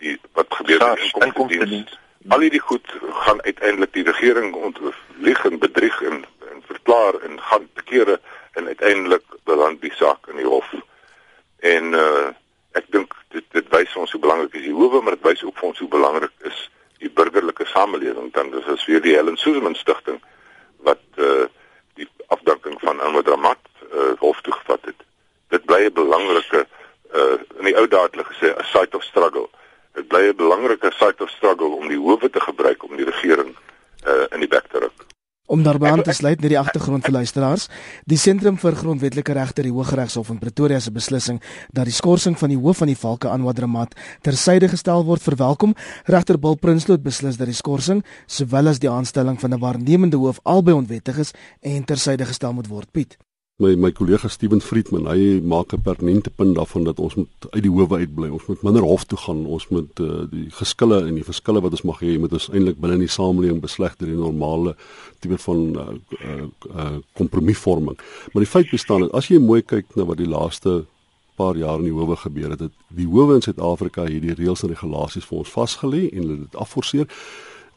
die 0.02 0.18
wat 0.32 0.50
gebeur 0.50 0.82
in 0.88 0.98
die 1.04 1.24
inkomstediens. 1.28 1.98
Al 2.28 2.42
hierdie 2.42 2.66
goed 2.66 2.90
gaan 3.22 3.42
uiteindelik 3.42 3.92
die 3.92 4.04
regering 4.04 4.54
ontlieg 4.54 5.44
en 5.44 5.58
bedrieg 5.58 6.02
en, 6.02 6.24
en 6.50 6.62
verklaar 6.66 7.22
en 7.22 7.40
gaan 7.40 7.68
te 7.74 7.82
kere 7.94 8.20
en 8.52 8.66
uiteindelik 8.66 9.24
beland 9.44 9.80
die 9.80 9.92
saak 9.94 10.26
in 10.28 10.36
die 10.36 10.48
hof. 10.48 10.74
En 11.58 11.92
uh 11.94 12.28
ek 12.78 12.86
dink 12.94 13.14
dit 13.34 13.44
dit 13.50 13.66
wys 13.74 13.96
ons 13.98 14.12
hoe 14.14 14.20
belangrik 14.22 14.52
is 14.54 14.62
die 14.62 14.74
howe, 14.74 15.00
maar 15.02 15.16
dit 15.18 15.24
wys 15.26 15.40
ook 15.42 15.56
vir 15.58 15.68
ons 15.68 15.78
hoe 15.82 15.88
belangrik 15.90 16.44
is 16.46 16.58
die 17.02 17.10
burgerlike 17.10 17.66
samelewing 17.66 18.28
dan 18.32 18.52
dis 18.52 18.68
as 18.70 18.84
weer 18.86 19.02
die 19.02 19.16
Helen 19.16 19.38
Suzman 19.40 19.74
stigting 19.74 20.20
wat 20.86 21.02
uh 21.16 21.48
die 21.98 22.06
afdanking 22.26 22.78
van 22.80 23.00
Alma 23.00 23.22
Dramat 23.26 23.60
uh 23.90 24.12
hof 24.20 24.40
toe 24.40 24.54
gevat 24.54 24.86
het. 24.92 25.02
Dit 25.48 25.64
bly 25.64 25.82
'n 25.88 25.92
belangrike 25.92 26.66
uh 27.14 27.38
in 27.58 27.64
die 27.64 27.76
ou 27.76 27.86
dae 27.88 28.06
het 28.06 28.14
hulle 28.14 28.28
gesê 28.30 28.54
a 28.54 28.64
site 28.72 28.96
of 28.96 29.04
struggle. 29.04 29.48
Dit 29.98 30.08
bly 30.08 30.22
'n 30.28 30.36
belangrike 30.36 30.92
site 30.92 31.22
of 31.22 31.30
struggle 31.30 31.74
om 31.80 31.88
die 31.88 31.98
howe 31.98 32.30
te 32.30 32.40
gebruik 32.40 32.82
om 32.82 32.96
die 32.96 33.10
regering 33.10 33.56
uh 34.06 34.26
in 34.30 34.40
die 34.40 34.48
bek 34.48 34.70
te 34.70 34.78
ruk. 34.78 35.06
Om 35.60 35.66
daarby 35.66 35.86
aan 35.86 36.00
te 36.02 36.12
sluit 36.16 36.40
met 36.40 36.48
die 36.54 36.58
agtergrond 36.58 37.04
vir 37.04 37.12
luisteraars, 37.12 37.66
die 38.08 38.16
Sentrum 38.16 38.56
vir 38.62 38.78
Grondwetlike 38.80 39.34
Regte, 39.36 39.60
die 39.66 39.74
Hooggeregshof 39.74 40.30
in 40.32 40.38
Pretoria 40.40 40.78
se 40.80 40.88
beslissing 40.94 41.42
dat 41.76 41.84
die 41.84 41.92
skorsing 41.92 42.38
van 42.40 42.54
die 42.54 42.56
hoof 42.56 42.80
van 42.80 42.88
die 42.88 42.96
Valke 42.96 43.28
aanwadramat 43.28 43.92
tersyde 44.24 44.72
gestel 44.72 45.04
word, 45.04 45.20
verwelkom. 45.20 45.76
Regter 46.08 46.40
Bill 46.40 46.56
Prinsloo 46.56 46.96
het 46.96 47.04
beslis 47.04 47.36
dat 47.36 47.52
die 47.52 47.60
skorsing 47.60 48.00
sowel 48.24 48.72
as 48.72 48.80
die 48.80 48.88
aanstelling 48.88 49.36
van 49.36 49.52
'n 49.52 49.60
waarnemende 49.60 50.16
hoof 50.16 50.40
albei 50.44 50.72
onwettig 50.72 51.18
is 51.18 51.34
en 51.60 51.84
tersyde 51.84 52.24
gestel 52.24 52.54
moet 52.56 52.72
word. 52.72 52.88
Piet 52.90 53.18
my 53.60 53.74
my 53.76 53.90
kollega 53.92 54.28
Steven 54.28 54.60
Friedman 54.60 55.06
hy 55.06 55.40
maak 55.40 55.72
'n 55.72 55.82
pertinente 55.82 56.30
punt 56.30 56.54
daarvan 56.56 56.84
dat 56.84 56.98
ons 56.98 57.14
moet 57.14 57.28
uit 57.50 57.62
die 57.62 57.70
howe 57.70 57.96
uitbly. 57.96 58.28
Ons 58.28 58.46
moet 58.46 58.62
minder 58.62 58.82
hof 58.82 59.04
toe 59.04 59.18
gaan. 59.18 59.46
Ons 59.46 59.68
moet 59.68 60.00
uh, 60.00 60.24
die 60.30 60.50
geskille 60.50 61.06
en 61.06 61.14
die 61.14 61.24
verskille 61.24 61.60
wat 61.60 61.70
ons 61.70 61.82
mag 61.82 62.00
hê, 62.00 62.18
moet 62.18 62.32
ons 62.32 62.48
eintlik 62.48 62.80
binne 62.80 62.94
in 62.94 63.06
die 63.06 63.16
samelewing 63.16 63.60
besleg 63.60 63.96
deur 63.96 64.08
die 64.08 64.16
normale 64.16 64.76
tipe 65.20 65.38
van 65.38 65.60
kompromisvorming. 67.12 67.96
Uh, 67.98 68.04
uh, 68.04 68.10
uh, 68.10 68.32
maar 68.32 68.42
die 68.44 68.52
feit 68.54 68.70
bestaan 68.70 69.00
dat 69.00 69.12
as 69.12 69.28
jy 69.28 69.38
mooi 69.38 69.62
kyk 69.62 69.96
na 69.96 70.04
wat 70.04 70.18
die 70.18 70.28
laaste 70.28 70.84
paar 71.36 71.56
jaar 71.56 71.78
in 71.78 71.88
die 71.88 71.96
howe 71.96 72.16
gebeur 72.16 72.50
het, 72.50 72.60
het 72.60 72.72
die 72.88 73.06
howe 73.06 73.34
in 73.38 73.44
Suid-Afrika 73.44 74.04
hierdie 74.08 74.34
reëls 74.34 74.64
en 74.64 74.72
regulasies 74.74 75.24
vir 75.28 75.38
ons 75.38 75.54
vasgelê 75.54 76.02
en 76.10 76.22
hulle 76.24 76.42
dit 76.44 76.56
afforceer. 76.64 77.06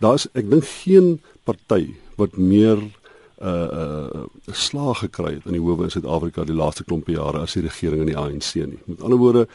Daar's 0.04 0.28
ek 0.34 0.50
dink 0.52 0.68
geen 0.84 1.20
party 1.48 1.94
wat 2.20 2.38
meer 2.38 2.82
uh 3.42 3.68
uh 4.14 4.24
slag 4.52 5.00
gekry 5.00 5.34
het 5.34 5.46
in 5.46 5.58
die 5.58 5.62
howe 5.62 5.84
in 5.84 5.92
Suid-Afrika 5.92 6.46
die 6.46 6.56
laaste 6.56 6.84
klompe 6.84 7.12
jare 7.12 7.42
as 7.44 7.54
die 7.54 7.64
regering 7.66 8.04
in 8.04 8.12
die 8.12 8.18
ANC 8.18 8.54
nie. 8.56 8.82
Met 8.86 9.02
ander 9.02 9.18
woorde, 9.18 9.48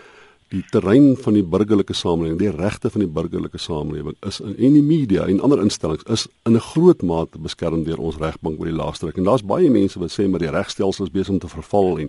die 0.53 0.63
terrein 0.73 1.13
van 1.21 1.37
die 1.37 1.45
burgerlike 1.45 1.93
samelewing, 1.93 2.39
die 2.41 2.53
regte 2.55 2.89
van 2.91 3.03
die 3.05 3.11
burgerlike 3.13 3.59
samelewing 3.61 4.17
is 4.27 4.41
in 4.41 4.55
en 4.69 4.77
die 4.79 4.85
media 4.85 5.27
en 5.29 5.43
ander 5.45 5.61
instellings 5.61 6.07
is 6.09 6.27
in 6.49 6.57
'n 6.57 6.61
groot 6.73 7.03
mate 7.03 7.39
beskerm 7.39 7.85
deur 7.85 7.99
ons 7.99 8.17
regbank 8.17 8.59
oor 8.59 8.67
die 8.67 8.77
laaste 8.77 9.07
ruk. 9.07 9.17
En 9.17 9.25
daar's 9.25 9.45
baie 9.45 9.71
mense 9.71 9.99
wat 9.99 10.11
sê 10.11 10.29
maar 10.29 10.41
die 10.41 10.51
regstelsel 10.51 11.05
is 11.05 11.13
besig 11.13 11.33
om 11.35 11.39
te 11.39 11.49
verval 11.49 11.99
en 11.99 12.09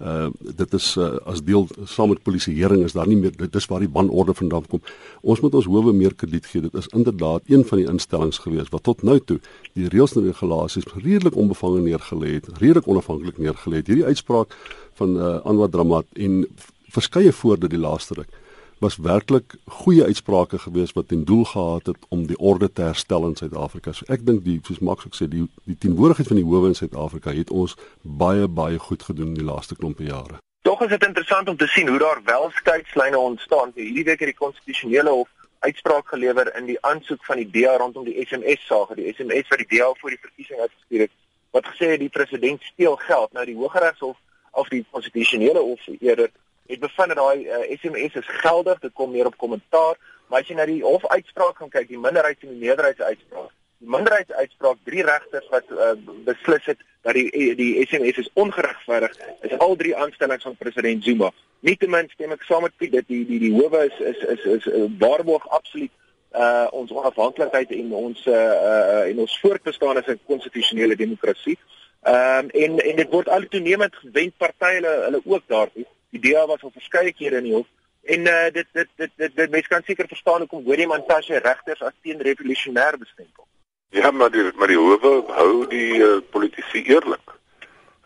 uh 0.00 0.30
dit 0.56 0.74
is 0.74 0.96
uh, 0.96 1.16
as 1.26 1.42
deel 1.42 1.68
saam 1.84 2.08
met 2.08 2.22
polisieering 2.22 2.84
is 2.84 2.92
daar 2.92 3.06
nie 3.06 3.16
meer 3.16 3.36
dit 3.36 3.54
is 3.54 3.66
waar 3.66 3.80
die 3.80 3.92
wanorde 3.92 4.34
vandaan 4.34 4.66
kom. 4.66 4.80
Ons 5.22 5.40
moet 5.40 5.54
ons 5.54 5.66
howe 5.66 5.92
meer 5.92 6.14
krediet 6.14 6.46
gee. 6.46 6.62
Dit 6.62 6.74
is 6.74 6.88
inderdaad 6.88 7.42
een 7.46 7.64
van 7.64 7.78
die 7.78 7.88
instellings 7.88 8.38
gewees 8.38 8.68
wat 8.70 8.82
tot 8.82 9.02
nou 9.02 9.18
toe 9.18 9.40
die 9.74 9.88
reëls 9.88 10.16
en 10.16 10.24
regulasies 10.24 10.84
redelik 10.94 11.36
onbevange 11.36 11.80
neergelê 11.80 12.34
het, 12.34 12.48
redelik 12.58 12.88
onafhanklik 12.88 13.38
neergelê 13.38 13.76
het. 13.76 13.86
Hierdie 13.86 14.04
uitspraak 14.04 14.56
van 14.94 15.16
uh 15.16 15.40
Anwar 15.44 15.68
Dramat 15.68 16.06
en 16.12 16.46
verskeie 16.94 17.32
voorde 17.32 17.68
die 17.68 17.80
laaste 17.80 18.18
ruk 18.20 18.40
was 18.84 18.96
werklik 18.96 19.54
goeie 19.80 20.04
uitsprake 20.04 20.58
gewees 20.58 20.92
wat 20.92 21.08
ten 21.08 21.24
doel 21.24 21.44
gehad 21.44 21.86
het 21.86 22.06
om 22.08 22.26
die 22.26 22.38
orde 22.38 22.72
te 22.72 22.82
herstel 22.82 23.26
in 23.26 23.36
Suid-Afrika. 23.36 23.92
So 23.92 24.04
ek 24.12 24.26
dink 24.26 24.42
die 24.44 24.58
soos 24.66 24.82
Max 24.84 25.06
ook 25.06 25.16
sê 25.18 25.28
die 25.30 25.44
die 25.64 25.78
teenwoordigheid 25.78 26.28
van 26.32 26.40
die 26.40 26.48
howe 26.48 26.72
in 26.72 26.76
Suid-Afrika 26.78 27.32
het 27.32 27.50
ons 27.50 27.76
baie 28.02 28.48
baie 28.48 28.78
goed 28.88 29.02
gedoen 29.02 29.32
in 29.32 29.40
die 29.40 29.46
laaste 29.46 29.78
klompe 29.78 30.04
jare. 30.08 30.40
Tog 30.68 30.82
is 30.82 30.92
dit 30.94 31.06
interessant 31.06 31.48
om 31.48 31.56
te 31.56 31.66
sien 31.66 31.88
hoe 31.88 31.98
daar 31.98 32.20
wel 32.24 32.50
skeidslyne 32.58 33.18
ontstaan. 33.18 33.72
Hierdie 33.74 34.04
week 34.04 34.20
het 34.24 34.32
die 34.32 34.42
konstitusionele 34.42 35.10
hof 35.10 35.28
uitspraak 35.64 36.08
gelewer 36.08 36.50
in 36.58 36.68
die 36.68 36.78
aansoek 36.80 37.24
van 37.24 37.40
die 37.40 37.48
DA 37.52 37.76
rondom 37.80 38.04
die 38.04 38.16
SMS 38.26 38.66
saak, 38.68 38.94
die 38.96 39.12
SMS 39.12 39.48
wat 39.48 39.60
die 39.64 39.70
DA 39.78 39.92
voor 40.00 40.12
die 40.12 40.20
verkiesing 40.20 40.60
uitgestuur 40.60 41.06
het 41.06 41.14
wat 41.54 41.68
gesê 41.70 41.92
het 41.92 42.00
die 42.02 42.10
president 42.10 42.62
steel 42.72 42.96
geld. 42.96 43.32
Nou 43.32 43.44
die 43.46 43.56
Hooggeregshof 43.56 44.16
of 44.50 44.68
die 44.68 44.84
konstitusionele 44.90 45.62
hof 45.62 45.86
eerder 46.00 46.32
het 46.66 46.80
bevind 46.80 47.12
dat 47.12 47.16
daai 47.16 47.44
uh, 47.44 47.54
eh, 47.54 47.78
SMS 47.78 48.14
is 48.20 48.30
geldig, 48.44 48.78
dit 48.80 48.92
kom 48.92 49.10
meer 49.10 49.26
op 49.26 49.36
kommentaar, 49.36 49.98
maar 50.28 50.40
as 50.40 50.48
jy 50.48 50.56
na 50.56 50.66
die 50.66 50.82
hof 50.82 51.06
uitspraak 51.06 51.56
gaan 51.60 51.72
kyk, 51.72 51.88
die 51.88 52.00
minderheid 52.00 52.40
en 52.40 52.54
die 52.54 52.62
meerderheid 52.66 52.96
se 52.96 53.04
uitspraak. 53.04 53.50
Die 53.84 53.90
minderheid 53.90 54.26
se 54.28 54.36
uitspraak, 54.36 54.78
drie 54.84 55.04
regters 55.04 55.48
wat 55.52 55.72
uh, 55.74 55.92
beslis 56.24 56.70
het 56.72 56.80
dat 57.04 57.18
die 57.18 57.52
die 57.58 57.72
SMS 57.84 58.22
is 58.24 58.30
ongeregverdig, 58.32 59.18
is 59.44 59.58
al 59.58 59.76
drie 59.76 59.96
aanstellings 59.96 60.46
van 60.48 60.56
president 60.56 61.04
Zuma. 61.04 61.30
Nietemin 61.60 62.08
stem 62.12 62.32
ek 62.32 62.46
saam 62.48 62.64
met 62.64 62.76
Piet 62.80 62.94
dat 62.96 63.06
die 63.08 63.24
die 63.28 63.40
die 63.42 63.52
howe 63.52 63.84
is 63.84 64.00
is 64.00 64.24
is 64.36 64.48
is, 64.56 64.70
waarborg 64.98 65.44
absoluut 65.48 65.92
uh 66.34 66.66
ons 66.74 66.90
onafhanklikheid 66.90 67.70
en 67.76 67.92
ons 67.94 68.26
uh, 68.26 68.34
uh 68.34 69.02
en 69.10 69.20
ons 69.22 69.38
voortbestaan 69.40 70.00
as 70.00 70.08
'n 70.08 70.20
konstitusionele 70.26 70.96
demokrasie. 70.96 71.58
Ehm 72.02 72.44
um, 72.44 72.50
en 72.50 72.78
en 72.78 72.96
dit 72.96 73.10
word 73.10 73.28
al 73.28 73.46
toenemend 73.48 73.94
gewend 73.96 74.36
partye 74.36 74.74
hulle 74.80 74.94
hulle 75.04 75.20
ook 75.24 75.44
daartoe. 75.46 75.86
Die 76.14 76.22
DA 76.22 76.46
was 76.46 76.62
al 76.62 76.70
verskeie 76.70 77.12
kere 77.12 77.40
in 77.42 77.48
die 77.48 77.56
hof 77.56 77.66
en 78.04 78.26
uh, 78.28 78.50
dit 78.52 78.66
dit 78.72 78.88
dit 78.96 79.10
dit, 79.16 79.36
dit 79.36 79.50
mense 79.50 79.68
kan 79.68 79.82
seker 79.86 80.06
verstaan 80.08 80.44
hoekom 80.44 80.64
Willem 80.64 80.92
Mantashe 80.92 81.40
regters 81.42 81.82
as 81.82 81.94
teen 82.02 82.20
revolusionêr 82.22 82.98
bestempel. 82.98 83.46
Ja, 83.88 84.10
maar 84.10 84.30
die 84.30 84.44
maar 84.54 84.70
die 84.70 84.78
howe 84.78 85.14
hou 85.38 85.66
die 85.70 85.98
uh, 86.02 86.20
politici 86.30 86.84
eerlik. 86.84 87.34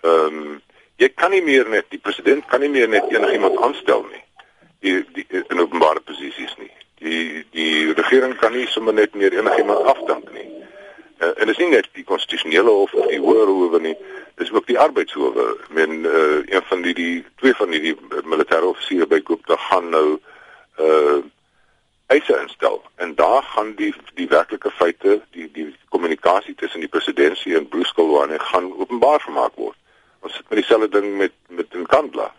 Ehm 0.01 0.41
um, 0.41 0.57
jy 0.99 1.09
kan 1.15 1.31
nie 1.31 1.43
meer 1.43 1.69
net 1.71 1.91
die 1.95 2.01
president 2.03 2.47
kan 2.51 2.61
nie 2.61 2.73
meer 2.75 2.89
net 2.89 3.13
enigiemand 3.13 3.61
aanstel 3.63 4.03
nie. 4.11 4.25
Die, 4.83 4.95
die 5.15 5.27
in 5.39 5.61
openbare 5.61 6.01
posisies 6.01 6.55
nie. 6.59 6.73
Die 7.03 7.45
die 7.55 7.93
regering 7.93 8.35
kan 8.39 8.57
nie 8.57 8.67
sommer 8.73 8.95
net 8.95 9.15
meer 9.15 9.37
enigiemand 9.37 9.87
afdank 9.93 10.33
nie. 10.33 10.49
Uh, 11.19 11.29
en 11.35 11.47
dit 11.47 11.55
is 11.57 11.63
nie 11.63 11.73
net 11.73 11.89
die 11.93 12.05
konstitusionele 12.07 12.71
hof 12.71 12.93
of 12.95 13.09
die 13.11 13.19
hoër 13.19 13.51
howe 13.51 13.81
nie, 13.83 13.97
dis 14.39 14.53
ook 14.55 14.67
die 14.67 14.79
arbeidshowe. 14.79 15.49
Men 15.75 16.05
uh, 16.07 16.43
een 16.47 16.63
van 16.71 16.83
die 16.83 16.95
die 16.95 17.25
twee 17.43 17.55
van 17.59 17.75
die, 17.75 17.81
die 17.81 17.97
militêre 18.25 18.71
offisiere 18.71 19.07
by 19.07 19.21
Gupta 19.25 19.59
gaan 19.71 19.91
nou 19.95 20.07
uh 20.79 21.19
eise 22.09 22.39
instel 22.41 22.83
en 22.97 23.15
daar 23.15 23.43
gaan 23.43 23.75
die 23.77 23.95
die 24.15 24.29
werklike 24.29 24.71
feite 24.71 25.21
die 25.31 25.51
die 25.53 25.67
kommunikasie 25.89 26.55
tussen 26.55 26.81
die 26.81 26.89
presidentsie 26.89 27.57
en 27.57 27.69
Bruce 27.69 27.95
Colwane 27.95 28.39
gaan 28.39 28.71
openbaar 28.79 29.21
gemaak 29.21 29.55
word. 29.55 29.77
Ons 30.21 30.35
sit 30.35 30.49
met 30.49 30.59
dieselfde 30.59 30.89
ding 30.89 31.17
met 31.17 31.35
met 31.49 31.75
Nkandla. 31.75 32.31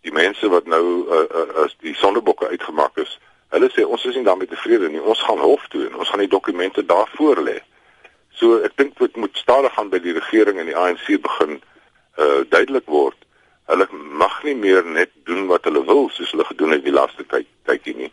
Die 0.00 0.12
mense 0.12 0.48
wat 0.48 0.66
nou 0.66 0.82
uh, 1.06 1.20
uh, 1.20 1.62
as 1.64 1.76
die 1.80 1.94
sondebokke 1.94 2.48
uitgemaak 2.48 2.98
is, 3.04 3.18
hulle 3.54 3.70
sê 3.70 3.86
ons 3.86 4.04
is 4.04 4.18
nie 4.18 4.26
daarmee 4.26 4.50
tevrede 4.50 4.90
nie. 4.90 5.00
Ons 5.00 5.22
gaan 5.22 5.38
hof 5.38 5.62
toe 5.68 5.86
en 5.86 5.94
ons 5.94 6.10
gaan 6.10 6.24
die 6.24 6.34
dokumente 6.34 6.84
daar 6.84 7.10
voor 7.14 7.44
lê. 7.46 7.60
So 8.40 8.60
ek 8.66 8.76
dink 8.80 8.98
dit 8.98 9.16
moet 9.16 9.36
stadig 9.36 9.74
gaan 9.74 9.90
by 9.92 10.00
die 10.02 10.16
regering 10.16 10.58
en 10.58 10.70
die 10.70 10.76
ANC 10.76 11.06
begin 11.22 11.60
uh 12.18 12.42
duidelik 12.50 12.86
word. 12.86 13.16
Hulle 13.70 13.86
mag 13.92 14.42
nie 14.44 14.54
meer 14.54 14.84
net 14.84 15.10
doen 15.28 15.46
wat 15.50 15.64
hulle 15.64 15.84
wil 15.86 16.08
soos 16.12 16.34
hulle 16.34 16.46
gedoen 16.50 16.76
het 16.76 16.84
die 16.84 16.94
laaste 16.94 17.26
tyd 17.30 17.48
tydjie 17.68 17.96
nie 18.04 18.12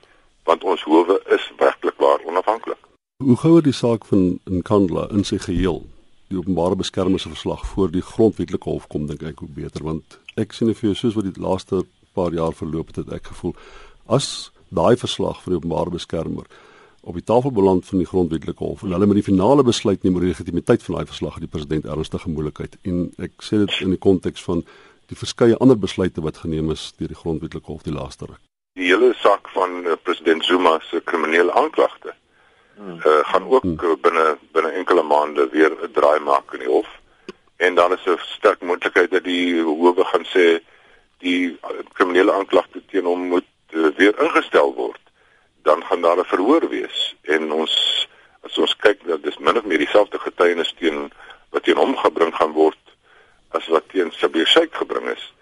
want 0.49 0.63
ons 0.65 0.81
howe 0.89 1.19
is 1.35 1.43
werklik 1.59 1.99
waar 2.01 2.23
onafhanklik. 2.25 2.79
Hoe 3.21 3.37
gou 3.37 3.59
die 3.61 3.75
saak 3.77 4.07
van 4.09 4.39
Nkandla 4.49 5.07
in 5.13 5.21
sy 5.27 5.37
geheel 5.37 5.83
die 6.31 6.39
openbare 6.39 6.75
beskermingsverslag 6.79 7.65
voor 7.73 7.91
die 7.91 8.01
grondwetlike 8.01 8.69
hof 8.69 8.87
kom 8.87 9.05
dink 9.09 9.23
ek 9.27 9.43
hoe 9.43 9.51
beter 9.53 9.85
want 9.85 10.17
ek 10.41 10.55
sien 10.55 10.71
vir 10.71 10.91
jou 10.91 10.97
soos 10.97 11.17
wat 11.19 11.27
die 11.27 11.43
laaste 11.43 11.83
paar 12.17 12.33
jaar 12.35 12.55
verloop 12.55 12.91
het, 12.91 13.03
het 13.03 13.13
ek 13.19 13.31
gevoel 13.31 13.55
as 14.07 14.51
daai 14.71 14.95
verslag 14.99 15.41
van 15.43 15.53
die 15.53 15.59
openbare 15.59 15.93
beskermer 15.93 16.47
op 17.01 17.13
die 17.13 17.23
tafel 17.23 17.51
beland 17.51 17.85
van 17.85 17.97
die 17.97 18.07
grondwetlike 18.07 18.63
hof. 18.63 18.83
En 18.83 18.91
hulle 18.91 19.05
met 19.05 19.17
die 19.17 19.25
finale 19.25 19.63
besluit 19.63 20.03
neem 20.03 20.15
oor 20.15 20.25
die 20.25 20.29
legitimiteit 20.33 20.83
van 20.83 20.95
daai 20.95 21.09
verslag 21.09 21.33
het 21.33 21.45
die 21.47 21.51
president 21.51 21.85
ernstige 21.85 22.29
moeilikheid. 22.29 22.77
En 22.85 23.09
ek 23.17 23.41
sê 23.45 23.61
dit 23.63 23.81
in 23.81 23.95
die 23.95 24.01
konteks 24.05 24.43
van 24.45 24.63
die 25.09 25.17
verskeie 25.17 25.57
ander 25.57 25.79
besluite 25.79 26.21
wat 26.21 26.43
geneem 26.43 26.71
is 26.71 26.91
deur 26.99 27.11
die 27.11 27.19
grondwetlike 27.23 27.71
hof 27.71 27.83
die 27.87 27.95
laaste 27.95 28.29
ruk. 28.29 28.41
Die 28.79 28.87
hele 28.93 29.11
saak 29.19 29.49
van 29.55 29.81
uh, 29.83 29.97
president 30.03 30.45
Zuma 30.45 30.77
se 30.87 31.01
kriminele 31.03 31.53
aanklagte 31.63 32.13
uh, 32.13 33.19
gaan 33.33 33.49
ook 33.49 33.65
uh, 33.65 33.97
binne 34.05 34.37
binne 34.55 34.71
enkele 34.79 35.03
maande 35.03 35.49
weer 35.51 35.73
'n 35.73 35.91
draai 35.97 36.19
maak 36.19 36.53
in 36.53 36.65
die 36.65 36.71
hof. 36.71 36.87
En 37.57 37.75
dan 37.75 37.93
is 37.97 38.05
'n 38.05 38.17
sterk 38.37 38.61
moontlikheid 38.61 39.11
dat 39.11 39.23
die 39.23 39.61
howe 39.61 40.05
gaan 40.13 40.25
sê 40.25 40.61
die 41.17 41.57
kriminele 41.93 42.31
aanklagte 42.31 42.81
teen 42.85 43.05
hom 43.05 43.27
moet 43.27 43.49
uh, 43.73 43.89
weer 43.97 44.15
ingestel 44.21 44.73
word 44.73 45.00
dan 45.63 45.83
gaan 45.83 46.01
daar 46.01 46.17
'n 46.17 46.31
verhoor 46.33 46.69
wees 46.69 47.15
en 47.21 47.51
ons 47.51 48.07
as 48.41 48.57
ons 48.57 48.75
kyk 48.75 49.03
dat 49.05 49.23
dis 49.23 49.37
min 49.37 49.57
of 49.57 49.65
meer 49.65 49.77
dieselfde 49.77 50.19
getuienis 50.19 50.73
teen 50.79 51.11
wat 51.49 51.63
teen 51.63 51.77
hom 51.77 51.95
gebring 51.97 52.33
gaan 52.35 52.51
word 52.51 52.77
as 53.49 53.67
wat 53.67 53.83
teen 53.91 54.11
Sabir 54.11 54.47
Sheikh 54.47 54.75
gebring 54.75 55.09
is. 55.09 55.33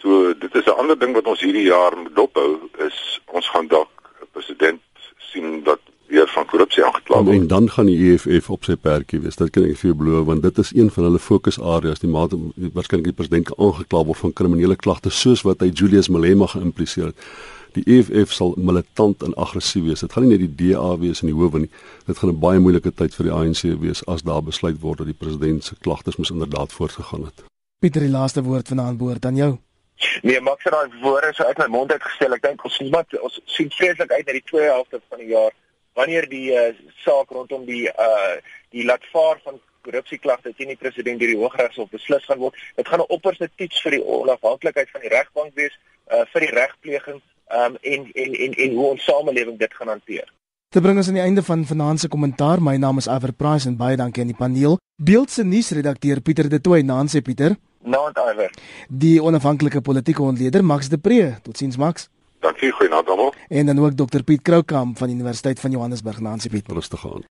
So 0.00 0.32
dit 0.34 0.54
is 0.54 0.64
'n 0.64 0.78
ander 0.80 0.98
ding 0.98 1.12
wat 1.12 1.26
ons 1.26 1.40
hierdie 1.40 1.66
jaar 1.66 1.96
moet 1.96 2.14
dophou 2.14 2.70
is 2.78 3.20
ons 3.26 3.48
gaan 3.48 3.66
dalk 3.66 3.90
'n 4.22 4.28
president 4.32 4.82
sien 5.18 5.62
dat 5.62 5.80
weer 6.06 6.28
van 6.28 6.46
korrupsie 6.46 6.84
aangekla 6.84 7.22
word. 7.22 7.36
En 7.36 7.46
dan 7.46 7.70
gaan 7.70 7.86
die 7.86 8.12
EFF 8.12 8.50
op 8.50 8.64
sy 8.64 8.76
perkie 8.76 9.20
wees. 9.20 9.36
Dit 9.36 9.50
kan 9.50 9.64
ek 9.66 9.78
vir 9.80 9.90
jou 9.90 9.98
beloof 9.98 10.26
want 10.26 10.42
dit 10.42 10.58
is 10.58 10.72
een 10.74 10.90
van 10.90 11.08
hulle 11.08 11.18
fokusareas. 11.18 11.98
Die 11.98 12.10
mate 12.10 12.38
waarskynlik 12.54 13.10
die 13.10 13.16
president 13.16 13.52
aangekla 13.56 14.04
word 14.04 14.18
van 14.18 14.32
kriminele 14.32 14.76
klagte 14.76 15.10
soos 15.10 15.42
wat 15.42 15.60
hy 15.60 15.70
Julius 15.72 16.08
Malema 16.08 16.46
geïmpliseer 16.46 17.12
het. 17.12 17.28
Die 17.76 17.84
EFF 17.92 18.32
sal 18.32 18.54
militant 18.56 19.20
en 19.22 19.34
aggressief 19.36 19.84
wees. 19.84 20.00
Dit 20.00 20.14
gaan 20.14 20.24
nie 20.24 20.32
net 20.32 20.44
die 20.46 20.70
DA 20.72 20.94
wees 20.96 21.20
in 21.20 21.28
die 21.28 21.36
howe 21.36 21.60
nie. 21.60 21.70
Dit 22.06 22.18
gaan 22.18 22.30
'n 22.32 22.40
baie 22.40 22.58
moeilike 22.58 22.92
tyd 23.00 23.14
vir 23.14 23.28
die 23.28 23.34
ANC 23.38 23.62
wees 23.82 24.00
as 24.06 24.22
daar 24.22 24.42
besluit 24.42 24.80
word 24.80 24.98
dat 24.98 25.06
die 25.06 25.20
president 25.24 25.64
se 25.64 25.74
klagtes 25.80 26.16
moes 26.16 26.30
inderdaad 26.30 26.72
voortgegaan 26.72 27.24
het. 27.28 27.44
Pieter, 27.80 28.00
die 28.00 28.10
laaste 28.10 28.42
woord 28.42 28.68
vanaand 28.68 28.98
behoort 28.98 29.24
aan 29.24 29.36
jou. 29.36 29.58
Nee, 30.22 30.40
maak 30.40 30.60
sy 30.60 30.70
daai 30.70 30.88
woorde 31.02 31.34
so 31.34 31.44
uit 31.44 31.58
my 31.58 31.66
mond 31.66 31.92
uitgestel. 31.92 32.32
Ek 32.32 32.42
dink 32.42 32.64
ons 32.64 32.74
sien 32.74 32.90
wat 32.90 33.20
ons 33.20 33.40
sien 33.44 33.70
vreeslik 33.70 34.10
uit 34.10 34.26
na 34.26 34.32
die 34.32 34.48
tweede 34.50 34.72
helfte 34.72 35.00
van 35.08 35.18
die 35.18 35.28
jaar 35.28 35.52
wanneer 35.96 36.28
die 36.28 36.52
uh, 36.52 36.72
saak 37.04 37.30
rondom 37.30 37.64
die 37.64 37.86
uh 37.88 38.36
die 38.70 38.84
laatvaar 38.84 39.38
van 39.44 39.60
korrupsieklagte 39.82 40.52
teen 40.56 40.68
die 40.68 40.80
president 40.80 41.20
deur 41.20 41.28
die 41.28 41.40
Hooggeregshof 41.40 41.90
beslis 41.90 42.24
gaan 42.24 42.38
word. 42.38 42.56
Dit 42.76 42.88
gaan 42.88 43.00
'n 43.00 43.12
opperste 43.16 43.48
toets 43.56 43.80
vir 43.82 43.96
die 43.96 44.04
onafhanklikheid 44.04 44.90
van 44.90 45.00
die 45.00 45.12
regbank 45.12 45.54
wees, 45.54 45.76
uh 46.12 46.24
vir 46.32 46.40
die 46.40 46.54
regpleging 46.60 47.22
um 47.54 47.76
en 47.80 48.10
en 48.12 48.34
en 48.34 48.52
en 48.52 48.74
hoe 48.74 48.86
ons 48.86 49.04
samelewing 49.04 49.58
dit 49.58 49.74
gaan 49.74 49.88
hanteer. 49.88 50.32
Dit 50.74 50.82
bring 50.82 50.98
ons 50.98 51.08
aan 51.08 51.14
die 51.14 51.22
einde 51.22 51.42
van 51.42 51.64
vanaand 51.64 52.00
se 52.00 52.08
kommentaar. 52.08 52.62
My 52.62 52.76
naam 52.76 52.98
is 52.98 53.06
Iver 53.06 53.32
Price 53.32 53.68
en 53.68 53.76
baie 53.76 53.96
dankie 53.96 54.22
aan 54.22 54.32
die 54.32 54.36
paneel. 54.36 54.78
Beeldse 55.02 55.44
nuusredakteur 55.44 56.20
Pieter 56.20 56.48
De 56.48 56.60
Tooy, 56.60 56.82
Nancy 56.82 57.22
Pieter. 57.22 57.56
Naand 57.82 58.18
Iver. 58.18 58.50
Die 58.88 59.22
onafhanklike 59.22 59.80
politieke 59.80 60.22
ontleder 60.22 60.64
Max 60.64 60.88
de 60.88 60.98
Pre. 60.98 61.36
Totsiens 61.42 61.76
Max. 61.76 62.08
Dankie, 62.40 62.70
goeienaand 62.72 63.08
almal. 63.08 63.34
En 63.48 63.66
dan 63.66 63.78
ook 63.78 63.96
Dr 63.96 64.22
Piet 64.22 64.42
Kroukamp 64.42 64.98
van 64.98 65.10
Universiteit 65.10 65.60
van 65.60 65.70
Johannesburg, 65.70 66.20
Nancy 66.20 66.48
Piet. 66.48 66.68
Rustig 66.72 67.06
aan. 67.06 67.22